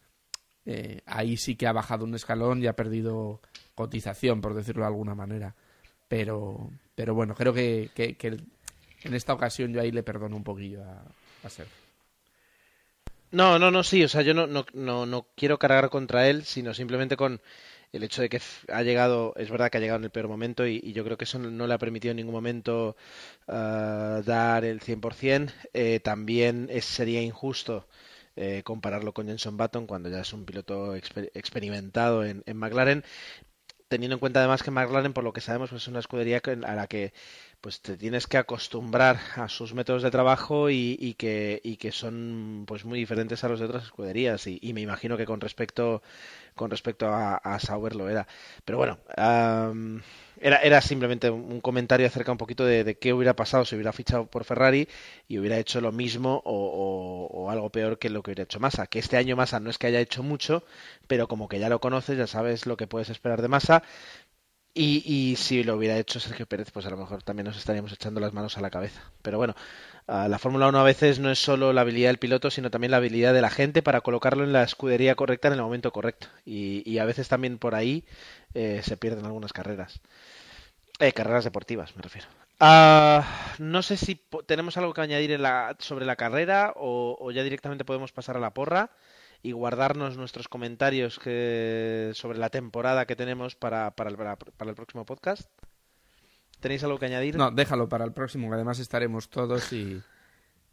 eh, 0.66 1.00
ahí 1.06 1.38
sí 1.38 1.56
que 1.56 1.66
ha 1.66 1.72
bajado 1.72 2.04
un 2.04 2.14
escalón 2.14 2.62
y 2.62 2.66
ha 2.66 2.74
perdido 2.74 3.40
cotización, 3.74 4.42
por 4.42 4.52
decirlo 4.52 4.82
de 4.82 4.88
alguna 4.88 5.14
manera. 5.14 5.54
Pero, 6.06 6.70
pero 6.94 7.14
bueno, 7.14 7.34
creo 7.34 7.54
que, 7.54 7.88
que, 7.94 8.18
que 8.18 8.26
en 8.26 9.14
esta 9.14 9.32
ocasión 9.32 9.72
yo 9.72 9.80
ahí 9.80 9.90
le 9.90 10.02
perdono 10.02 10.36
un 10.36 10.44
poquillo 10.44 10.84
a, 10.84 11.02
a 11.44 11.48
Sergio. 11.48 11.74
No, 13.30 13.58
no, 13.58 13.70
no, 13.70 13.82
sí, 13.82 14.04
o 14.04 14.08
sea, 14.08 14.20
yo 14.20 14.34
no, 14.34 14.46
no, 14.46 14.66
no, 14.74 15.06
no 15.06 15.28
quiero 15.34 15.58
cargar 15.58 15.88
contra 15.88 16.28
él, 16.28 16.44
sino 16.44 16.74
simplemente 16.74 17.16
con 17.16 17.40
el 17.92 18.02
hecho 18.02 18.22
de 18.22 18.28
que 18.28 18.40
ha 18.72 18.82
llegado, 18.82 19.34
es 19.36 19.50
verdad 19.50 19.70
que 19.70 19.78
ha 19.78 19.80
llegado 19.80 19.98
en 19.98 20.04
el 20.04 20.10
peor 20.10 20.28
momento 20.28 20.66
y, 20.66 20.92
yo 20.92 21.04
creo 21.04 21.16
que 21.16 21.24
eso 21.24 21.38
no, 21.38 21.66
le 21.66 21.74
ha 21.74 21.78
permitido 21.78 22.10
en 22.12 22.16
ningún 22.18 22.34
momento 22.34 22.96
uh, 23.46 24.22
dar 24.22 24.64
el 24.64 24.80
100%. 24.80 25.52
Eh, 25.72 26.00
también 26.00 26.68
sería 26.82 27.22
injusto 27.22 27.86
eh, 28.36 28.62
compararlo 28.64 29.12
con 29.12 29.26
Jenson 29.26 29.56
Button 29.56 29.86
cuando 29.86 30.08
ya 30.08 30.20
es 30.20 30.32
un 30.32 30.44
piloto 30.44 30.94
exper 30.94 31.30
experimentado 31.34 32.24
en, 32.24 32.42
en, 32.46 32.56
McLaren, 32.56 33.04
teniendo 33.88 34.14
en 34.16 34.20
cuenta 34.20 34.40
además 34.40 34.62
que 34.62 34.70
McLaren, 34.70 35.12
por 35.12 35.24
lo 35.24 35.32
que 35.32 35.40
sabemos, 35.40 35.70
pues 35.70 35.82
es 35.82 35.88
una 35.88 36.00
escudería 36.00 36.40
a 36.44 36.74
la 36.74 36.86
que 36.86 37.12
pues 37.60 37.80
te 37.80 37.96
tienes 37.96 38.26
que 38.26 38.38
acostumbrar 38.38 39.18
a 39.36 39.48
sus 39.48 39.74
métodos 39.74 40.02
de 40.02 40.10
trabajo 40.10 40.70
y, 40.70 41.14
que, 41.18 41.60
y 41.64 41.76
que 41.76 41.92
son 41.92 42.64
pues 42.66 42.84
muy 42.84 42.98
diferentes 42.98 43.42
a 43.42 43.48
los 43.48 43.58
de 43.60 43.66
otras 43.66 43.84
escuderías 43.84 44.46
y, 44.46 44.72
me 44.72 44.80
imagino 44.80 45.16
que 45.16 45.26
con 45.26 45.40
respecto 45.40 46.02
con 46.54 46.70
respecto 46.70 47.08
a, 47.08 47.36
a 47.36 47.58
Sauber 47.58 47.96
lo 47.96 48.08
era 48.08 48.26
pero 48.64 48.78
bueno 48.78 48.98
um, 49.16 50.00
era, 50.40 50.58
era 50.58 50.80
simplemente 50.80 51.30
un 51.30 51.60
comentario 51.60 52.06
acerca 52.06 52.30
un 52.32 52.38
poquito 52.38 52.64
de, 52.64 52.84
de, 52.84 52.96
qué 52.96 53.12
hubiera 53.12 53.34
pasado 53.34 53.64
si 53.64 53.74
hubiera 53.74 53.92
fichado 53.92 54.26
por 54.26 54.44
Ferrari 54.44 54.88
y 55.26 55.38
hubiera 55.38 55.58
hecho 55.58 55.80
lo 55.80 55.92
mismo 55.92 56.42
o, 56.44 56.52
o, 56.54 57.26
o, 57.26 57.50
algo 57.50 57.70
peor 57.70 57.98
que 57.98 58.08
lo 58.08 58.22
que 58.22 58.30
hubiera 58.30 58.44
hecho 58.44 58.60
Massa. 58.60 58.86
Que 58.86 58.98
este 58.98 59.16
año 59.16 59.36
Massa 59.36 59.60
no 59.60 59.70
es 59.70 59.78
que 59.78 59.88
haya 59.88 60.00
hecho 60.00 60.22
mucho, 60.22 60.64
pero 61.06 61.26
como 61.28 61.48
que 61.48 61.58
ya 61.58 61.68
lo 61.68 61.80
conoces, 61.80 62.18
ya 62.18 62.26
sabes 62.26 62.66
lo 62.66 62.76
que 62.76 62.86
puedes 62.86 63.10
esperar 63.10 63.42
de 63.42 63.48
Massa. 63.48 63.82
Y, 64.74 65.02
y, 65.04 65.36
si 65.36 65.64
lo 65.64 65.76
hubiera 65.76 65.98
hecho 65.98 66.20
Sergio 66.20 66.46
Pérez, 66.46 66.70
pues 66.70 66.86
a 66.86 66.90
lo 66.90 66.96
mejor 66.96 67.22
también 67.22 67.46
nos 67.46 67.56
estaríamos 67.56 67.92
echando 67.92 68.20
las 68.20 68.32
manos 68.32 68.56
a 68.58 68.60
la 68.60 68.70
cabeza. 68.70 69.02
Pero 69.22 69.36
bueno, 69.38 69.56
la 70.08 70.38
Fórmula 70.38 70.68
1 70.68 70.78
a 70.78 70.84
veces 70.84 71.18
no 71.18 71.30
es 71.30 71.38
solo 71.38 71.74
la 71.74 71.82
habilidad 71.82 72.08
del 72.08 72.18
piloto, 72.18 72.50
sino 72.50 72.70
también 72.70 72.92
la 72.92 72.96
habilidad 72.96 73.34
de 73.34 73.42
la 73.42 73.50
gente 73.50 73.82
para 73.82 74.00
colocarlo 74.00 74.42
en 74.42 74.54
la 74.54 74.62
escudería 74.62 75.14
correcta 75.16 75.48
en 75.48 75.54
el 75.54 75.60
momento 75.60 75.92
correcto. 75.92 76.28
Y, 76.46 76.88
y 76.90 76.98
a 76.98 77.04
veces 77.04 77.28
también 77.28 77.58
por 77.58 77.74
ahí 77.74 78.04
eh, 78.54 78.80
se 78.82 78.96
pierden 78.96 79.26
algunas 79.26 79.52
carreras. 79.52 80.00
Eh, 80.98 81.12
carreras 81.12 81.44
deportivas, 81.44 81.94
me 81.94 82.02
refiero. 82.02 82.26
Uh, 82.60 83.22
no 83.58 83.82
sé 83.82 83.96
si 83.96 84.20
tenemos 84.46 84.76
algo 84.78 84.94
que 84.94 85.00
añadir 85.02 85.38
la, 85.38 85.76
sobre 85.78 86.06
la 86.06 86.16
carrera 86.16 86.72
o, 86.74 87.16
o 87.20 87.30
ya 87.30 87.42
directamente 87.42 87.84
podemos 87.84 88.10
pasar 88.10 88.36
a 88.36 88.40
la 88.40 88.54
porra 88.54 88.90
y 89.42 89.52
guardarnos 89.52 90.16
nuestros 90.16 90.48
comentarios 90.48 91.18
que, 91.18 92.10
sobre 92.14 92.38
la 92.38 92.50
temporada 92.50 93.06
que 93.06 93.16
tenemos 93.16 93.54
para, 93.54 93.92
para, 93.92 94.10
el, 94.10 94.16
para, 94.16 94.36
el 94.70 94.74
próximo 94.74 95.04
podcast. 95.04 95.48
¿Tenéis 96.60 96.82
algo 96.82 96.98
que 96.98 97.06
añadir? 97.06 97.36
No, 97.36 97.50
déjalo 97.50 97.88
para 97.88 98.04
el 98.04 98.12
próximo, 98.12 98.48
que 98.48 98.54
además 98.54 98.80
estaremos 98.80 99.28
todos 99.28 99.72
y, 99.72 100.02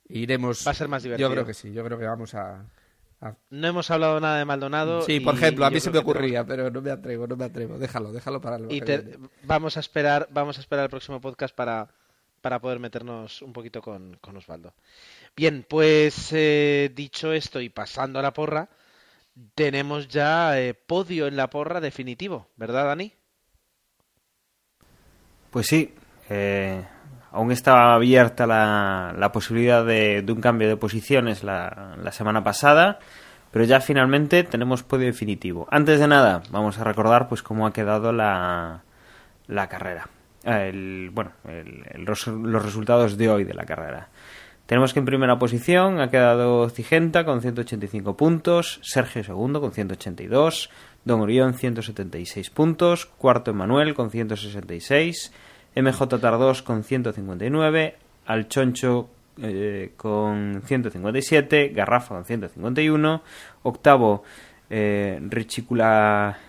y 0.10 0.20
iremos. 0.20 0.66
Va 0.66 0.72
a 0.72 0.76
ser 0.76 0.88
más 0.88 1.04
divertido. 1.04 1.30
Yo 1.30 1.34
creo 1.34 1.46
que 1.46 1.54
sí, 1.54 1.72
yo 1.72 1.84
creo 1.84 2.00
que 2.00 2.06
vamos 2.06 2.34
a. 2.34 2.66
a... 3.22 3.36
No 3.52 3.68
hemos 3.68 3.92
hablado 3.92 4.20
nada 4.20 4.40
de 4.40 4.46
Maldonado. 4.46 5.04
Sí, 5.04 5.20
por 5.20 5.36
ejemplo, 5.36 5.64
a 5.64 5.70
mí 5.70 5.80
se 5.80 5.92
me 5.92 6.00
ocurría, 6.00 6.44
tenemos... 6.44 6.48
pero 6.48 6.72
no 6.72 6.82
me 6.82 6.90
atrevo, 6.90 7.28
no 7.28 7.36
me 7.36 7.46
atrevo. 7.46 7.78
Déjalo, 7.78 8.12
déjalo 8.12 8.42
para 8.42 8.56
el 8.56 8.72
y 8.72 8.82
te... 8.82 9.20
vamos 9.44 9.78
a 9.78 9.80
esperar, 9.80 10.28
vamos 10.32 10.58
a 10.58 10.62
esperar 10.62 10.86
el 10.86 10.90
próximo 10.90 11.22
podcast 11.22 11.56
para, 11.56 11.90
para 12.46 12.60
poder 12.60 12.78
meternos 12.78 13.42
un 13.42 13.52
poquito 13.52 13.82
con, 13.82 14.20
con 14.22 14.38
Osvaldo. 14.38 14.76
Bien, 15.36 15.66
pues 15.68 16.32
eh, 16.32 16.92
dicho 16.94 17.34
esto 17.34 17.60
y 17.60 17.70
pasando 17.70 18.20
a 18.20 18.22
la 18.22 18.34
porra, 18.34 18.70
tenemos 19.56 20.08
ya 20.10 20.62
eh, 20.62 20.76
podio 20.76 21.26
en 21.26 21.38
la 21.38 21.50
porra 21.50 21.82
definitivo, 21.82 22.50
¿verdad, 22.56 22.86
Dani? 22.86 23.12
Pues 25.50 25.66
sí, 25.66 25.96
eh, 26.30 26.86
aún 27.32 27.52
estaba 27.52 27.96
abierta 27.96 28.46
la, 28.46 29.16
la 29.18 29.32
posibilidad 29.32 29.84
de, 29.84 30.22
de, 30.22 30.32
un 30.32 30.40
cambio 30.40 30.68
de 30.68 30.78
posiciones 30.78 31.44
la, 31.44 31.98
la, 32.00 32.12
semana 32.12 32.44
pasada, 32.44 33.00
pero 33.50 33.66
ya 33.66 33.82
finalmente 33.82 34.44
tenemos 34.44 34.84
podio 34.84 35.08
definitivo. 35.08 35.68
Antes 35.72 36.00
de 36.00 36.08
nada, 36.08 36.44
vamos 36.52 36.78
a 36.78 36.84
recordar 36.84 37.28
pues 37.28 37.42
cómo 37.42 37.66
ha 37.66 37.74
quedado 37.74 38.12
la, 38.12 38.84
la 39.48 39.68
carrera. 39.68 40.08
El, 40.46 41.10
bueno, 41.12 41.32
el, 41.48 42.04
los 42.06 42.64
resultados 42.64 43.18
de 43.18 43.30
hoy 43.30 43.44
de 43.44 43.54
la 43.54 43.66
carrera. 43.66 44.10
Tenemos 44.66 44.94
que 44.94 45.00
en 45.00 45.06
primera 45.06 45.38
posición 45.38 46.00
ha 46.00 46.10
quedado 46.10 46.70
Cigenta 46.70 47.24
con 47.24 47.42
185 47.42 48.18
puntos, 48.18 48.80
Sergio 48.82 49.24
segundo 49.24 49.62
con 49.62 49.72
182, 49.72 50.72
Don 51.04 51.22
Orión 51.22 51.54
176 51.54 52.50
puntos, 52.50 53.06
cuarto 53.06 53.52
Emanuel 53.52 53.94
con 53.94 54.10
166, 54.10 55.32
MJ 55.76 56.20
Tardós 56.20 56.64
con 56.64 56.84
159, 56.84 57.96
Alchoncho 58.26 59.10
eh, 59.40 59.92
con 59.98 60.64
157, 60.66 61.70
Garrafa 61.70 62.16
con 62.16 62.26
151, 62.26 63.22
octavo 63.62 64.24
eh, 64.72 65.20
Richicula 65.30 66.40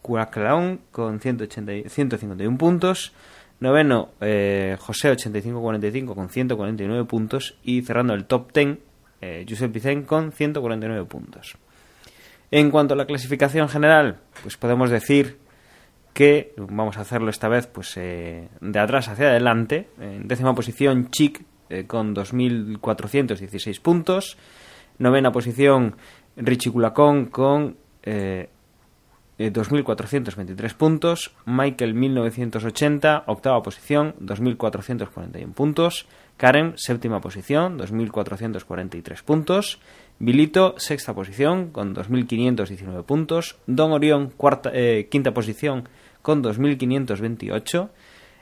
Cuaclaón 0.00 0.80
con 0.90 1.20
180, 1.20 1.88
151 1.88 2.58
puntos, 2.58 3.12
Noveno, 3.62 4.10
eh, 4.20 4.76
José 4.80 5.12
85-45 5.12 6.14
con 6.16 6.28
149 6.28 7.04
puntos. 7.04 7.54
Y 7.62 7.82
cerrando 7.82 8.12
el 8.12 8.24
top 8.24 8.52
10, 8.52 8.78
eh, 9.20 9.46
Josep 9.48 9.72
Vicen 9.72 10.02
con 10.02 10.32
149 10.32 11.04
puntos. 11.04 11.56
En 12.50 12.72
cuanto 12.72 12.94
a 12.94 12.96
la 12.96 13.06
clasificación 13.06 13.68
general, 13.68 14.18
pues 14.42 14.56
podemos 14.56 14.90
decir 14.90 15.38
que 16.12 16.52
vamos 16.56 16.98
a 16.98 17.02
hacerlo 17.02 17.30
esta 17.30 17.48
vez 17.48 17.68
pues 17.68 17.96
eh, 17.96 18.48
de 18.60 18.78
atrás 18.80 19.08
hacia 19.08 19.28
adelante. 19.28 19.88
En 20.00 20.26
décima 20.26 20.56
posición, 20.56 21.12
Chic 21.12 21.44
eh, 21.70 21.84
con 21.86 22.16
2.416 22.16 23.80
puntos. 23.80 24.36
Novena 24.98 25.30
posición, 25.30 25.94
Richie 26.36 26.72
Culacón 26.72 27.26
con 27.26 27.76
2.423 29.50 30.74
puntos. 30.74 31.34
Michael 31.46 31.94
1980, 31.94 33.24
octava 33.26 33.62
posición, 33.62 34.14
2.441 34.20 35.52
puntos. 35.54 36.06
Karen, 36.36 36.74
séptima 36.76 37.20
posición, 37.20 37.78
2.443 37.78 39.22
puntos. 39.22 39.80
Vilito, 40.18 40.74
sexta 40.76 41.14
posición, 41.14 41.70
con 41.70 41.94
2.519 41.94 43.04
puntos. 43.04 43.56
Don 43.66 43.92
Orión, 43.92 44.30
cuarta, 44.36 44.70
eh, 44.72 45.08
quinta 45.10 45.32
posición, 45.32 45.88
con 46.20 46.42
2.528. 46.42 47.88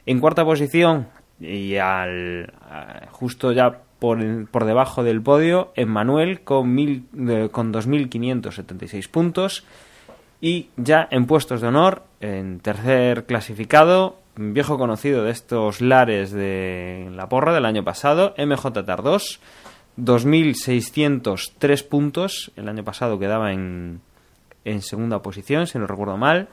En 0.06 0.18
cuarta 0.18 0.44
posición, 0.44 1.08
y 1.40 1.76
al, 1.76 2.52
justo 3.12 3.52
ya 3.52 3.82
por, 3.98 4.48
por, 4.50 4.64
debajo 4.64 5.02
del 5.02 5.22
podio, 5.22 5.72
Emmanuel 5.74 6.42
con, 6.42 6.74
mil, 6.74 7.04
eh, 7.16 7.48
con 7.50 7.72
2.576 7.72 9.08
puntos. 9.08 9.64
Y 10.40 10.70
ya 10.76 11.06
en 11.10 11.26
puestos 11.26 11.60
de 11.60 11.68
honor, 11.68 12.02
en 12.20 12.60
tercer 12.60 13.26
clasificado, 13.26 14.16
viejo 14.36 14.78
conocido 14.78 15.24
de 15.24 15.32
estos 15.32 15.80
lares 15.80 16.32
de 16.32 17.08
la 17.14 17.28
porra 17.28 17.52
del 17.52 17.66
año 17.66 17.84
pasado, 17.84 18.34
MJ 18.38 18.84
Tardos, 18.84 19.40
2.603 19.98 21.88
puntos. 21.88 22.52
El 22.56 22.68
año 22.68 22.84
pasado 22.84 23.18
quedaba 23.18 23.52
en, 23.52 24.00
en 24.64 24.82
segunda 24.82 25.20
posición, 25.20 25.66
si 25.66 25.78
no 25.78 25.86
recuerdo 25.86 26.16
mal. 26.16 26.48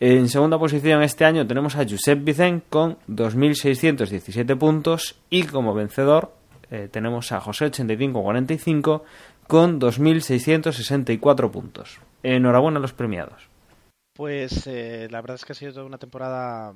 En 0.00 0.28
segunda 0.28 0.58
posición 0.58 1.02
este 1.02 1.24
año 1.24 1.46
tenemos 1.46 1.76
a 1.76 1.84
Josep 1.88 2.24
Vicent 2.24 2.64
con 2.68 2.98
2.617 3.08 4.58
puntos 4.58 5.16
y 5.30 5.44
como 5.44 5.72
vencedor 5.72 6.32
eh, 6.70 6.88
tenemos 6.90 7.30
a 7.32 7.40
José 7.40 7.66
8545 7.66 9.04
con 9.46 9.80
2.664 9.80 11.50
puntos. 11.50 12.00
Enhorabuena 12.24 12.78
a 12.78 12.80
los 12.80 12.94
premiados. 12.94 13.48
Pues 14.14 14.66
eh, 14.66 15.08
la 15.10 15.20
verdad 15.20 15.34
es 15.34 15.44
que 15.44 15.52
ha 15.52 15.56
sido 15.56 15.74
toda 15.74 15.84
una 15.84 15.98
temporada 15.98 16.72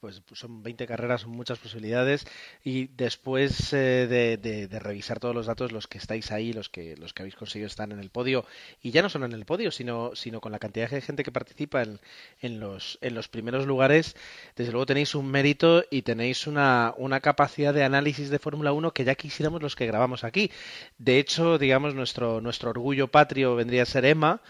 pues 0.00 0.22
son 0.32 0.62
20 0.62 0.86
carreras, 0.86 1.22
son 1.22 1.30
muchas 1.30 1.58
posibilidades 1.58 2.26
y 2.64 2.88
después 2.88 3.72
eh, 3.72 4.06
de, 4.40 4.78
revisar 4.78 5.20
todos 5.20 5.34
los 5.34 5.46
datos, 5.46 5.72
los 5.72 5.86
que 5.86 5.98
estáis 5.98 6.32
ahí, 6.32 6.52
los 6.52 6.68
que 6.68 6.96
los 6.96 7.12
que 7.12 7.22
habéis 7.22 7.36
conseguido 7.36 7.66
estar 7.66 7.90
en 7.90 7.98
el 7.98 8.10
podio 8.10 8.44
y 8.82 8.90
ya 8.90 9.02
no 9.02 9.08
solo 9.08 9.26
en 9.26 9.32
el 9.32 9.44
podio, 9.44 9.70
sino 9.70 10.14
sino 10.14 10.40
con 10.40 10.52
la 10.52 10.58
cantidad 10.58 10.90
de 10.90 11.00
gente 11.00 11.24
que 11.24 11.32
participa 11.32 11.82
en, 11.82 12.00
en 12.40 12.60
los 12.60 12.98
en 13.00 13.14
los 13.14 13.28
primeros 13.28 13.66
lugares, 13.66 14.16
desde 14.56 14.72
luego 14.72 14.86
tenéis 14.86 15.14
un 15.14 15.30
mérito 15.30 15.84
y 15.90 16.02
tenéis 16.02 16.46
una, 16.46 16.94
una 16.96 17.20
capacidad 17.20 17.74
de 17.74 17.84
análisis 17.84 18.30
de 18.30 18.38
Fórmula 18.38 18.72
1 18.72 18.92
que 18.92 19.04
ya 19.04 19.14
quisiéramos 19.14 19.62
los 19.62 19.76
que 19.76 19.86
grabamos 19.86 20.24
aquí. 20.24 20.50
De 20.98 21.18
hecho, 21.18 21.58
digamos 21.58 21.94
nuestro 21.94 22.40
nuestro 22.40 22.70
orgullo 22.70 23.08
patrio 23.08 23.54
vendría 23.56 23.82
a 23.82 23.86
ser 23.86 24.04
Emma, 24.04 24.40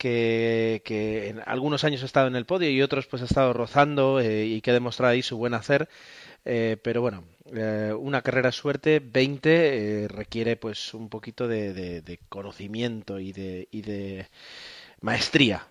que, 0.00 1.28
en 1.28 1.42
algunos 1.44 1.84
años 1.84 2.02
ha 2.02 2.06
estado 2.06 2.26
en 2.26 2.34
el 2.34 2.46
podio 2.46 2.70
y 2.70 2.80
otros 2.80 3.06
pues 3.06 3.20
ha 3.22 3.26
estado 3.26 3.52
rozando 3.52 4.18
eh, 4.18 4.46
y 4.46 4.62
que 4.62 4.70
ha 4.70 4.74
demostrado 4.74 5.12
ahí 5.12 5.22
su 5.22 5.36
buen 5.36 5.54
hacer. 5.54 5.88
Eh, 6.46 6.78
pero 6.82 7.02
bueno, 7.02 7.24
eh, 7.54 7.92
una 7.98 8.22
carrera 8.22 8.50
suerte, 8.50 9.00
20, 9.00 10.08
requiere 10.08 10.56
pues 10.56 10.94
un 10.94 11.10
poquito 11.10 11.46
de, 11.46 12.18
conocimiento 12.30 13.20
y 13.20 13.32
de 13.32 14.26
maestría 15.02 15.66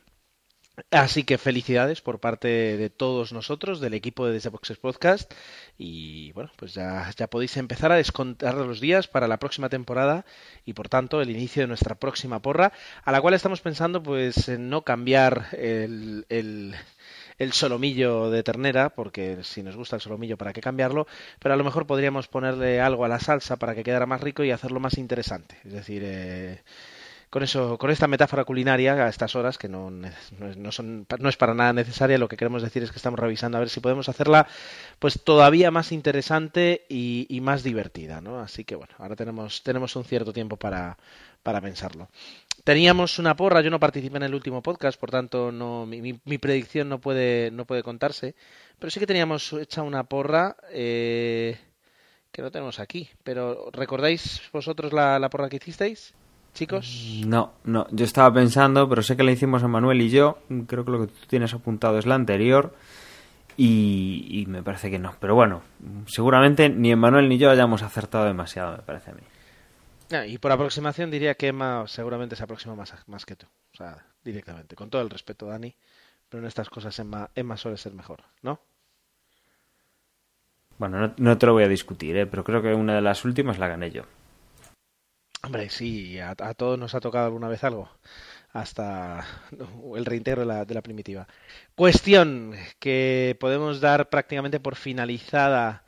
Así 0.91 1.23
que 1.23 1.38
felicidades 1.38 2.01
por 2.01 2.19
parte 2.19 2.47
de 2.47 2.89
todos 2.89 3.34
nosotros, 3.34 3.80
del 3.80 3.93
equipo 3.93 4.25
de 4.25 4.34
Desde 4.34 4.49
Boxes 4.49 4.77
Podcast. 4.77 5.32
Y 5.77 6.32
bueno, 6.34 6.51
pues 6.55 6.73
ya, 6.73 7.09
ya 7.15 7.27
podéis 7.27 7.57
empezar 7.57 7.91
a 7.91 7.95
descontar 7.95 8.55
los 8.55 8.80
días 8.80 9.07
para 9.07 9.27
la 9.27 9.39
próxima 9.39 9.69
temporada 9.69 10.25
y 10.65 10.73
por 10.73 10.89
tanto 10.89 11.21
el 11.21 11.30
inicio 11.30 11.63
de 11.63 11.67
nuestra 11.67 11.95
próxima 11.95 12.41
porra, 12.41 12.71
a 13.03 13.11
la 13.11 13.21
cual 13.21 13.34
estamos 13.34 13.61
pensando 13.61 14.03
pues 14.03 14.49
en 14.49 14.69
no 14.69 14.84
cambiar 14.84 15.47
el, 15.53 16.25
el, 16.30 16.75
el 17.38 17.53
solomillo 17.53 18.30
de 18.30 18.43
ternera, 18.43 18.89
porque 18.89 19.39
si 19.43 19.63
nos 19.63 19.75
gusta 19.75 19.95
el 19.95 20.01
solomillo, 20.01 20.38
¿para 20.38 20.53
qué 20.53 20.61
cambiarlo? 20.61 21.07
Pero 21.39 21.53
a 21.53 21.57
lo 21.57 21.63
mejor 21.63 21.88
podríamos 21.88 22.27
ponerle 22.27 22.82
algo 22.82 23.05
a 23.05 23.07
la 23.07 23.19
salsa 23.19 23.57
para 23.57 23.75
que 23.75 23.84
quedara 23.84 24.05
más 24.05 24.21
rico 24.21 24.43
y 24.43 24.51
hacerlo 24.51 24.80
más 24.80 24.97
interesante. 24.97 25.57
Es 25.63 25.71
decir, 25.71 26.01
eh, 26.05 26.61
con 27.30 27.43
eso, 27.43 27.77
con 27.77 27.91
esta 27.91 28.07
metáfora 28.07 28.43
culinaria 28.43 28.93
a 29.05 29.09
estas 29.09 29.36
horas 29.36 29.57
que 29.57 29.69
no, 29.69 29.91
no, 29.91 30.71
son, 30.71 31.05
no 31.19 31.30
es 31.30 31.38
para 31.38 31.53
nada 31.53 31.73
necesaria, 31.73 32.17
lo 32.17 32.27
que 32.27 32.38
queremos 32.38 32.63
decir 32.63 32.82
es 32.82 32.91
que 32.91 32.97
estamos 32.97 33.19
revisando 33.19 33.57
a 33.57 33.59
ver 33.59 33.69
si 33.69 33.80
podemos 33.80 34.09
hacerla 34.09 34.47
pues 34.97 35.23
todavía 35.23 35.69
más 35.69 35.91
interesante 35.91 36.86
y, 36.89 37.39
más 37.41 37.63
divertida, 37.63 38.19
¿no? 38.19 38.39
Así 38.39 38.65
que 38.65 38.75
bueno, 38.75 38.93
ahora 38.97 39.15
tenemos, 39.15 39.63
tenemos 39.63 39.95
un 39.95 40.03
cierto 40.03 40.34
tiempo 40.34 40.57
para, 40.57 40.97
para 41.43 41.61
pensarlo. 41.61 42.09
Teníamos 42.63 43.17
una 43.19 43.36
porra, 43.36 43.61
yo 43.61 43.69
no 43.69 43.80
participé 43.80 44.17
en 44.17 44.23
el 44.23 44.36
último 44.36 44.61
podcast, 44.61 44.99
por 44.99 45.11
tanto 45.11 45.51
no, 45.51 45.86
mi, 45.86 46.01
mi, 46.01 46.38
predicción 46.38 46.89
no 46.89 46.99
puede, 46.99 47.51
no 47.51 47.65
puede 47.65 47.84
contarse, 47.84 48.36
pero 48.77 48.91
sí 48.91 48.99
que 48.99 49.07
teníamos 49.07 49.53
hecha 49.53 49.84
una 49.84 50.03
porra 50.03 50.57
eh, 50.71 51.57
que 52.32 52.41
no 52.41 52.51
tenemos 52.51 52.80
aquí. 52.80 53.09
Pero 53.23 53.69
¿recordáis 53.71 54.41
vosotros 54.51 54.91
la, 54.91 55.19
la 55.19 55.30
porra 55.30 55.47
que 55.47 55.57
hicisteis? 55.57 56.13
Chicos? 56.54 57.22
No, 57.26 57.54
no, 57.64 57.88
yo 57.91 58.06
estaba 58.06 58.34
pensando, 58.34 58.88
pero 58.89 59.02
sé 59.02 59.16
que 59.16 59.24
la 59.24 59.32
hicimos 59.32 59.64
a 59.64 59.68
Manuel 59.68 60.02
y 60.02 60.10
yo. 60.10 60.39
Creo 60.68 60.86
que 60.86 60.91
lo 60.91 61.02
que 61.02 61.08
tú 61.08 61.28
tienes 61.28 61.54
apuntado 61.54 61.97
es 61.97 62.06
la 62.06 62.16
anterior. 62.16 62.74
Y, 63.62 64.45
me 64.47 64.64
parece 64.64 64.89
que 64.89 65.00
no. 65.00 65.16
Pero 65.20 65.36
bueno, 65.36 65.62
seguramente 66.08 66.70
ni 66.70 66.95
Manuel 66.95 67.28
ni 67.28 67.38
yo 67.38 67.50
hayamos 67.50 67.84
acertado 67.84 68.26
demasiado, 68.26 68.78
me 68.78 68.84
parece 68.84 69.12
a 69.12 69.14
mí. 69.14 69.22
Ah, 70.12 70.26
y 70.26 70.38
por 70.38 70.52
aproximación 70.52 71.12
diría 71.12 71.36
que 71.36 71.47
Emma 71.47 71.84
seguramente 71.86 72.38
se 72.38 72.43
aproxima 72.43 72.76
más, 72.76 72.93
más 73.08 73.26
que 73.26 73.36
tú. 73.36 73.47
O 73.74 73.78
sea, 73.78 73.97
directamente. 74.24 74.76
Con 74.76 74.89
todo 74.89 75.02
el 75.02 75.10
respeto, 75.10 75.45
Dani. 75.45 75.76
Pero 76.30 76.41
en 76.41 76.47
estas 76.47 76.70
cosas 76.70 76.97
Emma, 77.00 77.30
Emma 77.36 77.58
suele 77.58 77.78
ser 77.78 77.93
mejor, 77.93 78.24
¿no? 78.41 78.62
Bueno, 80.78 81.00
no, 81.00 81.14
no 81.18 81.38
te 81.38 81.45
lo 81.45 81.52
voy 81.52 81.64
a 81.64 81.68
discutir, 81.68 82.16
¿eh? 82.16 82.26
pero 82.26 82.45
creo 82.45 82.62
que 82.62 82.74
una 82.74 82.95
de 82.95 83.02
las 83.02 83.26
últimas 83.26 83.60
la 83.60 83.68
gané 83.68 83.91
yo. 83.91 84.04
Hombre, 85.41 85.69
sí, 85.69 86.19
a, 86.19 86.35
todos 86.53 86.77
nos 86.77 86.95
ha 86.95 86.99
tocado 86.99 87.25
alguna 87.25 87.47
vez 87.47 87.63
algo, 87.63 87.89
hasta 88.51 89.25
el 89.95 90.05
reintegro 90.05 90.41
de 90.41 90.47
la, 90.47 90.65
de 90.65 90.73
la, 90.73 90.81
primitiva. 90.81 91.27
Cuestión 91.75 92.55
que 92.79 93.37
podemos 93.39 93.79
dar 93.79 94.09
prácticamente 94.09 94.59
por 94.59 94.75
finalizada 94.75 95.83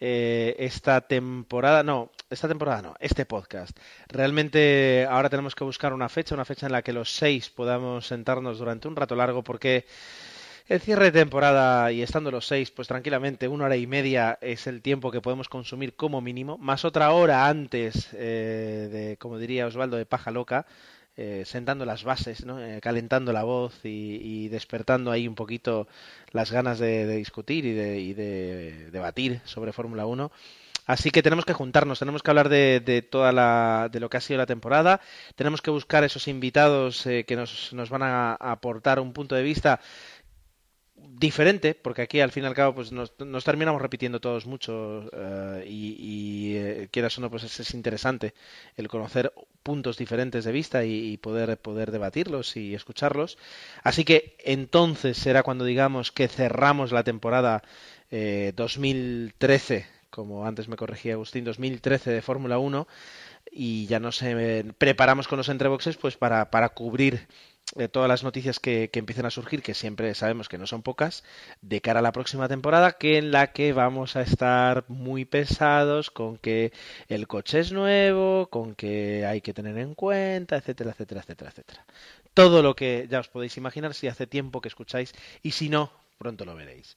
eh, 0.00 0.56
esta 0.58 1.02
temporada, 1.02 1.82
no, 1.82 2.10
esta 2.30 2.48
temporada 2.48 2.82
no, 2.82 2.94
este 2.98 3.26
podcast. 3.26 3.78
Realmente 4.08 5.06
ahora 5.08 5.30
tenemos 5.30 5.54
que 5.54 5.64
buscar 5.64 5.92
una 5.92 6.08
fecha, 6.08 6.34
una 6.34 6.44
fecha 6.44 6.66
en 6.66 6.72
la 6.72 6.82
que 6.82 6.92
los 6.92 7.14
seis 7.14 7.50
podamos 7.50 8.06
sentarnos 8.06 8.58
durante 8.58 8.88
un 8.88 8.96
rato 8.96 9.14
largo 9.14 9.44
porque 9.44 9.86
el 10.66 10.80
cierre 10.80 11.06
de 11.06 11.20
temporada 11.20 11.92
y 11.92 12.02
estando 12.02 12.30
los 12.30 12.46
seis, 12.46 12.70
pues 12.70 12.88
tranquilamente 12.88 13.48
una 13.48 13.66
hora 13.66 13.76
y 13.76 13.86
media 13.86 14.38
es 14.40 14.66
el 14.66 14.80
tiempo 14.80 15.10
que 15.10 15.20
podemos 15.20 15.48
consumir 15.48 15.94
como 15.94 16.20
mínimo, 16.20 16.56
más 16.56 16.84
otra 16.84 17.12
hora 17.12 17.48
antes 17.48 18.08
eh, 18.14 18.88
de, 18.90 19.16
como 19.18 19.38
diría 19.38 19.66
Osvaldo, 19.66 19.98
de 19.98 20.06
paja 20.06 20.30
loca, 20.30 20.66
eh, 21.16 21.42
sentando 21.44 21.84
las 21.84 22.02
bases, 22.02 22.44
¿no? 22.46 22.60
Eh, 22.64 22.80
calentando 22.80 23.32
la 23.32 23.44
voz 23.44 23.78
y, 23.84 24.48
despertando 24.48 25.10
ahí 25.10 25.28
un 25.28 25.34
poquito 25.34 25.86
las 26.32 26.50
ganas 26.50 26.78
de, 26.78 27.06
discutir 27.16 27.66
y 27.66 27.72
de, 27.72 28.14
de 28.14 28.90
debatir 28.90 29.40
sobre 29.44 29.72
Fórmula 29.72 30.06
1. 30.06 30.32
Así 30.86 31.10
que 31.10 31.22
tenemos 31.22 31.46
que 31.46 31.54
juntarnos, 31.54 31.98
tenemos 31.98 32.22
que 32.22 32.30
hablar 32.30 32.50
de, 32.50 32.80
de, 32.80 33.00
toda 33.00 33.32
la, 33.32 33.88
de 33.90 34.00
lo 34.00 34.10
que 34.10 34.18
ha 34.18 34.20
sido 34.20 34.38
la 34.38 34.44
temporada, 34.46 35.00
tenemos 35.34 35.62
que 35.62 35.70
buscar 35.70 36.04
esos 36.04 36.28
invitados 36.28 37.04
que 37.04 37.36
nos, 37.36 37.72
nos, 37.72 37.88
van 37.88 38.02
a 38.02 38.34
aportar 38.34 39.00
un 39.00 39.14
punto 39.14 39.34
de 39.34 39.42
vista 39.42 39.80
diferente, 41.18 41.74
porque 41.74 42.02
aquí 42.02 42.20
al 42.20 42.32
fin 42.32 42.44
y 42.44 42.46
al 42.46 42.54
cabo 42.54 42.74
pues 42.74 42.90
nos, 42.92 43.12
terminamos 43.44 43.80
repitiendo 43.80 44.20
todos 44.20 44.46
mucho 44.46 45.08
eh, 45.12 45.64
y, 45.68 46.54
eh, 46.56 46.88
quieras 46.90 47.16
o 47.18 47.20
no 47.20 47.30
pues 47.30 47.44
es, 47.44 47.74
interesante 47.74 48.34
el 48.76 48.88
conocer 48.88 49.32
puntos 49.62 49.96
diferentes 49.96 50.44
de 50.44 50.52
vista 50.52 50.84
y, 50.84 51.16
poder 51.18 51.56
poder 51.58 51.90
debatirlos 51.90 52.56
y 52.56 52.74
escucharlos. 52.74 53.38
Así 53.82 54.04
que 54.04 54.36
entonces 54.44 55.16
será 55.16 55.42
cuando 55.42 55.64
digamos 55.64 56.12
que 56.12 56.28
cerramos 56.28 56.92
la 56.92 57.04
temporada 57.04 57.62
2013, 58.10 59.76
eh, 59.76 59.86
como 60.10 60.46
antes 60.46 60.68
me 60.68 60.76
corregía 60.76 61.14
Agustín, 61.14 61.44
2013 61.44 62.10
de 62.10 62.22
Fórmula 62.22 62.58
1 62.58 62.86
y 63.50 63.86
ya 63.86 64.00
nos 64.00 64.22
preparamos 64.78 65.28
con 65.28 65.38
los 65.38 65.48
entreboxes 65.48 65.96
pues 65.96 66.16
para, 66.16 66.50
para 66.50 66.70
cubrir 66.70 67.26
eh, 67.76 67.88
todas 67.88 68.08
las 68.08 68.22
noticias 68.22 68.60
que, 68.60 68.90
que, 68.92 68.98
empiecen 68.98 69.26
a 69.26 69.30
surgir, 69.30 69.62
que 69.62 69.74
siempre 69.74 70.14
sabemos 70.14 70.48
que 70.48 70.58
no 70.58 70.66
son 70.66 70.82
pocas, 70.82 71.24
de 71.62 71.80
cara 71.80 72.00
a 72.00 72.02
la 72.02 72.12
próxima 72.12 72.48
temporada, 72.48 72.92
que 72.92 73.18
en 73.18 73.30
la 73.30 73.52
que 73.52 73.72
vamos 73.72 74.16
a 74.16 74.22
estar 74.22 74.84
muy 74.88 75.24
pesados 75.24 76.10
con 76.10 76.38
que 76.38 76.72
el 77.08 77.26
coche 77.26 77.60
es 77.60 77.72
nuevo, 77.72 78.48
con 78.48 78.74
que 78.74 79.26
hay 79.26 79.40
que 79.40 79.54
tener 79.54 79.78
en 79.78 79.94
cuenta, 79.94 80.56
etcétera, 80.56 80.90
etcétera, 80.90 81.20
etcétera, 81.22 81.50
etcétera. 81.50 81.84
Todo 82.34 82.62
lo 82.62 82.74
que 82.74 83.06
ya 83.10 83.20
os 83.20 83.28
podéis 83.28 83.56
imaginar 83.56 83.94
si 83.94 84.08
hace 84.08 84.26
tiempo 84.26 84.60
que 84.60 84.68
escucháis 84.68 85.12
y 85.42 85.52
si 85.52 85.68
no, 85.68 85.92
pronto 86.18 86.44
lo 86.44 86.54
veréis. 86.54 86.96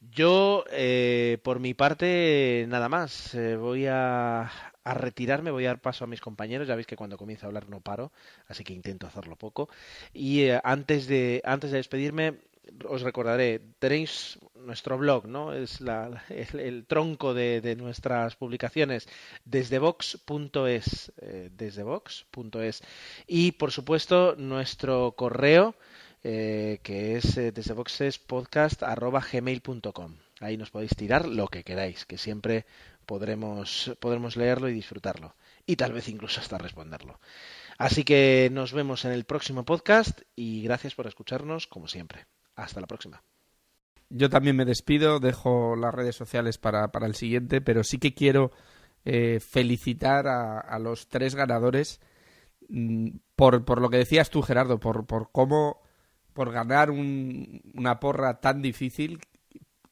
Yo, 0.00 0.64
eh, 0.70 1.38
por 1.44 1.60
mi 1.60 1.74
parte, 1.74 2.64
nada 2.68 2.88
más. 2.88 3.34
Eh, 3.34 3.56
voy 3.56 3.86
a, 3.86 4.42
a 4.42 4.94
retirarme, 4.94 5.50
voy 5.50 5.66
a 5.66 5.68
dar 5.68 5.80
paso 5.80 6.04
a 6.04 6.06
mis 6.06 6.20
compañeros. 6.20 6.66
Ya 6.68 6.74
veis 6.74 6.86
que 6.86 6.96
cuando 6.96 7.18
comienzo 7.18 7.46
a 7.46 7.48
hablar 7.48 7.68
no 7.68 7.80
paro, 7.80 8.12
así 8.48 8.64
que 8.64 8.72
intento 8.72 9.06
hacerlo 9.06 9.36
poco. 9.36 9.68
Y 10.12 10.42
eh, 10.42 10.60
antes, 10.64 11.06
de, 11.06 11.42
antes 11.44 11.70
de 11.70 11.76
despedirme, 11.78 12.38
os 12.88 13.02
recordaré, 13.02 13.60
tenéis 13.78 14.38
nuestro 14.54 14.98
blog, 14.98 15.26
¿no? 15.26 15.52
Es 15.52 15.80
la, 15.80 16.24
el, 16.28 16.86
tronco 16.86 17.34
de, 17.34 17.60
de, 17.60 17.76
nuestras 17.76 18.36
publicaciones 18.36 19.08
desde 19.44 19.78
vox.es, 19.78 21.12
eh, 21.20 21.50
desde 21.52 21.82
vox.es. 21.82 22.82
Y 23.26 23.52
por 23.52 23.72
supuesto, 23.72 24.34
nuestro 24.36 25.12
correo, 25.12 25.74
eh, 26.22 26.78
que 26.82 27.16
es 27.16 27.36
eh, 27.36 27.52
desde 27.52 27.74
voxespodcast.gmail.com. 27.74 30.16
Ahí 30.40 30.56
nos 30.56 30.70
podéis 30.70 30.96
tirar 30.96 31.26
lo 31.26 31.48
que 31.48 31.64
queráis, 31.64 32.06
que 32.06 32.18
siempre 32.18 32.64
podremos, 33.06 33.96
podremos 34.00 34.36
leerlo 34.36 34.68
y 34.68 34.72
disfrutarlo. 34.72 35.34
Y 35.66 35.76
tal 35.76 35.92
vez 35.92 36.08
incluso 36.08 36.40
hasta 36.40 36.58
responderlo. 36.58 37.20
Así 37.78 38.04
que 38.04 38.48
nos 38.52 38.72
vemos 38.72 39.04
en 39.04 39.12
el 39.12 39.24
próximo 39.24 39.64
podcast 39.64 40.20
y 40.36 40.62
gracias 40.62 40.94
por 40.94 41.06
escucharnos 41.06 41.66
como 41.66 41.88
siempre. 41.88 42.26
Hasta 42.54 42.80
la 42.80 42.86
próxima. 42.86 43.22
Yo 44.10 44.28
también 44.28 44.56
me 44.56 44.64
despido, 44.64 45.20
dejo 45.20 45.76
las 45.76 45.94
redes 45.94 46.16
sociales 46.16 46.58
para, 46.58 46.90
para 46.92 47.06
el 47.06 47.14
siguiente, 47.14 47.60
pero 47.60 47.84
sí 47.84 47.98
que 47.98 48.12
quiero 48.12 48.50
eh, 49.04 49.38
felicitar 49.40 50.26
a, 50.26 50.58
a, 50.58 50.78
los 50.78 51.08
tres 51.08 51.34
ganadores 51.34 52.00
mmm, 52.68 53.10
por, 53.36 53.64
por, 53.64 53.80
lo 53.80 53.88
que 53.88 53.98
decías 53.98 54.28
tú, 54.28 54.42
Gerardo, 54.42 54.80
por, 54.80 55.06
por 55.06 55.30
cómo, 55.32 55.80
por 56.40 56.52
ganar 56.52 56.90
un, 56.90 57.60
una 57.74 58.00
porra 58.00 58.40
tan 58.40 58.62
difícil 58.62 59.20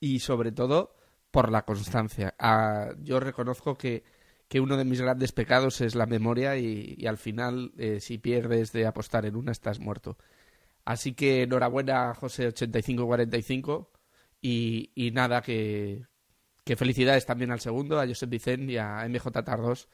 y 0.00 0.20
sobre 0.20 0.50
todo 0.50 0.94
por 1.30 1.52
la 1.52 1.66
constancia. 1.66 2.34
Ah, 2.38 2.88
yo 3.02 3.20
reconozco 3.20 3.76
que, 3.76 4.02
que, 4.48 4.58
uno 4.58 4.78
de 4.78 4.86
mis 4.86 5.02
grandes 5.02 5.32
pecados 5.32 5.82
es 5.82 5.94
la 5.94 6.06
memoria 6.06 6.56
y, 6.56 7.06
al 7.06 7.18
final, 7.18 7.72
eh, 7.76 8.00
si 8.00 8.16
pierdes 8.16 8.72
de 8.72 8.86
apostar 8.86 9.26
en 9.26 9.36
una, 9.36 9.52
estás 9.52 9.78
muerto. 9.78 10.16
Así 10.86 11.12
que 11.12 11.42
enhorabuena, 11.42 12.14
José8545. 12.14 13.88
Y, 14.40 14.90
y 14.94 15.10
nada, 15.10 15.42
que, 15.42 16.06
que, 16.64 16.76
felicidades 16.76 17.26
también 17.26 17.50
al 17.50 17.60
segundo, 17.60 18.00
a 18.00 18.06
Josep 18.06 18.30
Vicent 18.30 18.70
y 18.70 18.78
a 18.78 19.06
MJ 19.06 19.44
Tardos. 19.44 19.90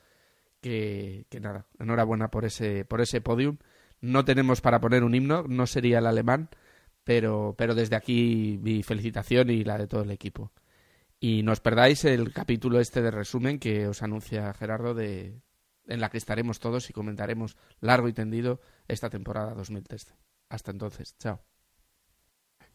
Que, 0.61 1.27
que 1.29 1.41
nada, 1.41 1.67
enhorabuena 1.81 2.31
por 2.31 2.45
ese, 2.45 2.85
por 2.85 3.01
ese 3.01 3.21
podium. 3.21 3.59
No 4.05 4.25
tenemos 4.27 4.61
para 4.61 4.81
poner 4.81 5.03
un 5.03 5.15
himno, 5.15 5.45
no 5.49 5.67
sería 5.67 5.99
el 5.99 6.07
alemán, 6.07 6.51
pero, 7.05 7.55
pero 7.57 7.75
desde 7.75 7.97
aquí 7.97 8.59
mi 8.63 8.83
felicitación 8.83 9.49
y 9.49 9.65
la 9.65 9.79
de 9.79 9.87
todo 9.87 10.03
el 10.03 10.11
equipo. 10.11 10.53
Y 11.19 11.43
no 11.43 11.53
os 11.53 11.61
perdáis 11.61 12.05
el 12.05 12.31
capítulo 12.31 12.81
este 12.81 13.01
de 13.01 13.11
resumen 13.11 13.59
que 13.59 13.89
os 13.89 14.03
anuncia 14.03 14.53
Gerardo 14.53 14.93
de, 14.93 15.41
en 15.87 16.01
la 16.01 16.11
que 16.11 16.19
estaremos 16.19 16.61
todos 16.61 16.91
y 16.91 16.93
comentaremos 16.93 17.57
largo 17.81 18.07
y 18.09 18.13
tendido 18.13 18.61
esta 18.89 19.09
temporada 19.09 19.55
2013. 19.55 20.15
Hasta 20.51 20.71
entonces, 20.71 21.17
chao. 21.17 21.41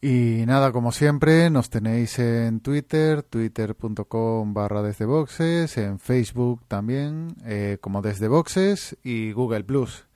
Y 0.00 0.44
nada, 0.46 0.72
como 0.72 0.90
siempre, 0.90 1.48
nos 1.48 1.70
tenéis 1.70 2.18
en 2.18 2.58
Twitter, 2.60 3.22
twitter.com 3.22 4.52
barra 4.52 4.82
desde 4.82 5.04
boxes, 5.04 5.76
en 5.76 6.00
Facebook 6.00 6.66
también, 6.66 7.36
eh, 7.44 7.78
como 7.80 8.02
desde 8.02 8.26
boxes 8.26 8.96
y 9.04 9.30
Google 9.30 9.62
Plus. 9.62 10.09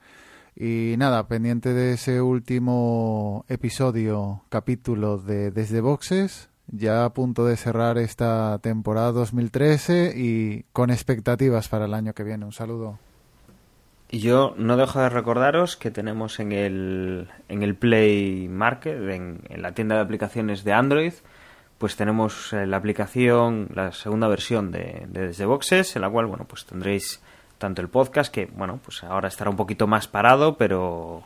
Y 0.57 0.95
nada, 0.97 1.27
pendiente 1.27 1.73
de 1.73 1.93
ese 1.93 2.21
último 2.21 3.43
episodio, 3.49 4.43
capítulo 4.47 5.17
de 5.17 5.51
Desde 5.51 5.81
Boxes, 5.81 6.49
ya 6.67 7.03
a 7.03 7.13
punto 7.13 7.45
de 7.45 7.57
cerrar 7.57 7.97
esta 7.97 8.57
temporada 8.59 9.11
2013 9.11 10.13
y 10.15 10.63
con 10.71 10.91
expectativas 10.91 11.67
para 11.67 11.85
el 11.85 11.93
año 11.93 12.13
que 12.13 12.23
viene. 12.23 12.45
Un 12.45 12.53
saludo. 12.53 12.99
Y 14.09 14.19
yo 14.19 14.53
no 14.57 14.77
dejo 14.77 15.01
de 15.01 15.09
recordaros 15.09 15.75
que 15.75 15.91
tenemos 15.91 16.39
en 16.39 16.53
el, 16.53 17.27
en 17.49 17.61
el 17.61 17.75
Play 17.75 18.47
Market, 18.47 18.97
en, 19.09 19.41
en 19.49 19.61
la 19.61 19.73
tienda 19.73 19.95
de 19.95 20.01
aplicaciones 20.03 20.63
de 20.63 20.71
Android, 20.71 21.13
pues 21.77 21.97
tenemos 21.97 22.53
eh, 22.53 22.65
la 22.65 22.77
aplicación, 22.77 23.67
la 23.73 23.91
segunda 23.91 24.29
versión 24.29 24.71
de, 24.71 25.05
de 25.09 25.27
Desde 25.27 25.45
Boxes, 25.45 25.97
en 25.97 26.03
la 26.03 26.09
cual, 26.09 26.27
bueno, 26.27 26.45
pues 26.47 26.65
tendréis 26.65 27.21
tanto 27.65 27.81
el 27.81 27.89
podcast, 27.89 28.31
que, 28.31 28.45
bueno, 28.45 28.79
pues 28.83 29.03
ahora 29.03 29.27
estará 29.27 29.49
un 29.49 29.55
poquito 29.55 29.87
más 29.87 30.07
parado, 30.07 30.55
pero, 30.55 31.23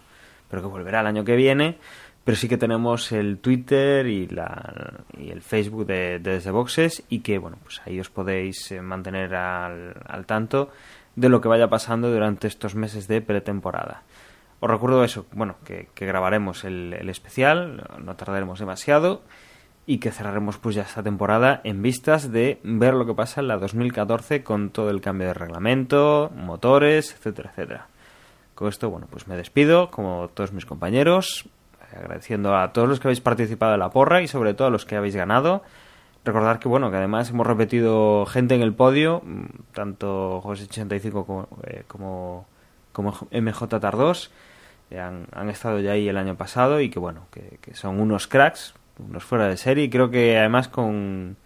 pero 0.49 0.61
que 0.61 0.69
volverá 0.69 1.01
el 1.01 1.07
año 1.07 1.25
que 1.25 1.35
viene, 1.35 1.77
pero 2.23 2.37
sí 2.37 2.47
que 2.47 2.57
tenemos 2.57 3.11
el 3.11 3.39
Twitter 3.39 4.07
y, 4.07 4.25
la, 4.27 5.03
y 5.17 5.31
el 5.31 5.41
Facebook 5.41 5.85
de, 5.85 6.19
de, 6.19 6.35
Desde 6.35 6.51
Boxes 6.51 7.03
y 7.09 7.19
que, 7.19 7.39
bueno, 7.39 7.57
pues 7.61 7.81
ahí 7.85 7.99
os 7.99 8.09
podéis 8.09 8.71
eh, 8.71 8.81
mantener 8.81 9.35
al, 9.35 9.95
al 10.07 10.25
tanto 10.25 10.69
de 11.17 11.27
lo 11.27 11.41
que 11.41 11.49
vaya 11.49 11.67
pasando 11.67 12.09
durante 12.09 12.47
estos 12.47 12.73
meses 12.73 13.09
de 13.09 13.21
pretemporada. 13.21 14.03
Os 14.61 14.69
recuerdo 14.69 15.03
eso, 15.03 15.25
bueno, 15.33 15.57
que, 15.65 15.89
que 15.93 16.05
grabaremos 16.05 16.63
el, 16.63 16.95
el, 16.97 17.09
especial, 17.09 17.85
no 18.01 18.15
tardaremos 18.15 18.59
demasiado 18.59 19.23
y 19.89 19.97
que 19.97 20.11
cerraremos 20.11 20.59
pues 20.59 20.75
ya 20.75 20.83
esta 20.83 21.01
temporada 21.01 21.61
en 21.63 21.81
vistas 21.81 22.31
de 22.31 22.59
ver 22.61 22.93
lo 22.93 23.07
que 23.07 23.15
pasa 23.15 23.41
en 23.41 23.47
la 23.47 23.57
2014 23.57 24.43
con 24.43 24.69
todo 24.69 24.91
el 24.91 25.01
cambio 25.01 25.25
de 25.25 25.33
reglamento, 25.33 26.29
motores, 26.35 27.11
etcétera, 27.11 27.49
etcétera. 27.49 27.87
Con 28.53 28.67
esto, 28.67 28.91
bueno, 28.91 29.07
pues 29.09 29.27
me 29.27 29.35
despido, 29.35 29.89
como 29.89 30.29
todos 30.31 30.53
mis 30.53 30.67
compañeros, 30.67 31.49
agradeciendo 31.91 32.55
a 32.55 32.71
todos 32.71 32.87
los 32.87 32.99
que 32.99 33.07
habéis 33.07 33.21
participado 33.21 33.73
en 33.73 33.79
la 33.79 33.89
porra 33.89 34.21
y 34.21 34.27
sobre 34.27 34.53
todo 34.53 34.67
a 34.67 34.69
los 34.69 34.85
que 34.85 34.95
habéis 34.95 35.15
ganado. 35.15 35.63
Recordar 36.23 36.59
que 36.59 36.67
bueno, 36.67 36.91
que 36.91 36.97
además 36.97 37.31
hemos 37.31 37.47
repetido 37.47 38.27
gente 38.27 38.53
en 38.53 38.61
el 38.61 38.75
podio, 38.75 39.23
tanto 39.73 40.39
José 40.41 40.65
85 40.65 41.25
como, 41.25 41.47
eh, 41.63 41.81
como, 41.87 42.45
como 42.91 43.17
MJ 43.31 43.79
Tardos, 43.79 44.29
eh, 44.91 44.99
han, 44.99 45.25
han, 45.31 45.49
estado 45.49 45.79
ya 45.79 45.93
ahí 45.93 46.07
el 46.07 46.17
año 46.17 46.35
pasado 46.35 46.79
y 46.79 46.91
que 46.91 46.99
bueno, 46.99 47.25
que, 47.31 47.73
son 47.73 47.99
unos 47.99 48.27
cracks, 48.27 48.75
unos 48.99 49.23
fuera 49.23 49.47
de 49.47 49.57
serie. 49.57 49.85
Y 49.85 49.89
creo 49.89 50.09
que 50.09 50.37
además 50.37 50.67
con, 50.67 51.37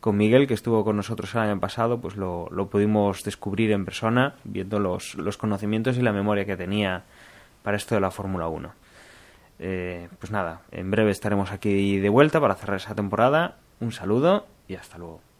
con 0.00 0.16
Miguel, 0.16 0.46
que 0.46 0.54
estuvo 0.54 0.84
con 0.84 0.96
nosotros 0.96 1.34
el 1.34 1.40
año 1.40 1.60
pasado, 1.60 2.00
pues 2.00 2.16
lo, 2.16 2.48
lo 2.50 2.68
pudimos 2.68 3.22
descubrir 3.24 3.72
en 3.72 3.84
persona, 3.84 4.34
viendo 4.44 4.78
los, 4.78 5.14
los, 5.16 5.36
conocimientos 5.36 5.96
y 5.96 6.02
la 6.02 6.12
memoria 6.12 6.44
que 6.44 6.56
tenía 6.56 7.04
para 7.62 7.76
esto 7.76 7.94
de 7.94 8.00
la 8.00 8.10
Fórmula 8.10 8.48
1. 8.48 8.72
Eh, 9.58 10.08
pues 10.18 10.32
nada, 10.32 10.62
en 10.72 10.90
breve 10.90 11.10
estaremos 11.10 11.52
aquí 11.52 11.98
de 11.98 12.08
vuelta 12.08 12.40
para 12.40 12.54
cerrar 12.54 12.78
esa 12.78 12.94
temporada 12.94 13.58
un 13.80 13.92
saludo 13.92 14.46
y 14.68 14.74
hasta 14.74 14.98
luego. 14.98 15.31